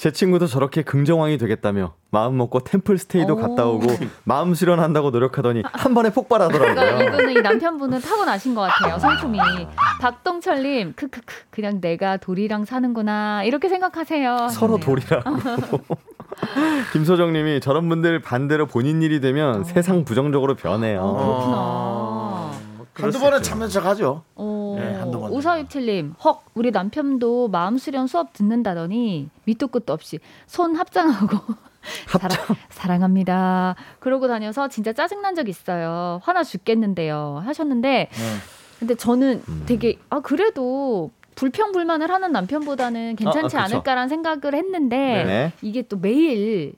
제 0.00 0.10
친구도 0.10 0.46
저렇게 0.46 0.80
긍정왕이 0.80 1.36
되겠다며 1.36 1.92
마음 2.10 2.38
먹고 2.38 2.60
템플 2.60 2.96
스테이도 2.96 3.34
오. 3.34 3.36
갔다 3.36 3.66
오고 3.66 3.86
마음 4.24 4.54
수련한다고 4.54 5.10
노력하더니 5.10 5.62
한 5.74 5.92
번에 5.92 6.08
그러니까 6.08 6.14
폭발하더라고요. 6.14 7.06
이분은 7.06 7.30
이 7.32 7.42
남편분은 7.42 8.00
타고 8.00 8.24
나신 8.24 8.54
것 8.54 8.62
같아요. 8.62 8.98
성품이. 8.98 9.38
박동철님, 10.00 10.94
크크크, 10.96 11.34
그냥 11.50 11.82
내가 11.82 12.16
돌이랑 12.16 12.64
사는구나 12.64 13.44
이렇게 13.44 13.68
생각하세요. 13.68 14.48
서로. 14.48 14.78
돌이라고. 14.78 15.34
김소정님이 16.94 17.60
저런 17.60 17.86
분들 17.90 18.22
반대로 18.22 18.64
본인 18.64 19.02
일이 19.02 19.20
되면 19.20 19.64
세상 19.64 20.06
부정적으로 20.06 20.54
변해요. 20.54 21.02
어, 21.02 21.12
그렇구나. 21.12 22.49
한두 23.02 23.18
수 23.18 23.24
번은. 23.24 23.42
참는 23.42 23.68
척하죠 23.68 24.22
어, 24.34 24.76
네, 24.78 24.94
한두 24.94 25.20
번. 25.20 25.30
오사육칠님, 25.32 26.14
헉, 26.24 26.44
우리 26.54 26.70
남편도 26.70 27.48
마음 27.48 27.78
수련 27.78 28.06
수업 28.06 28.32
듣는다더니 28.32 29.28
밑도 29.44 29.68
끝도 29.68 29.92
없이 29.92 30.18
손 30.46 30.76
합장하고 30.76 31.38
사랑, 32.08 32.38
사랑 32.68 33.02
합니다. 33.02 33.74
그러고 34.00 34.28
다녀서 34.28 34.68
진짜 34.68 34.92
짜증난 34.92 35.34
적 35.34 35.48
있어요. 35.48 36.20
화나 36.22 36.44
죽겠는데요. 36.44 37.42
하셨는데, 37.44 38.08
네. 38.10 38.36
근데 38.78 38.94
저는 38.94 39.42
음. 39.48 39.62
되게 39.66 39.98
아 40.08 40.20
그래도 40.20 41.10
불평불만을 41.34 42.10
하는 42.10 42.32
남편보다는 42.32 43.16
괜찮지 43.16 43.56
아, 43.56 43.60
아. 43.60 43.64
않을까라는 43.64 44.08
생각을 44.08 44.54
했는데 44.54 44.96
네. 45.24 45.52
이게 45.62 45.82
또 45.82 45.96
매일 45.96 46.74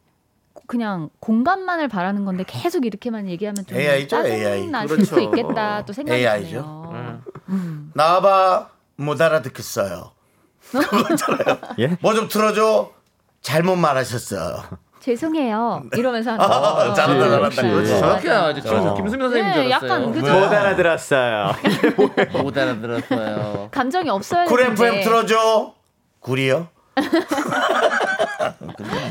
그냥 0.72 1.10
공감만을 1.20 1.86
바라는 1.88 2.24
건데 2.24 2.44
계속 2.46 2.86
이렇게만 2.86 3.28
얘기하면 3.28 3.66
좀 3.66 3.76
AI죠, 3.78 4.08
짜증. 4.08 4.70
날 4.70 4.86
그렇죠. 4.86 5.04
수도 5.04 5.20
있겠다 5.20 5.84
또 5.84 5.92
생각이 5.92 6.18
AI 6.18 6.44
죠. 6.44 6.48
드네요. 6.48 6.90
음. 6.94 7.22
음. 7.50 7.90
나와봐 7.94 8.68
못 8.96 9.20
알아듣겠어요 9.20 10.12
예? 11.78 11.98
뭐좀 12.00 12.28
틀어줘 12.28 12.90
잘못 13.42 13.76
말하셨어요 13.76 14.62
죄송해요. 15.00 15.82
이러면서 15.94 16.30
하는 16.30 16.42
아, 16.42 16.48
거. 16.48 16.94
잘한다, 16.94 17.24
잘한다. 17.24 17.44
역시. 17.46 17.60
그렇지. 17.60 17.98
저렇게요. 17.98 18.50
이제 18.52 18.60
김, 18.60 18.72
어. 18.78 18.94
김수민 18.94 19.26
선생님 19.28 19.48
네, 19.48 19.52
줄 19.52 19.72
알았어요. 19.72 19.90
약간 19.90 20.12
그죠? 20.12 20.32
못 20.32 20.44
알아들었어요. 20.52 21.52
못 22.42 22.56
알아들었어요. 22.56 23.68
감정이 23.72 24.08
없어야 24.08 24.44
쿨 24.46 24.60
되는데. 24.60 24.86
FM 24.86 25.02
틀어줘 25.04 25.74
굴이요 26.20 26.68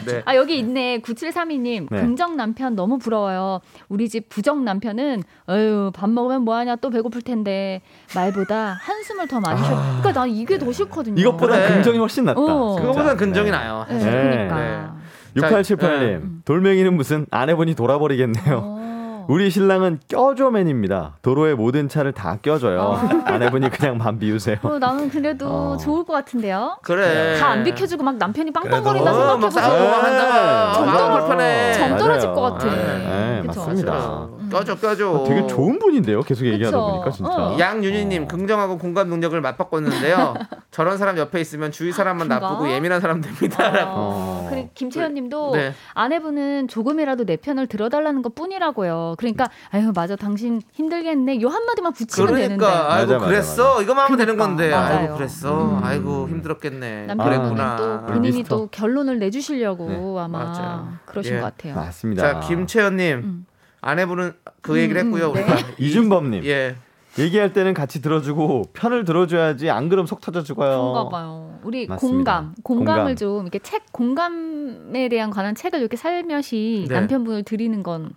네. 0.05 0.22
아 0.26 0.36
여기 0.36 0.57
있네 0.59 0.99
9732님 0.99 1.88
네. 1.89 2.01
긍정 2.01 2.36
남편 2.38 2.76
너무 2.76 2.97
부러워요 2.97 3.62
우리 3.89 4.09
집 4.09 4.30
부정 4.30 4.64
남편은 4.66 5.24
어휴 5.47 5.91
밥 5.93 6.09
먹으면 6.09 6.43
뭐하냐 6.43 6.78
또 6.78 6.89
배고플 6.89 7.22
텐데 7.22 7.82
말보다 8.16 8.78
한숨을 8.82 9.28
더 9.28 9.39
많이 9.39 9.62
쉬어 9.64 9.76
그러니까 9.76 10.12
난 10.14 10.30
이게 10.30 10.57
더 10.57 10.72
싫거든요 10.72 11.20
이것보다 11.20 11.55
그래. 11.55 11.68
긍정이 11.68 11.97
훨씬 11.97 12.26
낫다. 12.26 12.39
어. 12.41 13.16
근정이 13.16 13.45
네. 13.45 13.51
나요. 13.51 13.86
네. 13.89 13.99
그러니까 13.99 14.95
네. 15.36 15.41
6878님 15.41 16.43
돌멩이는 16.45 16.93
무슨 16.95 17.26
아내분이 17.32 17.76
돌아버리겠네요. 17.76 18.62
어. 18.64 18.81
우리 19.28 19.49
신랑은 19.49 19.99
껴줘맨입니다. 20.07 21.17
도로에 21.22 21.53
모든 21.53 21.88
차를 21.89 22.11
다 22.11 22.38
껴줘요. 22.41 22.99
아내분이 23.26 23.69
그냥 23.69 23.97
맘 23.97 24.17
비우세요. 24.19 24.57
어, 24.63 24.78
나는 24.80 25.09
그래도 25.09 25.47
어. 25.47 25.78
좋을 25.78 26.03
것 26.05 26.13
같은데요 26.13 26.78
그래. 26.84 27.38
다 27.39 27.51
안 27.51 27.63
비켜주고 27.63 28.03
막 28.03 28.15
남편이 28.15 28.51
빵빵거린다 28.51 29.11
그래도 29.11 29.32
어, 29.34 29.38
막 29.38 29.51
싸우고 29.51 29.78
생각해보세요 29.78 30.72
정 30.97 31.19
불편해. 31.19 31.74
정 31.74 31.97
떨어질. 31.97 32.32
것 32.34 32.41
같아 32.41 32.65
네? 32.69 33.41
맞습니다. 33.45 34.28
껴줘 34.52 34.76
껴줘. 34.76 35.22
아, 35.24 35.28
되게 35.28 35.47
좋은 35.47 35.80
분인데요. 35.80 36.22
계속 36.22 36.45
얘기하다 36.45 36.78
그쵸. 36.78 36.91
보니까 36.91 37.12
진짜. 37.12 37.32
어. 37.32 37.58
양윤희님 37.60 38.28
긍정하고 38.28 38.78
공감 38.78 39.08
능력을 39.10 39.39
맞바꿨는데요. 39.39 40.34
저런 40.72 40.97
사람 40.97 41.18
옆에 41.18 41.41
있으면 41.41 41.72
주위 41.72 41.91
사람만 41.91 42.28
그런가? 42.28 42.49
나쁘고 42.49 42.70
예민한 42.72 43.02
사람 43.02 43.22
됩니다라고. 43.22 43.91
어, 43.95 44.47
그리고 44.49 44.70
김채연님도 44.74 45.52
네. 45.54 45.74
아내분은 45.93 46.68
조금이라도 46.68 47.26
내 47.26 47.36
편을 47.38 47.68
들어달라는 47.68 48.22
것 48.22 48.36
뿐이라고요. 48.36 49.16
그러니까 49.18 49.49
아유 49.72 49.91
맞아 49.95 50.16
당신 50.16 50.62
힘들겠네. 50.74 51.41
요 51.41 51.47
한마디만 51.47 51.93
붙이면 51.93 52.34
되는데. 52.36 52.56
그러니까 52.58 52.93
아이고 52.93 53.08
맞아, 53.14 53.20
맞아, 53.20 53.26
그랬어 53.28 53.82
이거만 53.82 54.06
하면 54.06 54.18
되는 54.18 54.36
그러니까, 54.36 54.45
건데 54.45 54.70
맞아요. 54.70 54.97
아이고 54.99 55.16
그랬어 55.16 55.80
아이고 55.84 56.30
힘들었겠네 56.30 57.06
남편분은 57.08 57.39
그랬구나 57.39 57.76
또 57.78 58.06
본인이 58.14 58.38
미스터. 58.38 58.56
또 58.56 58.68
결론을 58.72 59.20
내주시려고 59.20 60.20
아마 60.20 60.43
맞아요. 60.43 60.88
그러신 61.06 61.36
예. 61.36 61.39
것 61.39 61.45
같아요. 61.45 61.76
맞습니다. 61.76 62.22
자 62.22 62.39
김채연님 62.47 63.18
음. 63.18 63.45
아내분은 63.82 64.34
그 64.62 64.80
얘기를 64.80 65.02
음, 65.02 65.08
했고요 65.08 65.34
네. 65.34 65.42
우리가 65.44 65.58
이준범님 65.78 66.46
예 66.46 66.76
얘기할 67.20 67.52
때는 67.52 67.74
같이 67.74 68.02
들어주고 68.02 68.70
편을 68.74 69.04
들어줘야지 69.04 69.70
안 69.70 69.90
그럼 69.90 70.06
속 70.06 70.22
터져 70.22 70.44
죽어요. 70.44 70.70
그런가 70.94 71.10
봐요. 71.10 71.60
우리 71.64 71.86
맞습니다. 71.86 72.40
공감, 72.40 72.56
공감을 72.64 73.00
공감. 73.02 73.16
좀 73.18 73.42
이렇게 73.42 73.60
책 73.60 73.92
공감에 73.92 75.10
대한 75.10 75.30
관한 75.30 75.54
책을 75.54 75.80
이렇게 75.82 75.98
살며시 75.98 76.86
네. 76.88 76.94
남편분을 76.96 77.44
드리는 77.44 77.84
건 77.84 78.14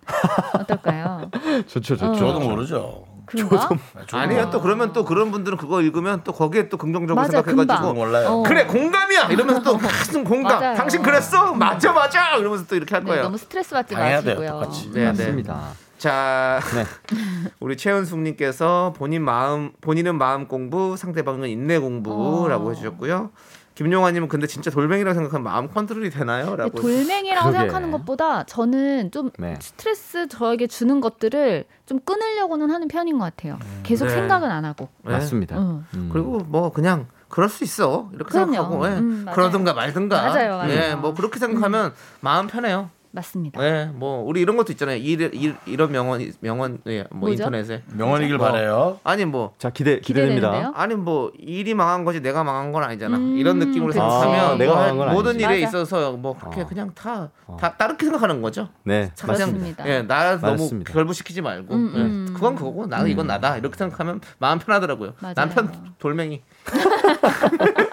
어떨까요? 0.57 1.29
좋죠, 1.67 1.97
좋죠. 1.97 2.05
어. 2.11 2.13
저도 2.15 2.39
모르죠 2.39 3.05
그런가? 3.25 3.69
아니요 4.11 4.49
또 4.51 4.61
그러면 4.61 4.93
또 4.93 5.03
그런 5.05 5.31
분들은 5.31 5.57
그거 5.57 5.81
읽으면 5.81 6.21
또 6.23 6.31
거기에 6.31 6.69
또 6.69 6.77
긍정적으로 6.77 7.15
맞아, 7.15 7.41
생각해가지고 7.41 7.93
몰라요 7.93 8.27
어. 8.29 8.43
그래 8.43 8.65
공감이야 8.65 9.29
이러면서 9.29 9.61
또 9.61 9.77
무슨 9.77 10.23
공감 10.23 10.59
맞아요. 10.59 10.75
당신 10.75 11.01
그랬어 11.01 11.53
맞아 11.53 11.91
맞아 11.91 12.35
이러면서 12.37 12.65
또 12.67 12.75
이렇게 12.75 12.95
할 12.95 13.03
네, 13.03 13.09
거예요 13.09 13.23
너무 13.23 13.37
스트레스 13.37 13.71
받지 13.73 13.95
마시고요. 13.95 14.47
똑같이. 14.49 14.91
네, 14.91 14.99
네. 15.01 15.05
맞습니다. 15.07 15.84
자 15.97 16.59
네. 16.75 16.83
우리 17.59 17.77
최은숙님께서 17.77 18.93
본인 18.97 19.23
마음 19.23 19.71
본인은 19.81 20.17
마음 20.17 20.47
공부 20.47 20.97
상대방은 20.97 21.49
인내 21.49 21.79
공부라고 21.79 22.67
어. 22.67 22.69
해주셨고요. 22.71 23.31
김용환님은 23.75 24.29
근데 24.29 24.47
진짜 24.47 24.71
돌멩이라고 24.71 25.13
생각하면 25.13 25.43
마음 25.43 25.67
컨트롤이 25.67 26.09
되나요?라고. 26.09 26.71
근데 26.71 26.81
돌멩이라고 26.81 27.49
그러게. 27.49 27.57
생각하는 27.59 27.91
것보다 27.91 28.45
저는 28.45 29.11
좀 29.11 29.31
네. 29.37 29.57
스트레스 29.59 30.29
저에게 30.29 30.67
주는 30.67 31.01
것들을 31.01 31.65
좀 31.85 31.99
끊으려고는 31.99 32.71
하는 32.71 32.87
편인 32.87 33.17
것 33.19 33.25
같아요. 33.25 33.59
계속 33.83 34.05
네. 34.05 34.11
생각은 34.13 34.49
안 34.49 34.63
하고. 34.63 34.87
네. 35.03 35.11
맞습니다. 35.13 35.57
응. 35.57 35.85
음. 35.93 36.09
그리고 36.11 36.39
뭐 36.47 36.71
그냥 36.71 37.07
그럴 37.27 37.49
수 37.49 37.65
있어 37.65 38.09
이렇게 38.13 38.31
그럼요. 38.31 38.51
생각하고 38.53 38.85
예. 38.87 38.91
음. 38.91 39.25
그러든가 39.33 39.73
말든가. 39.73 40.21
맞아요, 40.21 40.57
맞아요. 40.57 40.71
예, 40.71 40.95
뭐 40.95 41.13
그렇게 41.13 41.37
생각하면 41.37 41.93
마음 42.21 42.47
편해요. 42.47 42.89
맞습니다. 43.15 43.63
예, 43.63 43.89
뭐 43.93 44.23
우리 44.23 44.41
이런 44.41 44.57
것도 44.57 44.71
있잖아요. 44.73 44.97
이, 44.97 45.13
이, 45.33 45.53
이런 45.65 45.91
명언 45.91 46.31
명언 46.41 46.79
예, 46.87 47.05
뭐 47.09 47.21
뭐죠? 47.29 47.43
인터넷에 47.43 47.81
명언이길 47.93 48.37
뭐, 48.37 48.47
바래요 48.51 48.99
아니 49.03 49.25
뭐 49.25 49.53
자 49.57 49.69
기대 49.69 49.99
기대됩니다. 49.99 50.49
기대되는데요? 50.49 50.73
아니 50.75 50.95
뭐 50.95 51.31
일이 51.37 51.73
망한 51.73 52.03
거지 52.03 52.21
내가 52.21 52.43
망한 52.43 52.71
건 52.71 52.83
아니잖아. 52.83 53.17
음, 53.17 53.37
이런 53.37 53.57
느낌으로 53.59 53.87
그치. 53.87 53.99
생각하면 53.99 54.39
아, 54.39 54.55
내가 54.55 54.75
망한 54.75 54.97
건 54.97 55.13
모든 55.13 55.29
아니지. 55.31 55.45
일에 55.45 55.63
맞아. 55.65 55.67
있어서 55.79 56.11
뭐 56.13 56.37
그렇게 56.37 56.61
어. 56.61 56.65
그냥 56.67 56.91
다 56.93 57.29
어. 57.47 57.57
다 57.59 57.75
다르게 57.77 58.05
생각하는 58.05 58.41
거죠. 58.41 58.69
네, 58.83 59.11
맞습니다. 59.25 59.87
예, 59.87 60.01
나 60.01 60.37
너무. 60.39 60.83
결부시키지 60.83 61.41
말고 61.41 61.73
음, 61.73 61.93
예, 61.95 61.99
음. 62.01 62.31
그건 62.33 62.55
그거고 62.55 62.85
나는 62.85 63.09
이건 63.09 63.27
나다 63.27 63.57
이렇게 63.57 63.77
생각하면 63.77 64.19
마음 64.39 64.59
편하더라고요. 64.59 65.13
맞아요. 65.21 65.33
남편 65.35 65.71
돌멩이. 65.99 66.41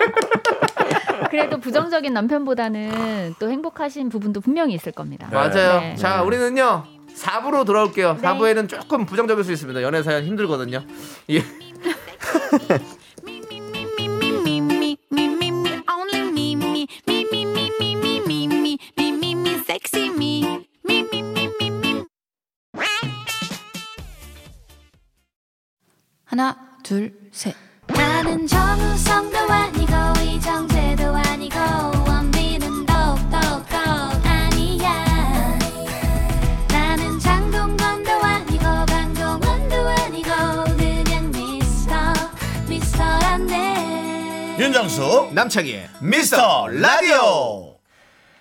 그래도 1.32 1.56
부정적인 1.56 2.12
남편보다는 2.12 3.36
또 3.38 3.50
행복하신 3.50 4.10
부분도 4.10 4.42
분명히 4.42 4.74
있을 4.74 4.92
겁니다. 4.92 5.28
네. 5.30 5.34
맞아요. 5.36 5.80
네. 5.80 5.96
자, 5.96 6.22
우리는요. 6.22 6.84
4부로 7.14 7.64
돌아올게요. 7.64 8.18
네. 8.20 8.20
4부에는 8.20 8.68
조금 8.68 9.06
부정적일 9.06 9.42
수 9.42 9.50
있습니다. 9.50 9.80
연애 9.80 10.02
사연 10.02 10.24
힘들거든요. 10.24 10.84
예. 11.30 11.42
하나, 26.26 26.56
둘, 26.82 27.14
셋. 27.30 27.54
나는 27.88 28.46
정우성도 28.46 29.38
아니고 29.38 29.92
이정 30.24 30.71
윤정수 44.82 45.30
남창희의 45.32 45.88
미스터 46.00 46.66
라디오. 46.68 47.76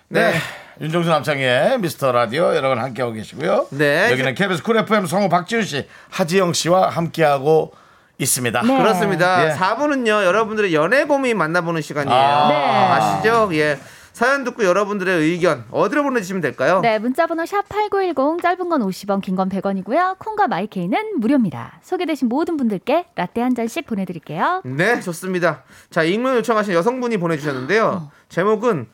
네. 0.08 0.34
윤정수 0.80 1.08
남창희의 1.08 1.78
미스터 1.78 2.10
라디오 2.10 2.56
여러분 2.56 2.80
함께하고 2.80 3.14
계시고요. 3.14 3.68
네. 3.70 4.10
여기는 4.10 4.34
KBS 4.34 4.64
쿨 4.64 4.76
FM 4.78 5.06
성우 5.06 5.28
박지훈 5.28 5.62
씨, 5.62 5.86
하지영 6.10 6.52
씨와 6.54 6.88
함께하고 6.88 7.72
있습니다. 8.18 8.60
네. 8.62 8.76
그렇습니다. 8.76 9.46
예. 9.46 9.54
4부는요, 9.54 10.24
여러분들의 10.24 10.74
연애 10.74 11.04
고민 11.04 11.38
만나보는 11.38 11.80
시간이에요. 11.80 12.20
아. 12.20 12.48
네. 12.48 12.54
아시죠? 12.56 13.50
예. 13.52 13.78
사연 14.12 14.44
듣고 14.44 14.64
여러분들의 14.64 15.20
의견 15.22 15.64
어디로 15.70 16.02
보내주시면 16.02 16.42
될까요? 16.42 16.80
네, 16.82 16.98
문자번호 16.98 17.46
샵 17.46 17.66
8910 17.68 18.42
짧은 18.42 18.68
건 18.68 18.82
50원, 18.82 19.20
긴 19.22 19.36
건 19.36 19.48
100원이고요. 19.48 20.18
콩과 20.18 20.48
마이케이는 20.48 21.18
무료입니다. 21.18 21.78
소개되신 21.82 22.28
모든 22.28 22.56
분들께 22.56 23.06
라떼 23.16 23.40
한 23.40 23.54
잔씩 23.54 23.86
보내드릴게요. 23.86 24.62
네, 24.64 25.00
좋습니다. 25.00 25.62
자, 25.90 26.02
익명 26.02 26.36
요청하신 26.36 26.74
여성분이 26.74 27.16
보내주셨는데요. 27.16 28.10
제목은 28.28 28.86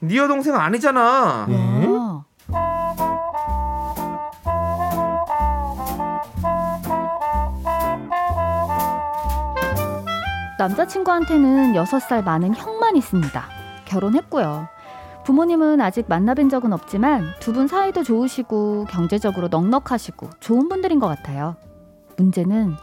네 0.00 0.16
여동생 0.18 0.54
아니잖아. 0.54 1.46
어. 1.48 2.24
남자친구한테는 10.58 11.72
6살 11.74 12.24
많은 12.24 12.54
형만 12.54 12.96
있습니다. 12.96 13.57
결혼했고요. 13.88 14.68
부모님은 15.24 15.80
아직 15.80 16.08
만나뵌 16.08 16.48
적은 16.50 16.72
없지만 16.72 17.24
두 17.40 17.52
분 17.52 17.66
사이도 17.68 18.02
좋으시고 18.04 18.86
경제적으로 18.88 19.48
넉넉하시고 19.48 20.30
좋은 20.40 20.68
분들인 20.68 21.00
것 21.00 21.06
같아요. 21.08 21.56
문제는 22.16 22.74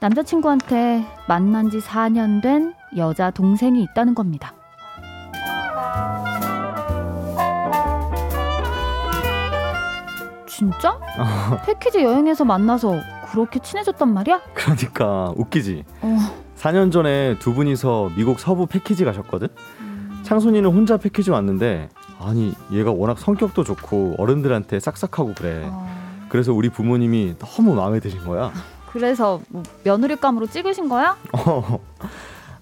남자친구한테 0.00 1.06
만난 1.28 1.70
지 1.70 1.78
4년 1.78 2.42
된 2.42 2.74
여자 2.96 3.30
동생이 3.30 3.82
있다는 3.82 4.14
겁니다. 4.14 4.52
진짜? 10.46 10.98
패키지 11.66 12.02
여행에서 12.02 12.44
만나서 12.44 12.94
그렇게 13.30 13.58
친해졌단 13.58 14.12
말이야? 14.12 14.40
그러니까 14.54 15.32
웃기지. 15.36 15.84
어, 16.02 16.16
4년 16.56 16.90
전에 16.90 17.38
두 17.38 17.52
분이서 17.52 18.12
미국 18.16 18.38
서부 18.40 18.66
패키지 18.66 19.04
가셨거든. 19.04 19.48
창순이는 20.30 20.68
혼자 20.70 20.96
패키지 20.96 21.30
왔는데 21.30 21.88
아니 22.18 22.52
얘가 22.72 22.90
워낙 22.90 23.16
성격도 23.16 23.62
좋고 23.62 24.16
어른들한테 24.18 24.80
싹싹하고 24.80 25.34
그래. 25.34 25.62
어, 25.70 25.86
그래서 26.28 26.52
우리 26.52 26.68
부모님이 26.68 27.36
너무 27.38 27.74
마음에 27.76 28.00
드신 28.00 28.24
거야. 28.24 28.50
그래서 28.90 29.40
뭐 29.48 29.62
며느리감으로 29.84 30.48
찍으신 30.48 30.88
거야? 30.88 31.16
어. 31.32 31.78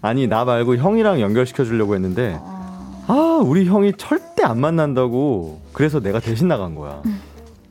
아니 0.02 0.26
나 0.26 0.44
말고 0.44 0.76
형이랑 0.76 1.22
연결시켜 1.22 1.64
주려고 1.64 1.94
했는데 1.94 2.36
어, 2.38 3.04
아 3.06 3.40
우리 3.42 3.64
형이 3.64 3.94
절대 3.96 4.44
안 4.44 4.60
만난다고 4.60 5.62
그래서 5.72 6.00
내가 6.00 6.20
대신 6.20 6.48
나간 6.48 6.74
거야. 6.74 7.00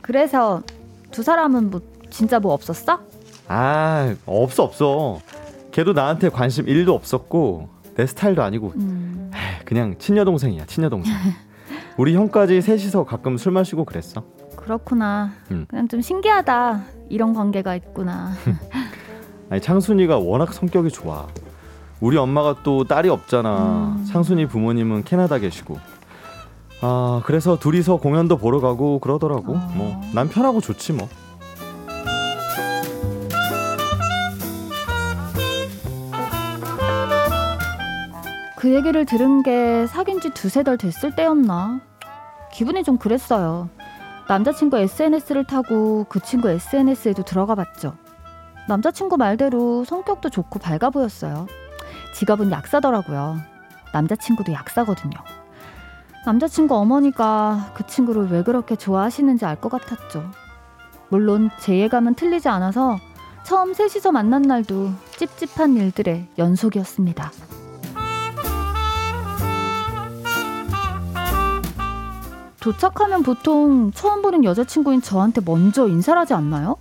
그래서 0.02 0.64
두 1.12 1.22
사람은 1.22 1.70
뭐 1.70 1.82
진짜 2.10 2.40
뭐 2.40 2.54
없었어? 2.54 3.00
아 3.48 4.16
없어 4.26 4.64
없어. 4.64 5.20
걔도 5.72 5.94
나한테 5.94 6.30
관심 6.30 6.66
1도 6.66 6.90
없었고 6.96 7.70
내 7.96 8.06
스타일도 8.06 8.42
아니고 8.42 8.74
음, 8.76 9.32
에이, 9.34 9.66
그냥 9.66 9.96
친여 9.98 10.26
동생이야 10.26 10.66
친여 10.66 10.90
동생. 10.90 11.14
우리 11.98 12.16
형까지 12.16 12.62
셋이서 12.62 13.06
가끔 13.06 13.38
술 13.38 13.52
마시고 13.52 13.86
그랬어. 13.86 14.24
그렇구나. 14.56 15.32
음. 15.52 15.66
그냥 15.68 15.88
좀 15.88 16.02
신기하다. 16.02 16.82
이런 17.10 17.34
관계가 17.34 17.76
있구나. 17.76 18.32
아니 19.50 19.62
창순이가 19.62 20.18
워낙 20.18 20.54
성격이 20.54 20.90
좋아. 20.90 21.28
우리 22.00 22.18
엄마가 22.18 22.64
또 22.64 22.84
딸이 22.84 23.10
없잖아. 23.10 23.96
음. 24.00 24.06
창순이 24.06 24.48
부모님은 24.48 25.04
캐나다 25.04 25.38
계시고. 25.38 25.78
아 26.82 27.22
그래서 27.26 27.58
둘이서 27.58 27.98
공연도 27.98 28.38
보러 28.38 28.60
가고 28.60 29.00
그러더라고. 29.00 29.54
어. 29.54 29.72
뭐 29.76 30.02
남편하고 30.14 30.60
좋지 30.62 30.94
뭐. 30.94 31.08
그 38.64 38.74
얘기를 38.74 39.04
들은 39.04 39.44
게 39.44 39.86
사귄 39.88 40.22
지 40.22 40.30
두세 40.30 40.64
달 40.64 40.78
됐을 40.78 41.14
때였나. 41.14 41.82
기분이 42.54 42.86
좀 42.86 42.98
그랬어요. 42.98 43.68
남자친구 44.30 44.78
SNS를 44.78 45.44
타고 45.44 46.06
그 46.08 46.22
친구 46.22 46.50
SNS에도 46.50 47.24
들어가 47.24 47.56
봤죠. 47.56 47.94
남자친구 48.70 49.18
말대로 49.18 49.84
성격도 49.84 50.30
좋고 50.30 50.60
밝아 50.60 50.92
보였어요. 50.92 51.46
직업은 52.16 52.52
약사더라고요. 52.52 53.36
남자친구도 53.92 54.54
약사거든요. 54.54 55.12
남자친구 56.26 56.74
어머니가 56.74 57.72
그 57.74 57.86
친구를 57.86 58.32
왜 58.32 58.44
그렇게 58.44 58.78
좋아하시는지 58.78 59.46
알 59.46 59.58
것 59.60 59.68
같았죠. 59.74 60.24
물론 61.10 61.50
제 61.60 61.78
예감은 61.80 62.14
틀리지 62.14 62.48
않아서 62.48 62.98
처음 63.44 63.74
셋이서 63.74 64.14
만난 64.14 64.42
날도 64.42 64.90
찝찝한 65.18 65.76
일들의 65.76 66.30
연속이었습니다. 66.38 67.30
도착하면 72.64 73.24
보통 73.24 73.92
처음 73.92 74.22
보는 74.22 74.46
여자친구인 74.46 75.02
저한테 75.02 75.42
먼저 75.44 75.86
인사를 75.86 76.18
하지 76.18 76.34
않나요? 76.34 76.78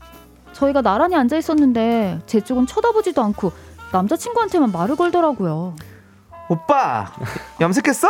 저희가 0.52 0.80
나란히 0.80 1.16
앉아 1.16 1.36
있었는데 1.36 2.20
제 2.26 2.40
쪽은 2.40 2.66
쳐다보지도 2.68 3.20
않고 3.20 3.50
남자친구한테만 3.92 4.70
말을 4.70 4.94
걸더라고요. 4.94 5.74
오빠, 6.48 7.10
염색했어? 7.60 8.08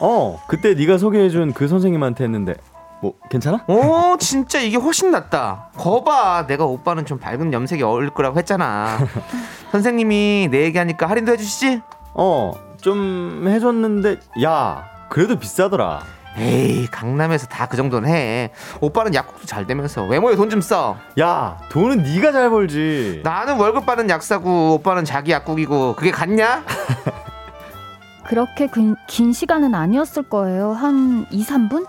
어 0.00 0.40
그때 0.48 0.74
네가 0.74 0.98
소개해준 0.98 1.52
그 1.52 1.68
선생님한테 1.68 2.24
했는데 2.24 2.56
뭐 3.00 3.14
괜찮아? 3.30 3.64
오, 3.68 4.16
진짜 4.18 4.58
이게 4.60 4.76
훨씬 4.76 5.12
낫다. 5.12 5.70
거봐, 5.76 6.46
내가 6.48 6.64
오빠는 6.64 7.06
좀 7.06 7.18
밝은 7.18 7.52
염색이 7.52 7.82
어울릴 7.84 8.10
거라고 8.10 8.36
했잖아. 8.38 8.98
선생님이 9.70 10.48
내 10.50 10.64
얘기하니까 10.64 11.08
할인도 11.08 11.32
해주시지? 11.32 11.82
어 12.14 12.66
좀 12.86 13.44
해줬는데 13.48 14.20
야 14.44 14.84
그래도 15.08 15.36
비싸더라. 15.38 16.02
에이, 16.38 16.86
강남에서 16.90 17.46
다 17.46 17.66
그 17.66 17.76
정도는 17.76 18.08
해. 18.08 18.50
오빠는 18.80 19.14
약국도 19.14 19.46
잘 19.46 19.66
되면서 19.66 20.04
외모에 20.04 20.36
돈 20.36 20.50
좀 20.50 20.60
써. 20.60 20.96
야 21.18 21.58
돈은 21.70 22.02
네가 22.02 22.30
잘 22.32 22.50
벌지. 22.50 23.20
나는 23.24 23.56
월급 23.56 23.86
받는 23.86 24.08
약사고 24.10 24.74
오빠는 24.74 25.04
자기 25.04 25.32
약국이고 25.32 25.94
그게 25.96 26.10
같냐? 26.10 26.62
그렇게 28.26 28.66
긴, 28.68 28.96
긴 29.06 29.32
시간은 29.32 29.74
아니었을 29.74 30.24
거예요. 30.24 30.72
한 30.72 31.26
2, 31.30 31.44
3분? 31.44 31.86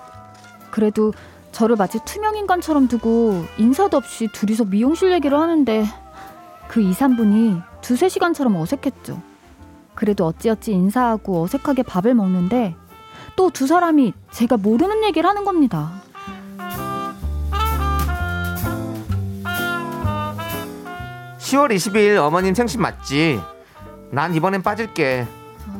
그래도 0.71 1.13
저를 1.51 1.75
마치 1.75 1.99
투명인간처럼 2.05 2.87
두고 2.87 3.43
인사도 3.57 3.97
없이 3.97 4.27
둘이서 4.31 4.65
미용실 4.65 5.11
얘기를 5.11 5.39
하는데 5.39 5.85
그 6.67 6.79
2, 6.81 6.91
3분이 6.91 7.61
두세 7.81 8.07
시간처럼 8.09 8.55
어색했죠. 8.55 9.19
그래도 9.95 10.25
어찌어찌 10.27 10.73
인사하고 10.73 11.41
어색하게 11.43 11.83
밥을 11.83 12.13
먹는데 12.13 12.75
또 13.37 13.49
두 13.51 13.67
사람이 13.67 14.13
제가 14.31 14.57
모르는 14.57 15.03
얘기를 15.05 15.29
하는 15.29 15.45
겁니다. 15.45 16.01
시 21.37 21.55
10월 21.55 21.73
20일 21.73 22.17
어머님 22.17 22.53
생신 22.53 22.81
맞지? 22.81 23.39
난 24.11 24.33
이번엔 24.35 24.63
빠질게. 24.63 25.25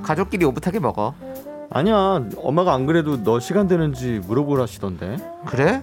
가족끼리 0.04 0.46
오붓하게 0.46 0.80
먹어. 0.80 1.14
아니야 1.70 2.22
엄마가 2.38 2.74
안 2.74 2.86
그래도 2.86 3.22
너 3.24 3.40
시간 3.40 3.68
되는지 3.68 4.22
물어보라시던데. 4.28 5.18
그래? 5.46 5.82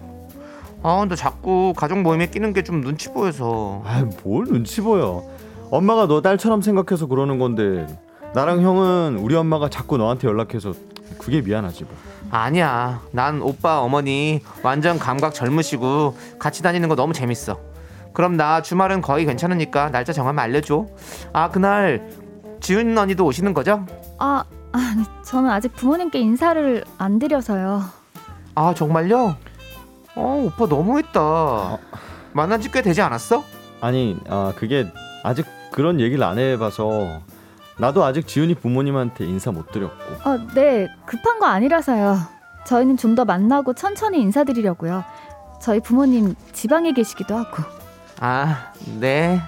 아, 0.82 1.00
근데 1.00 1.16
자꾸 1.16 1.72
가족 1.76 1.98
모임에 2.00 2.26
끼는 2.28 2.52
게 2.52 2.62
좀 2.62 2.80
눈치 2.80 3.10
보여서. 3.12 3.82
아 3.84 4.04
뭘 4.22 4.44
눈치 4.46 4.80
보여. 4.80 5.22
엄마가 5.70 6.06
너 6.06 6.22
딸처럼 6.22 6.62
생각해서 6.62 7.06
그러는 7.06 7.38
건데 7.38 7.86
나랑 8.34 8.60
형은 8.62 9.18
우리 9.18 9.34
엄마가 9.34 9.68
자꾸 9.68 9.96
너한테 9.98 10.28
연락해서 10.28 10.72
그게 11.18 11.40
미안하지 11.40 11.84
뭐. 11.84 11.94
아니야. 12.30 13.00
난 13.12 13.40
오빠 13.42 13.80
어머니 13.80 14.40
완전 14.62 14.98
감각 14.98 15.34
젊으시고 15.34 16.16
같이 16.38 16.62
다니는 16.62 16.88
거 16.88 16.96
너무 16.96 17.12
재밌어. 17.12 17.58
그럼 18.12 18.36
나 18.36 18.62
주말은 18.62 19.02
거의 19.02 19.24
괜찮으니까 19.26 19.90
날짜 19.90 20.12
정하면 20.12 20.42
알려줘. 20.44 20.86
아 21.32 21.50
그날 21.50 22.08
지훈 22.60 22.96
언니도 22.96 23.24
오시는 23.26 23.52
거죠? 23.54 23.84
아, 24.18 24.44
아, 24.72 24.94
네, 24.96 25.04
저는 25.24 25.50
아직 25.50 25.74
부모님께 25.74 26.18
인사를 26.20 26.84
안 26.98 27.18
드려서요. 27.18 27.82
아 28.54 28.74
정말요? 28.74 29.36
어 30.16 30.42
오빠 30.46 30.66
너무했다. 30.66 31.78
만난 32.32 32.60
지 32.60 32.70
꽤 32.70 32.82
되지 32.82 33.02
않았어? 33.02 33.42
아니 33.80 34.16
아 34.28 34.52
그게 34.56 34.86
아직 35.24 35.44
그런 35.72 36.00
얘기를 36.00 36.22
안 36.24 36.38
해봐서 36.38 37.20
나도 37.78 38.04
아직 38.04 38.26
지훈이 38.26 38.54
부모님한테 38.54 39.24
인사 39.24 39.50
못 39.50 39.70
드렸고 39.72 40.28
어, 40.30 40.38
네, 40.54 40.88
급한 41.06 41.38
거 41.38 41.46
아니라서요. 41.46 42.18
저희는 42.66 42.96
좀 42.96 43.14
더 43.14 43.24
만나고 43.24 43.74
천천히 43.74 44.20
인사드리려고요. 44.22 45.04
저희 45.60 45.80
부모님 45.80 46.34
지방에 46.52 46.92
계시기도 46.92 47.36
하고. 47.36 47.62
아, 48.20 48.72
네. 48.98 49.40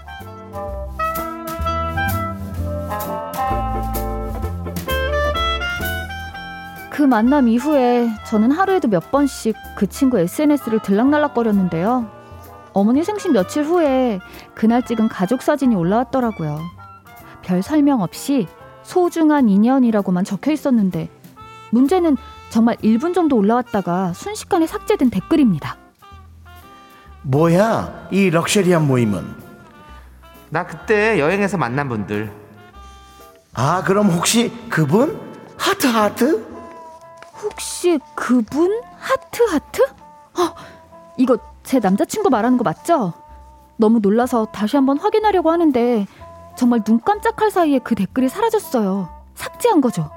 그 6.90 7.02
만남 7.02 7.48
이후에 7.48 8.08
저는 8.26 8.50
하루에도 8.52 8.88
몇 8.88 9.10
번씩 9.10 9.54
그 9.76 9.86
친구 9.86 10.18
SNS를 10.18 10.80
들락날락거렸는데요. 10.80 12.10
어머니 12.72 13.04
생신 13.04 13.32
며칠 13.32 13.64
후에 13.64 14.20
그날 14.54 14.82
찍은 14.84 15.08
가족 15.08 15.42
사진이 15.42 15.74
올라왔더라고요. 15.74 16.58
별 17.46 17.62
설명 17.62 18.02
없이 18.02 18.48
소중한 18.82 19.48
인연이라고만 19.48 20.24
적혀 20.24 20.50
있었는데 20.50 21.08
문제는 21.70 22.16
정말 22.50 22.74
1분 22.78 23.14
정도 23.14 23.36
올라왔다가 23.36 24.12
순식간에 24.12 24.66
삭제된 24.66 25.10
댓글입니다. 25.10 25.76
뭐야 27.22 28.08
이 28.10 28.30
luxury한 28.30 28.86
모임은 28.86 29.24
나 30.50 30.66
그때 30.66 31.20
여행에서 31.20 31.56
만난 31.56 31.88
분들. 31.88 32.32
아 33.54 33.82
그럼 33.84 34.08
혹시 34.10 34.52
그분 34.68 35.18
하트 35.56 35.86
하트 35.86 36.44
혹시 37.42 38.00
그분 38.16 38.80
하트 38.98 39.42
하트? 39.44 39.82
어, 39.82 40.54
이거 41.16 41.38
제 41.62 41.78
남자친구 41.78 42.28
말하는 42.28 42.58
거 42.58 42.64
맞죠? 42.64 43.12
너무 43.76 44.00
놀라서 44.00 44.46
다시 44.46 44.76
한번 44.76 44.98
확인하려고 44.98 45.52
하는데 45.52 46.06
정말 46.56 46.82
눈 46.84 47.00
깜짝할 47.00 47.50
사이에 47.50 47.78
그 47.80 47.94
댓글이 47.94 48.28
사라졌어요. 48.28 49.08
삭제한 49.34 49.80
거죠. 49.80 50.10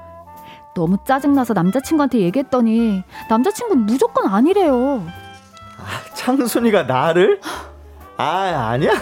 너무 0.74 0.96
짜증나서 1.06 1.52
남자친구한테 1.54 2.20
얘기했더니 2.20 3.02
남자친구는 3.28 3.86
무조건 3.86 4.26
아니래요. 4.32 5.04
창순이가 6.14 6.84
나를? 6.84 7.40
아 8.16 8.68
아니야 8.70 8.92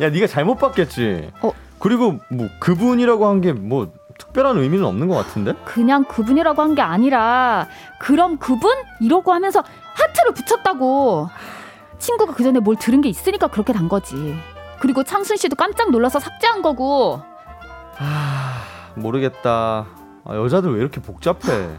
야 0.00 0.10
네가 0.10 0.26
잘못 0.26 0.56
봤겠지 0.56 1.30
어. 1.40 1.52
그리고 1.78 2.18
뭐 2.30 2.48
그분이라고 2.58 3.26
한 3.28 3.40
게 3.40 3.52
뭐 3.52 3.92
특별한 4.18 4.58
의미는 4.58 4.84
없는 4.84 5.08
것 5.08 5.14
같은데 5.16 5.54
그냥 5.64 6.04
그분이라고 6.04 6.60
한 6.62 6.74
게 6.74 6.82
아니라 6.82 7.66
그럼 8.00 8.36
그분? 8.38 8.72
이러고 9.00 9.32
하면서 9.32 9.62
하트를 9.94 10.32
붙였다고. 10.34 11.28
친구가 11.98 12.34
그 12.34 12.42
전에 12.42 12.58
뭘 12.60 12.76
들은 12.76 13.00
게 13.00 13.08
있으니까 13.08 13.46
그렇게 13.48 13.72
단 13.72 13.88
거지. 13.88 14.36
그리고 14.84 15.02
창순 15.02 15.38
씨도 15.38 15.56
깜짝 15.56 15.90
놀라서 15.90 16.20
삭제한 16.20 16.60
거고. 16.60 17.18
모르겠다 18.96 19.86
아, 20.24 20.36
여자들 20.36 20.74
왜 20.74 20.80
이렇게 20.80 21.00
복잡해 21.00 21.78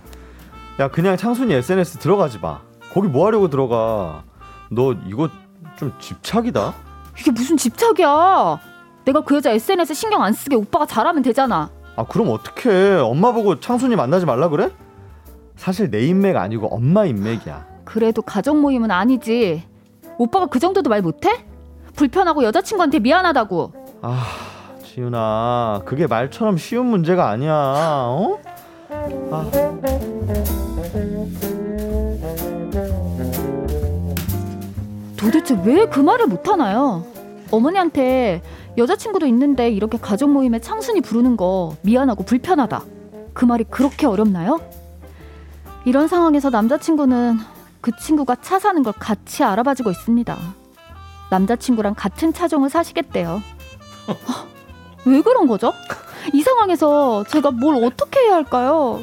야 0.80 0.88
그냥 0.88 1.16
창순이 1.16 1.54
SNS 1.54 2.00
들어가지 2.00 2.40
마 2.40 2.62
거기 2.92 3.08
뭐 3.08 3.28
하려고 3.28 3.48
들어가 3.50 4.24
너 4.72 4.94
이거 5.06 5.30
좀 5.78 5.94
집착이다 6.00 6.74
이게 7.20 7.30
무슨 7.32 7.58
집착이야? 7.58 8.60
내가 9.06 9.22
그 9.22 9.36
여자 9.36 9.52
SNS 9.52 9.94
신경 9.94 10.24
안 10.24 10.34
쓰게 10.34 10.56
오빠가 10.56 10.88
잘하면 10.88 11.22
되잖아. 11.22 11.70
아 11.96 12.06
그럼 12.06 12.30
어떡해 12.32 13.02
엄마 13.02 13.32
보고 13.34 13.60
창순이 13.60 13.96
만나지 13.96 14.26
말라 14.26 14.50
그래? 14.50 14.72
사실 15.58 15.92
내 15.92 16.08
인맥 16.08 16.36
아니고 16.38 16.74
엄마 16.76 17.06
인맥이야 17.06 17.68
그래도 17.86 18.24
가족 18.24 18.58
모임은 18.60 18.90
아니지. 18.90 19.64
오빠가 20.18 20.48
그 20.48 20.58
정도도 20.60 20.90
말 20.90 21.04
못해? 21.04 21.46
불편하고 21.96 22.44
여자친구한테 22.44 23.00
미안하다고. 23.00 23.72
아 24.02 24.24
지훈아 24.84 25.82
그게 25.86 26.08
말처럼 26.08 26.58
쉬운 26.58 26.86
문제가 26.88 27.30
아니야 27.30 27.54
어? 27.54 28.40
아, 29.32 29.50
도대체 35.18 35.58
왜 35.66 35.86
그 35.86 36.00
말을 36.00 36.28
못하나요? 36.28 37.06
어머니한테 37.52 38.42
여자친구도 38.78 39.26
있는데 39.28 39.70
이렇게 39.70 39.98
가족 39.98 40.30
모임에 40.30 40.60
창순이 40.60 41.02
부르는 41.02 41.38
거 41.38 41.76
미안하고 41.82 42.24
불편하다. 42.24 42.84
그 43.34 43.46
말이 43.46 43.64
그렇게 43.64 44.08
어렵나요? 44.08 44.60
이런 45.86 46.08
상황에서 46.08 46.50
남자친구는 46.50 47.38
그 47.82 47.92
친구가 47.98 48.38
차 48.42 48.60
사는 48.60 48.82
걸 48.84 48.94
같이 48.94 49.44
알아봐주고 49.44 49.92
있습니다. 49.92 50.38
남자친구랑 51.32 51.96
같은 51.96 52.34
차종을 52.34 52.70
사시겠대요. 52.70 53.42
아, 54.08 54.46
왜 55.06 55.22
그런 55.22 55.48
거죠? 55.48 55.74
이 56.34 56.42
상황에서 56.42 57.24
제가 57.28 57.52
뭘 57.52 57.84
어떻게 57.84 58.20
해야 58.20 58.36
할까요? 58.36 59.02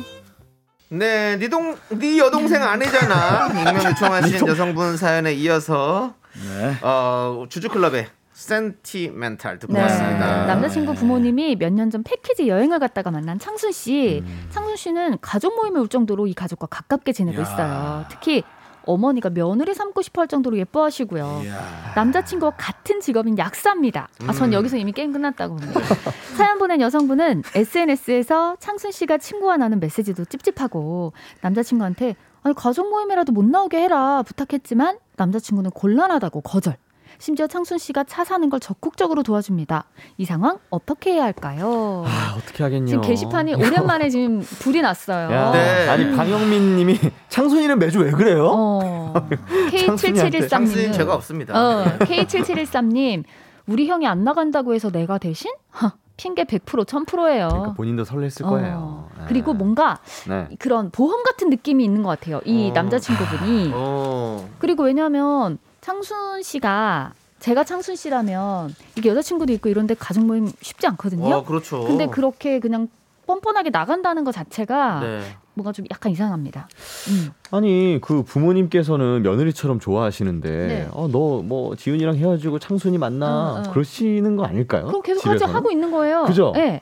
네, 0.88 1.36
니동, 1.38 1.76
니 1.92 2.18
여동생 2.18 2.62
아니잖아. 2.62 3.48
익명 3.58 3.84
요청하신 3.90 4.46
여성분 4.46 4.96
사연에 4.96 5.32
이어서 5.34 6.14
네. 6.34 6.76
어, 6.82 7.44
주주클럽의 7.48 8.08
센티멘탈 8.32 9.58
듣고 9.58 9.72
네. 9.72 9.80
왔습니다. 9.82 10.46
남자친구 10.46 10.94
부모님이 10.94 11.56
몇 11.56 11.72
년 11.72 11.90
전 11.90 12.02
패키지 12.02 12.48
여행을 12.48 12.78
갔다가 12.78 13.10
만난 13.10 13.38
창순 13.38 13.72
씨. 13.72 14.22
음. 14.24 14.46
창순 14.50 14.76
씨는 14.76 15.18
가족 15.20 15.54
모임에 15.56 15.78
올 15.78 15.88
정도로 15.88 16.26
이 16.26 16.34
가족과 16.34 16.66
가깝게 16.66 17.12
지내고 17.12 17.38
이야. 17.40 17.42
있어요. 17.42 18.04
특히 18.10 18.42
어머니가 18.86 19.30
며느리 19.30 19.74
삼고 19.74 20.02
싶어 20.02 20.22
할 20.22 20.28
정도로 20.28 20.56
예뻐하시고요. 20.58 21.42
이야. 21.44 21.92
남자친구와 21.94 22.52
같은 22.56 23.00
직업인 23.00 23.38
약사입니다. 23.38 24.08
아, 24.26 24.32
전 24.32 24.48
음. 24.48 24.52
여기서 24.52 24.76
이미 24.76 24.92
게임 24.92 25.12
끝났다고 25.12 25.56
봅니다. 25.56 25.80
사연 26.36 26.58
보낸 26.58 26.80
여성분은 26.80 27.42
SNS에서 27.54 28.56
창순 28.58 28.90
씨가 28.92 29.18
친구와 29.18 29.56
나눈 29.56 29.80
메시지도 29.80 30.24
찝찝하고 30.24 31.12
남자친구한테 31.40 32.16
아니 32.42 32.54
가족 32.54 32.90
모임이라도 32.90 33.32
못 33.32 33.44
나오게 33.44 33.78
해라 33.80 34.22
부탁했지만 34.22 34.98
남자친구는 35.16 35.70
곤란하다고 35.70 36.40
거절. 36.40 36.76
심지어 37.22 37.46
창순 37.46 37.78
씨가 37.78 38.02
차 38.02 38.24
사는 38.24 38.50
걸 38.50 38.58
적극적으로 38.58 39.22
도와줍니다. 39.22 39.84
이 40.18 40.24
상황 40.24 40.58
어떻게 40.70 41.12
해야 41.12 41.22
할까요? 41.22 42.02
아 42.04 42.34
어떻게 42.36 42.64
하겠냐 42.64 42.88
지금 42.88 43.00
게시판이 43.00 43.54
오랜만에 43.54 44.10
지금 44.10 44.40
불이 44.40 44.82
났어요. 44.82 45.30
야, 45.32 45.52
네. 45.52 45.88
아니 45.88 46.16
방영민 46.16 46.74
님이 46.78 46.98
창순이는 47.28 47.78
매주 47.78 48.00
왜 48.00 48.10
그래요? 48.10 48.48
어. 48.52 49.14
창순이한테. 49.86 50.48
창수인 50.48 50.90
K7713님. 50.90 50.94
죄가 50.94 51.14
없습니다. 51.14 51.54
어, 51.56 51.84
네. 51.84 51.98
K7713 51.98 52.86
님. 52.86 53.22
우리 53.66 53.86
형이 53.86 54.04
안 54.08 54.24
나간다고 54.24 54.74
해서 54.74 54.90
내가 54.90 55.18
대신? 55.18 55.52
하, 55.70 55.92
핑계 56.16 56.42
100% 56.42 56.84
1000%예요. 56.84 57.48
그러니까 57.50 57.74
본인도 57.74 58.02
설렜을 58.02 58.42
거예요. 58.42 58.66
네. 58.66 58.72
어. 58.74 59.26
그리고 59.28 59.54
뭔가 59.54 60.00
네. 60.28 60.48
그런 60.58 60.90
보험 60.90 61.22
같은 61.22 61.50
느낌이 61.50 61.84
있는 61.84 62.02
것 62.02 62.08
같아요. 62.08 62.40
이 62.44 62.70
어. 62.70 62.72
남자친구분이. 62.72 63.70
어. 63.72 64.50
그리고 64.58 64.82
왜냐하면 64.82 65.58
창순 65.82 66.42
씨가 66.42 67.12
제가 67.40 67.64
창순 67.64 67.96
씨라면 67.96 68.72
이게 68.96 69.08
여자친구도 69.10 69.52
있고 69.54 69.68
이런데 69.68 69.94
가족 69.94 70.24
모임 70.24 70.48
쉽지 70.60 70.86
않거든요. 70.86 71.34
어, 71.34 71.44
그렇죠. 71.44 71.82
근데 71.84 72.06
그렇게 72.06 72.60
그냥 72.60 72.86
뻔뻔하게 73.26 73.70
나간다는 73.70 74.22
것 74.22 74.30
자체가 74.32 75.00
네. 75.00 75.22
뭔가 75.54 75.72
좀 75.72 75.84
약간 75.90 76.12
이상합니다. 76.12 76.68
음. 77.10 77.30
아니 77.50 77.98
그 78.00 78.22
부모님께서는 78.22 79.22
며느리처럼 79.22 79.80
좋아하시는데 79.80 80.50
네. 80.50 80.88
어너 80.92 81.42
뭐 81.42 81.74
지훈이랑 81.74 82.14
헤어지고 82.16 82.60
창순이 82.60 82.98
만나 82.98 83.54
어, 83.54 83.62
어. 83.66 83.70
그러시는 83.72 84.36
거 84.36 84.44
아닐까요? 84.44 84.86
그럼 84.86 85.02
계속 85.02 85.22
집에서는? 85.22 85.52
하고 85.52 85.72
있는 85.72 85.90
거예요. 85.90 86.24
그죠? 86.26 86.52
네. 86.54 86.80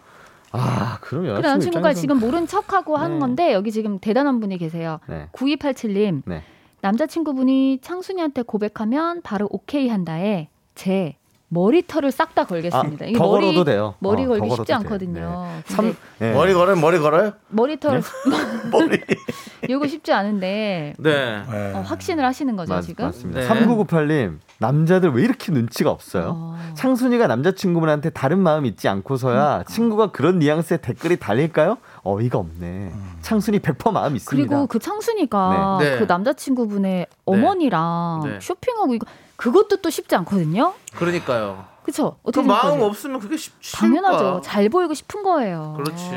아 0.53 0.99
그럼 1.01 1.23
그래 1.25 1.33
여자친구 1.33 1.49
남자친구가 1.49 1.93
입장에서는- 1.93 1.97
지금 1.97 2.21
모른 2.21 2.47
척하고 2.47 2.99
하는 2.99 3.17
네. 3.17 3.21
건데 3.21 3.53
여기 3.55 3.73
지금 3.73 3.99
대단한 3.99 4.41
분이 4.41 4.59
계세요. 4.59 5.01
네. 5.09 5.29
9287님 5.33 6.23
네. 6.27 6.43
남자친구분이 6.83 7.81
창순이한테 7.83 8.43
고백하면 8.43 9.22
바로 9.22 9.49
오케이 9.51 9.89
한다에 9.89 10.49
제 10.74 11.16
머리털을 11.53 12.13
싹 12.13 12.31
다 12.35 12.45
걸겠습니다. 12.45 13.05
아, 13.05 13.09
이게 13.09 13.19
더 13.19 13.25
머리 13.27 13.65
돼요. 13.65 13.95
머리 13.99 14.25
어, 14.25 14.29
걸기 14.29 14.49
더 14.49 14.55
쉽지. 14.55 14.73
않거든요. 14.73 15.49
네. 15.67 15.75
근데 15.77 15.95
네. 16.21 16.33
머리 16.33 16.55
걸어요 16.55 16.77
머리 16.77 16.99
걸어요 17.01 17.33
머리털 17.49 18.03
머리 18.71 19.01
이거 19.69 19.85
쉽지 19.89 20.13
않은데 20.13 20.95
네. 20.97 21.43
네. 21.51 21.73
어, 21.75 21.81
확신을 21.81 22.25
하시는 22.25 22.55
거죠 22.55 22.73
맞, 22.73 22.83
지금? 22.83 23.07
맞습니다. 23.07 23.41
네. 23.41 23.49
3998님 23.49 24.39
남자들 24.59 25.11
왜 25.11 25.25
이렇게 25.25 25.51
눈치가 25.51 25.91
없어요? 25.91 26.35
어. 26.37 26.59
창순이가 26.75 27.27
남자친구분한테 27.27 28.11
다른 28.11 28.39
마음 28.39 28.65
있지 28.65 28.87
않고서야 28.89 29.35
그러니까. 29.35 29.65
친구가 29.73 30.13
그런 30.13 30.39
뉘앙스의 30.39 30.81
댓글이 30.83 31.17
달릴까요? 31.19 31.79
어이가 32.03 32.39
없네. 32.39 32.93
창순이 33.23 33.59
100% 33.59 33.91
마음 33.93 34.15
있습니다. 34.15 34.49
그리고 34.49 34.67
그 34.69 34.79
창순이가 34.79 35.79
네. 35.81 35.91
네. 35.91 35.99
그 35.99 36.05
남자친구분의 36.05 37.07
어머니랑 37.25 38.21
네. 38.25 38.39
쇼핑하고 38.41 38.95
이거 38.95 39.07
그것도 39.41 39.76
또 39.78 39.88
쉽지 39.91 40.14
않거든요. 40.16 40.74
그러니까요. 40.95 41.64
그쵸? 41.82 42.16
그 42.22 42.28
어떻게 42.28 42.47
마음 42.47 42.61
생각하세요? 42.61 42.86
없으면 42.86 43.20
그게 43.20 43.36
쉽, 43.38 43.55
쉽을까? 43.61 43.86
당연하죠. 43.86 44.41
잘 44.45 44.68
보이고 44.68 44.93
싶은 44.93 45.22
거예요. 45.22 45.74
그렇지. 45.78 46.11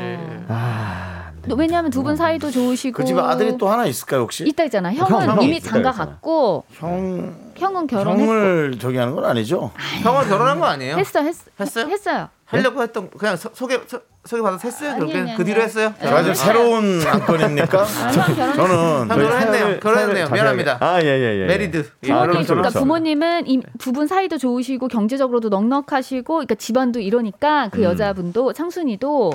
아, 0.48 1.30
됩니다. 1.36 1.54
왜냐하면 1.56 1.90
두 1.90 2.02
분 2.02 2.16
사이도 2.16 2.50
좋으시고 2.50 2.96
그 2.98 3.04
집에 3.06 3.18
아들이 3.20 3.56
또 3.56 3.68
하나 3.68 3.86
있을까요 3.86 4.20
혹시 4.20 4.44
있다 4.46 4.64
있잖아. 4.64 4.92
형은 4.92 5.26
형, 5.26 5.42
이미 5.42 5.58
장가. 5.58 5.90
갔고 5.92 6.64
형 6.74 7.34
형은 7.56 7.86
결혼했고 7.86 8.22
형을 8.30 8.78
저기 8.78 8.98
하는 8.98 9.14
건 9.14 9.24
아니죠 9.24 9.70
형은 10.02 10.28
결혼한 10.28 10.60
거 10.60 10.66
아니에요? 10.66 10.96
했어 10.96 11.22
했, 11.22 11.34
했어요? 11.58 11.86
했어요. 11.88 12.28
하려고 12.44 12.82
했던 12.82 13.08
그냥 13.10 13.36
소, 13.38 13.48
소개 13.54 13.80
소, 13.86 14.00
소개 14.24 14.42
받아서 14.42 14.66
했어요. 14.66 14.92
아니, 14.92 15.36
그 15.36 15.44
뒤로. 15.44 15.60
했어요. 15.60 15.92
제가 16.00 16.22
지금 16.22 16.34
새로운 16.34 17.00
안건입니까? 17.06 17.84
저는 18.12 18.36
형 18.36 19.08
결혼했네요. 19.08 19.80
결혼했네요. 19.80 20.28
미안합니다. 20.30 20.78
아, 20.80 21.02
예, 21.02 21.06
예, 21.06 21.40
예. 21.42 21.46
married. 21.46 21.76
예, 22.04 22.08
부모님, 22.08 22.30
그렇죠, 22.32 22.46
그러니까 22.46 22.54
그렇죠. 22.54 22.78
부모님은 22.80 23.46
이 23.46 23.60
부분 23.78 24.06
사이도 24.06 24.38
좋으시고 24.38 24.88
경제적으로도 24.88 25.50
넉넉하시고, 25.50 26.34
그러니까 26.34 26.54
집안도 26.54 27.00
이러니까 27.00 27.66
음. 27.66 27.70
그 27.70 27.82
여자분도 27.82 28.54
창순이도 28.54 29.32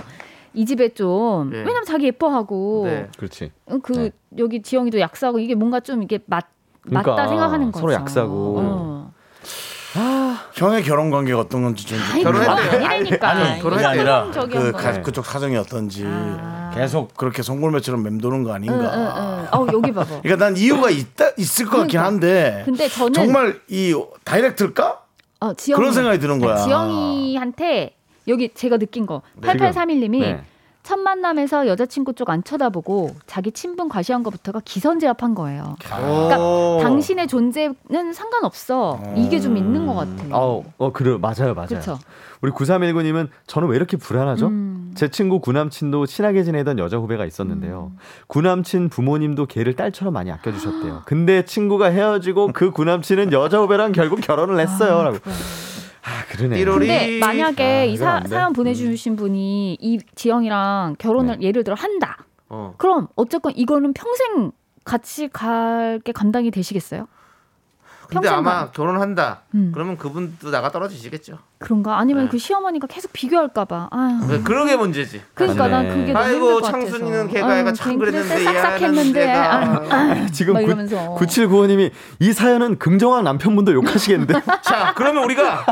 이 0.55 0.65
집에 0.65 0.89
좀 0.89 1.51
네. 1.51 1.59
왜냐면 1.59 1.85
자기 1.85 2.05
예뻐하고 2.07 2.83
네. 2.87 3.07
그렇지. 3.17 3.51
어, 3.67 3.77
그 3.83 3.93
네. 3.93 4.11
여기 4.39 4.61
지영이도 4.63 4.99
약사고 4.99 5.37
이게 5.39 5.53
뭔가 5.53 5.79
좀 5.79 6.01
이게 6.01 6.19
맞 6.25 6.47
그러니까 6.81 7.11
맞다 7.11 7.27
생각하는 7.27 7.71
거죠. 7.71 7.81
서로 7.81 7.93
약사고. 7.93 8.55
어. 8.59 9.11
형의 10.59 10.83
결혼 10.83 11.09
관계가 11.09 11.39
어떤 11.39 11.63
건지 11.63 11.85
좀 11.85 11.97
결혼했대요. 12.21 12.85
아니 12.85 13.59
그게 13.61 13.85
아니라 13.85 14.29
그 14.31 14.71
거. 14.71 14.77
가, 14.77 15.01
그쪽 15.01 15.25
사정이 15.25 15.55
어떤지 15.55 16.03
아. 16.05 16.71
계속 16.75 17.15
그렇게 17.15 17.41
송골매처럼 17.41 18.03
맴도는 18.03 18.43
거 18.43 18.49
응, 18.49 18.55
아닌가. 18.55 18.93
응, 18.93 19.47
응. 19.53 19.59
어 19.59 19.67
여기 19.71 19.93
봐봐. 19.93 20.21
그러니까 20.21 20.35
난 20.45 20.57
이유가 20.57 20.89
있다 20.89 21.29
있을 21.37 21.65
것 21.65 21.77
같긴 21.77 21.99
그러니까. 21.99 22.05
한데 22.05 22.61
근데 22.65 22.89
저는 22.89 23.13
정말 23.13 23.61
이 23.69 23.95
다이렉트일까? 24.25 24.99
어, 25.41 25.53
지영이, 25.53 25.79
그런 25.79 25.93
생각이 25.93 26.19
드는 26.19 26.39
거야. 26.39 26.57
지영이한테 26.57 27.95
여기 28.27 28.49
제가 28.53 28.77
느낀 28.77 29.05
거 29.05 29.21
8831님이 29.41 30.19
네. 30.19 30.43
첫 30.89 30.97
만남에서 30.97 31.67
여자친구 31.67 32.13
쪽 32.13 32.31
안 32.31 32.43
쳐다보고 32.43 33.11
자기 33.27 33.51
친분 33.51 33.89
과시한 33.89 34.23
것부터가 34.23 34.61
기선제압한 34.65 35.35
거예요. 35.35 35.75
그러니까 35.83 36.39
오. 36.39 36.79
당신의 36.81 37.27
존재는 37.27 38.11
상관없어. 38.11 38.99
이게 39.15 39.39
좀 39.39 39.55
있는 39.55 39.85
것 39.85 39.93
같아. 39.93 40.23
어, 40.31 40.63
어, 40.79 40.91
그래, 40.91 41.15
맞아요, 41.19 41.53
맞아요. 41.53 41.67
그렇죠. 41.67 41.99
우리 42.41 42.51
9319님은 42.51 43.29
저는 43.45 43.67
왜 43.67 43.75
이렇게 43.75 43.97
불안하죠? 43.97 44.47
음. 44.47 44.91
제 44.95 45.09
친구 45.09 45.39
구남친도 45.39 46.07
친하게 46.07 46.43
지내던 46.43 46.79
여자 46.79 46.97
후배가 46.97 47.23
있었는데요. 47.25 47.91
구남친 48.25 48.89
부모님도 48.89 49.45
걔를 49.45 49.75
딸처럼 49.75 50.11
많이 50.15 50.31
아껴주셨대요. 50.31 51.03
근데 51.05 51.45
친구가 51.45 51.91
헤어지고 51.91 52.49
그 52.53 52.71
구남친은 52.71 53.31
여자 53.31 53.59
후배랑 53.59 53.91
결국 53.91 54.21
결혼을 54.21 54.59
했어요. 54.59 55.03
라고. 55.03 55.17
아, 56.03 56.23
그러네. 56.31 56.57
근데 56.87 57.19
만약에 57.19 57.63
아, 57.63 57.83
이 57.83 57.97
사. 57.97 58.21
사연 58.27 58.53
보내주신 58.53 59.15
분이 59.15 59.77
이 59.79 59.99
지영이랑 60.15 60.95
결혼을 60.97 61.41
예를 61.41 61.63
들어 61.63 61.75
한다. 61.75 62.25
어. 62.49 62.73
그럼 62.77 63.07
어쨌건 63.15 63.53
이거는 63.55 63.93
평생 63.93 64.51
같이 64.85 65.27
갈 65.27 65.99
게 66.03 66.11
감당이 66.11 66.51
되시겠어요? 66.51 67.07
근데 68.09 68.27
아마 68.27 68.51
가- 68.65 68.71
결혼한다. 68.71 69.41
음. 69.53 69.71
그러면 69.73 69.97
그분도 69.97 70.49
나가 70.51 70.71
떨어지시겠죠. 70.71 71.37
그런가? 71.59 71.99
아니면 71.99 72.25
네. 72.25 72.29
그 72.31 72.37
시어머니가 72.37 72.87
계속 72.87 73.11
비교할까봐. 73.13 73.89
아유. 73.91 74.19
왜 74.29 74.39
그런 74.41 74.67
게 74.67 74.75
문제지. 74.75 75.21
그러니까 75.33 75.67
맞네. 75.67 75.87
난 75.89 75.99
그게 75.99 76.13
너무 76.13 76.25
아이고. 76.25 76.61
창순이는 76.61 77.27
걔가 77.27 77.59
애가 77.59 77.73
참걔 77.73 77.97
그랬는데 78.05 78.43
싹싹했는데 78.45 79.29
아유, 79.31 80.31
지금 80.31 80.57
이러면서 80.59 81.15
9795님이 81.19 81.91
이 82.19 82.33
사연은 82.33 82.79
긍정한 82.79 83.23
남편분도 83.25 83.73
욕하시겠는데 83.73 84.33
자, 84.63 84.93
그러면 84.95 85.23
우리가 85.25 85.65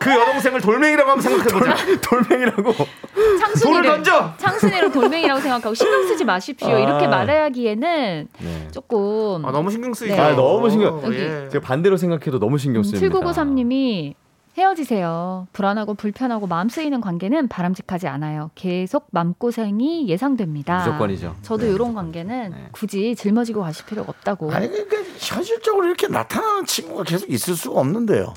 그 0.00 0.10
여동생을 0.10 0.60
돌멩이라고 0.60 1.10
한번 1.10 1.22
생각해보자. 1.22 1.74
돌멩이라고 2.02 2.72
돌을 2.72 3.38
창순이를 3.38 3.82
던져. 3.82 4.34
창순이를 4.38 4.92
돌멩이라고 4.92 5.40
생각하고 5.40 5.74
신경 5.74 6.06
쓰지 6.06 6.24
마십시오. 6.24 6.68
아. 6.68 6.78
이렇게 6.78 7.06
말하기에는 7.06 8.28
네. 8.38 8.68
조금 8.72 9.44
아, 9.44 9.50
너무 9.52 9.70
신경 9.70 9.94
쓰이죠. 9.94 10.14
네. 10.14 10.20
아, 10.20 10.34
너무 10.34 10.68
신경- 10.70 11.00
예. 11.14 11.48
제가 11.50 11.60
반대로 11.64 11.96
생각해도 11.96 12.38
너무 12.38 12.58
신경 12.58 12.82
씁니다. 12.82 13.06
7993님이 13.18 14.14
헤어지세요. 14.58 15.48
불안하고 15.52 15.92
불편하고 15.94 16.46
마음 16.46 16.70
쓰이는 16.70 17.00
관계는 17.02 17.48
바람직하지 17.48 18.08
않아요. 18.08 18.50
계속 18.54 19.06
마음고생이 19.10 20.08
예상됩니다. 20.08 20.78
무조건이죠. 20.78 21.36
저도 21.42 21.66
이런 21.66 21.92
관계는 21.94 22.50
네. 22.52 22.68
굳이 22.72 23.14
짊어지고 23.16 23.60
가실 23.62 23.84
필요가 23.84 24.10
없다고. 24.10 24.50
아니 24.52 24.68
그러니까 24.68 24.96
현실적으로 25.18 25.86
이렇게 25.86 26.08
나타나는 26.08 26.64
친구가 26.64 27.04
계속 27.04 27.28
있을 27.30 27.54
수가 27.54 27.80
없는데요. 27.80 28.32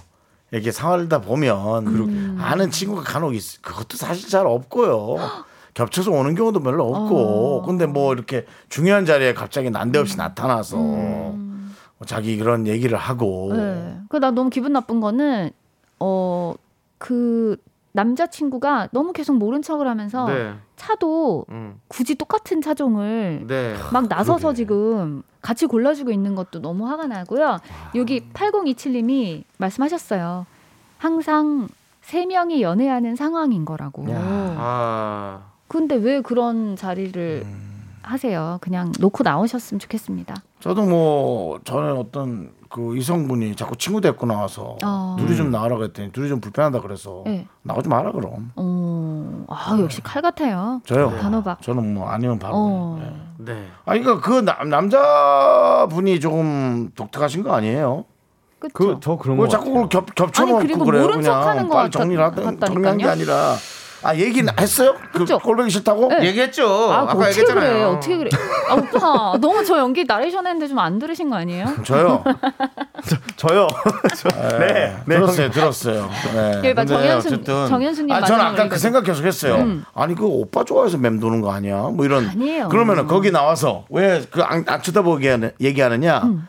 이렇게 0.51 0.71
살다 0.71 1.21
보면 1.21 2.37
아는 2.39 2.71
친구가 2.71 3.03
간혹 3.03 3.35
있, 3.35 3.61
그것도 3.61 3.97
사실 3.97 4.29
잘 4.29 4.45
없고요. 4.47 5.17
겹쳐서 5.73 6.11
오는 6.11 6.35
경우도 6.35 6.61
별로 6.61 6.87
없고. 6.87 7.59
어. 7.59 7.65
근데 7.65 7.85
뭐 7.85 8.13
이렇게 8.13 8.45
중요한 8.69 9.05
자리에 9.05 9.33
갑자기 9.33 9.69
난데없이 9.69 10.17
나타나서 10.17 10.75
뭐 10.77 12.05
자기 12.05 12.37
그런 12.37 12.65
얘기를 12.67 12.97
하고 12.97 13.53
네. 13.53 13.97
그나 14.09 14.31
너무 14.31 14.49
기분 14.49 14.73
나쁜 14.73 14.99
거는 14.99 15.51
어 15.99 16.55
그 16.99 17.57
남자친구가 17.91 18.89
너무 18.91 19.13
계속 19.13 19.37
모른 19.37 19.61
척을 19.61 19.87
하면서 19.87 20.27
네. 20.27 20.53
차도 20.75 21.45
음. 21.49 21.79
굳이 21.87 22.15
똑같은 22.15 22.61
차종을 22.61 23.45
네. 23.47 23.75
막 23.91 24.07
나서서 24.07 24.53
지금 24.53 25.23
같이 25.41 25.65
골라주고 25.65 26.11
있는 26.11 26.35
것도 26.35 26.61
너무 26.61 26.87
화가 26.87 27.07
나고요. 27.07 27.59
여기 27.95 28.21
8027님이 28.29 29.43
말씀하셨어요. 29.57 30.45
항상 30.97 31.67
세 32.01 32.25
명이 32.25 32.61
연애하는 32.61 33.15
상황인 33.15 33.65
거라고. 33.65 34.05
아. 34.09 35.41
근데 35.67 35.95
왜 35.95 36.21
그런 36.21 36.75
자리를 36.75 37.45
하세요? 38.01 38.57
그냥 38.61 38.91
놓고 38.99 39.23
나오셨으면 39.23 39.79
좋겠습니다. 39.79 40.35
저도 40.59 40.83
뭐 40.83 41.59
저는 41.63 41.97
어떤 41.97 42.51
그 42.69 42.95
이성분이 42.95 43.55
자꾸 43.55 43.75
친구 43.75 43.99
데리고 43.99 44.27
나와서 44.27 44.77
어. 44.83 45.15
둘이 45.17 45.35
좀 45.35 45.49
나가라고 45.49 45.83
했더니 45.85 46.11
둘이 46.11 46.29
좀 46.29 46.39
불편하다 46.39 46.81
그래서 46.81 47.23
네. 47.25 47.47
나오지 47.63 47.89
마라 47.89 48.11
그럼 48.11 48.51
어, 48.55 49.45
아 49.49 49.75
역시 49.79 50.01
칼 50.01 50.21
같아요. 50.21 50.79
저요 50.85 51.09
단호박. 51.19 51.61
저는 51.63 51.95
뭐 51.95 52.07
아니면 52.07 52.37
바로 52.37 52.53
어. 52.55 52.99
네. 53.39 53.53
네. 53.53 53.67
아니 53.85 54.01
그러니까 54.01 54.27
그 54.27 54.41
남, 54.41 54.69
남자분이 54.69 56.19
조금 56.19 56.91
독특하신 56.95 57.41
거 57.41 57.53
아니에요? 57.53 58.05
그쵸? 58.59 58.73
그저 58.73 59.15
그런 59.15 59.37
왜거 59.37 59.47
자꾸 59.49 59.65
그걸 59.73 59.89
겹, 59.89 60.13
겹쳐놓고 60.13 60.59
그리고 60.59 60.85
그래요 60.85 61.03
모른 61.03 61.21
그냥 61.21 61.41
척하는 61.41 61.67
것 61.69 61.75
빨리 61.75 61.89
정리를 61.89 62.23
하던 62.23 62.35
같다니까요. 62.43 62.73
정리한 62.73 62.97
게 62.97 63.05
아니라 63.07 63.55
아 64.01 64.15
얘기는 64.15 64.51
했어요? 64.59 64.95
그 65.11 65.19
그쵸? 65.19 65.37
꼴보기 65.39 65.69
싫다고? 65.69 66.07
네. 66.07 66.27
얘기했죠. 66.27 66.65
아, 66.91 67.05
까 67.05 67.11
어떻게 67.13 67.29
얘기했잖아요. 67.29 67.71
그래? 67.73 67.83
어떻게 67.83 68.17
그래? 68.17 68.29
아, 68.69 68.73
오빠, 68.75 69.37
너무 69.41 69.63
저 69.65 69.77
연기 69.77 70.05
나레이션 70.05 70.45
했는데 70.47 70.67
좀 70.67 70.79
안 70.79 70.97
들으신 70.99 71.29
거 71.29 71.35
아니에요? 71.35 71.65
저요. 71.83 72.23
저 73.35 73.55
요. 73.55 73.67
네, 74.59 74.95
들었어요, 75.05 75.51
들었어요. 75.51 76.09
네. 76.33 76.73
근데 76.73 76.85
정현수- 76.85 77.17
어쨌든 77.17 77.67
정현수님 77.67 78.15
아, 78.15 78.21
저는 78.21 78.45
아까 78.45 78.69
그. 78.69 78.77
생각 78.77 79.03
계속 79.03 79.25
했어요. 79.25 79.55
음. 79.55 79.83
아니 79.93 80.15
그 80.15 80.25
오빠 80.25 80.63
좋아해서 80.63 80.97
맴도는 80.97 81.41
거 81.41 81.51
아니야? 81.51 81.89
뭐 81.93 82.05
이런. 82.05 82.27
아니에요. 82.29 82.69
그러면은 82.69 83.07
거기 83.07 83.31
나와서 83.31 83.85
왜 83.89 84.21
그안 84.31 84.63
안 84.67 84.81
쳐다보게 84.81 85.29
하느- 85.29 85.51
얘기하느냐? 85.59 86.19
음. 86.23 86.47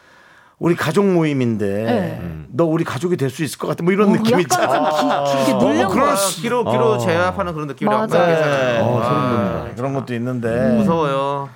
우리 0.61 0.77
가족 0.77 1.07
모임인데 1.07 1.67
네. 1.85 2.23
너 2.49 2.65
우리 2.67 2.85
가족이 2.85 3.17
될 3.17 3.31
수 3.31 3.43
있을 3.43 3.59
것 3.59 3.67
같아. 3.69 3.83
뭐 3.83 3.93
이런 3.95 4.13
느낌 4.13 4.39
있잖아. 4.41 4.79
어, 5.23 5.59
누른 5.59 5.89
그럴 5.89 6.05
거야. 6.07 6.17
수- 6.17 6.43
기로 6.43 6.65
기로 6.71 6.93
어. 6.93 6.99
제압하는 6.99 7.55
그런 7.55 7.67
느낌이라고 7.69 8.07
맞아요. 8.07 8.11
생각했잖아요. 8.37 8.83
어, 8.85 9.01
아. 9.03 9.69
그런 9.75 9.95
것도 9.95 10.15
있는데. 10.15 10.77
무서워요. 10.77 11.49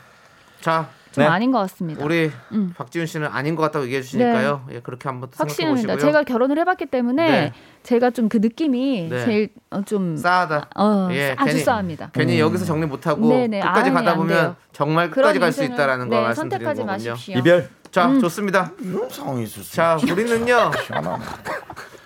자, 0.62 0.88
좀 1.12 1.22
네. 1.22 1.28
아닌 1.28 1.52
것 1.52 1.58
같습니다. 1.58 2.02
우리 2.02 2.30
음. 2.52 2.72
박지훈 2.76 3.06
씨는 3.06 3.28
아닌 3.30 3.54
것 3.56 3.62
같다고 3.64 3.84
얘기해 3.84 4.00
주시니까요. 4.02 4.66
예, 4.72 4.80
그렇게 4.80 5.06
한번 5.08 5.28
생각해 5.30 5.48
확신입니다. 5.50 5.92
보시고요. 5.94 5.98
제가 6.12 6.22
결혼을 6.24 6.58
해봤기 6.60 6.86
때문에 6.86 7.30
네. 7.30 7.52
제가 7.82 8.10
좀 8.10 8.28
그 8.30 8.38
느낌이 8.38 9.08
네. 9.10 9.24
제일 9.26 9.48
어, 9.70 9.82
좀 9.82 10.16
싸하다. 10.16 10.70
어, 10.76 11.08
예, 11.12 11.34
아주 11.36 11.52
괜히- 11.52 11.62
싸합니다. 11.62 12.10
괜히 12.14 12.40
여기서 12.40 12.64
정리 12.64 12.86
못 12.86 13.06
하고 13.06 13.28
네네. 13.28 13.60
끝까지 13.60 13.80
아니, 13.90 13.94
가다 13.94 14.10
안 14.12 14.16
보면. 14.16 14.56
정말 14.72 15.10
그런 15.10 15.34
끝까지 15.34 15.38
갈 15.40 15.52
수 15.52 15.62
있다라는 15.64 16.08
거 16.08 16.16
네, 16.16 16.22
말씀드리는 16.22 16.64
선택하지 16.74 16.80
거군요. 17.04 17.12
마십시오. 17.12 17.38
이별. 17.38 17.68
자, 17.94 18.06
음. 18.08 18.20
좋습니다. 18.20 18.72
이런 18.80 19.08
상황이 19.08 19.44
있을 19.44 19.62
수. 19.62 19.72
자, 19.72 19.96
우리는요 20.02 20.72
희한하네. 20.88 21.24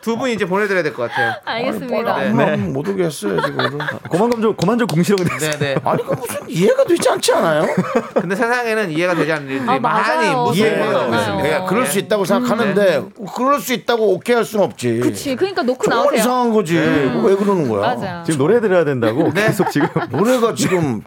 두 0.08 0.16
분 0.16 0.30
이제 0.30 0.44
보내드려야 0.46 0.82
될 0.82 0.92
것 0.94 1.08
같아요. 1.10 1.34
알겠습니다. 1.44 2.16
네. 2.18 2.32
네. 2.32 2.56
못 2.56 2.88
오게 2.88 3.04
했어요 3.04 3.40
지금. 3.42 3.78
고만 4.08 4.30
좀 4.40 4.54
고만 4.56 4.78
좀 4.78 4.86
공시렁 4.88 5.18
됐어요. 5.24 5.50
네, 5.52 5.58
네. 5.58 5.76
아니 5.84 6.02
그 6.04 6.12
무슨 6.14 6.40
이해가 6.48 6.84
되지 6.84 7.08
않지 7.10 7.32
않아요? 7.34 7.66
근데 8.14 8.34
세상에는 8.34 8.90
이해가 8.90 9.14
되지 9.14 9.32
않는 9.32 9.48
일들이 9.48 9.68
아, 9.70 9.78
많이 9.78 9.82
맞아요. 10.26 10.44
무수히 10.44 10.62
이해가. 10.66 10.84
있습니다. 11.04 11.36
그러니까 11.42 11.64
그럴 11.66 11.86
수 11.86 11.98
있다고 11.98 12.24
생각하는데 12.24 13.04
그럴 13.36 13.60
수 13.60 13.72
있다고 13.74 14.14
오케이 14.14 14.34
할 14.34 14.44
수는 14.44 14.64
없지. 14.64 15.00
그치. 15.00 15.36
그러니까 15.36 15.62
놓고 15.62 15.88
나오세요. 15.90 16.18
이상한 16.20 16.52
거지. 16.52 16.74
그거 16.74 17.28
왜 17.28 17.36
그러는 17.36 17.68
거야? 17.68 17.80
맞아. 17.94 18.22
지금 18.24 18.38
노래 18.38 18.60
들어야 18.60 18.84
된다고 18.84 19.30
네. 19.34 19.46
계속 19.46 19.70
지금 19.70 19.88
노래가 20.10 20.54
지금 20.54 21.02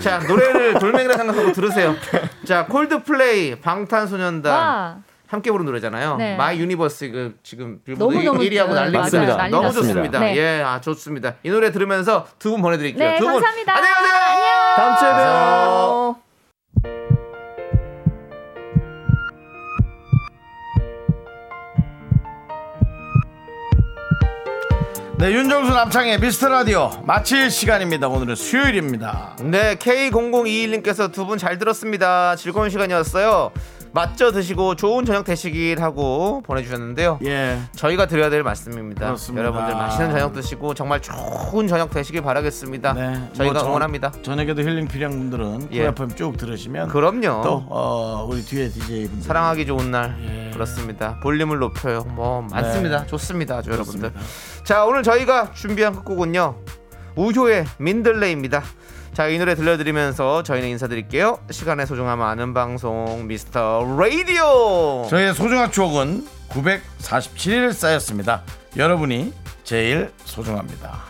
자 0.00 0.18
노래를 0.26 0.74
돌멩이라 0.78 1.16
생각하고 1.16 1.52
들으세요. 1.52 1.94
자 2.46 2.66
콜드플레이 2.66 3.60
방탄소년단 3.60 4.52
와. 4.52 4.96
함께 5.28 5.50
부른 5.52 5.66
노래잖아요. 5.66 6.16
네. 6.16 6.36
My 6.36 6.58
Universe 6.58 7.10
그 7.10 7.36
지금 7.42 7.80
빌보드 7.84 8.02
너무너무 8.14 8.40
1위하고 8.40 8.72
난리 8.72 8.90
맞아요. 8.92 9.02
났습니다. 9.02 9.36
난리 9.36 9.50
너무. 9.52 9.72
좋습니다. 9.72 10.18
네. 10.20 10.36
예, 10.36 10.62
아 10.62 10.80
좋습니다. 10.80 11.34
이 11.42 11.50
노래 11.50 11.70
들으면서 11.70 12.26
두 12.38 12.50
분 12.50 12.62
보내드릴게요. 12.62 13.10
네, 13.10 13.18
두 13.18 13.24
분. 13.26 13.34
감사합니다. 13.34 13.76
안녕하세요. 13.76 14.74
다음 14.76 14.96
주에 14.98 15.10
봬요. 15.10 16.16
네, 25.18 25.32
윤정수 25.32 25.72
남창희의 25.72 26.20
미스터 26.20 26.48
라디오 26.48 26.90
마칠 27.04 27.50
시간입니다. 27.50 28.06
오늘은 28.06 28.36
수요일입니다. 28.36 29.36
네, 29.42 29.74
K0021님께서 29.74 31.10
두 31.12 31.26
분 31.26 31.38
잘 31.38 31.58
들었습니다. 31.58 32.36
즐거운 32.36 32.70
시간이었어요. 32.70 33.50
맛져 33.92 34.30
드시고 34.32 34.76
좋은 34.76 35.04
저녁 35.04 35.24
되시길 35.24 35.80
하고 35.82 36.42
보내주셨는데요. 36.44 37.18
예. 37.24 37.58
저희가 37.74 38.06
드려야 38.06 38.30
될 38.30 38.42
말씀입니다. 38.42 39.06
그렇습니다. 39.06 39.42
여러분들 39.42 39.74
맛있는 39.74 40.10
저녁 40.12 40.32
드시고 40.34 40.74
정말 40.74 41.00
좋은 41.00 41.66
저녁 41.66 41.90
되시길 41.90 42.22
바라겠습니다. 42.22 42.92
네. 42.92 43.30
저희가 43.32 43.52
뭐 43.54 43.62
저- 43.62 43.66
응원합니다. 43.68 44.12
저녁에도 44.22 44.62
힐링 44.62 44.86
필요한 44.88 45.18
분들은 45.18 45.68
예. 45.72 45.84
쿨FM 45.86 46.14
쭉 46.16 46.36
들으시면 46.36 46.88
그럼요. 46.88 47.42
또 47.42 47.64
어, 47.68 48.26
우리 48.28 48.42
뒤에 48.42 48.68
DJ 48.68 49.06
분들 49.08 49.22
사랑하기 49.26 49.66
좋은 49.66 49.90
날 49.90 50.16
예. 50.22 50.50
그렇습니다. 50.52 51.18
볼륨을 51.22 51.58
높여요. 51.58 52.04
뭐 52.10 52.42
많습니다. 52.50 53.02
네. 53.02 53.06
좋습니다. 53.06 53.56
아주 53.58 53.70
여러분들. 53.70 54.10
그렇습니다. 54.12 54.64
자 54.64 54.84
오늘 54.84 55.02
저희가 55.02 55.52
준비한 55.52 55.94
끝곡은요. 55.94 56.56
우효의 57.16 57.64
민들레입니다. 57.78 58.62
자 59.18 59.26
이 59.28 59.36
노래 59.36 59.56
들려드리면서 59.56 60.44
저희는 60.44 60.68
인사드릴게요. 60.68 61.40
시간의 61.50 61.88
소중함 61.88 62.22
아는 62.22 62.54
방송 62.54 63.26
미스터 63.26 63.84
라디오. 63.98 65.08
저희의 65.10 65.34
소중한 65.34 65.72
추억은 65.72 66.24
947일 66.50 67.72
쌓였습니다. 67.72 68.44
여러분이 68.76 69.32
제일 69.64 70.12
소중합니다. 70.24 71.07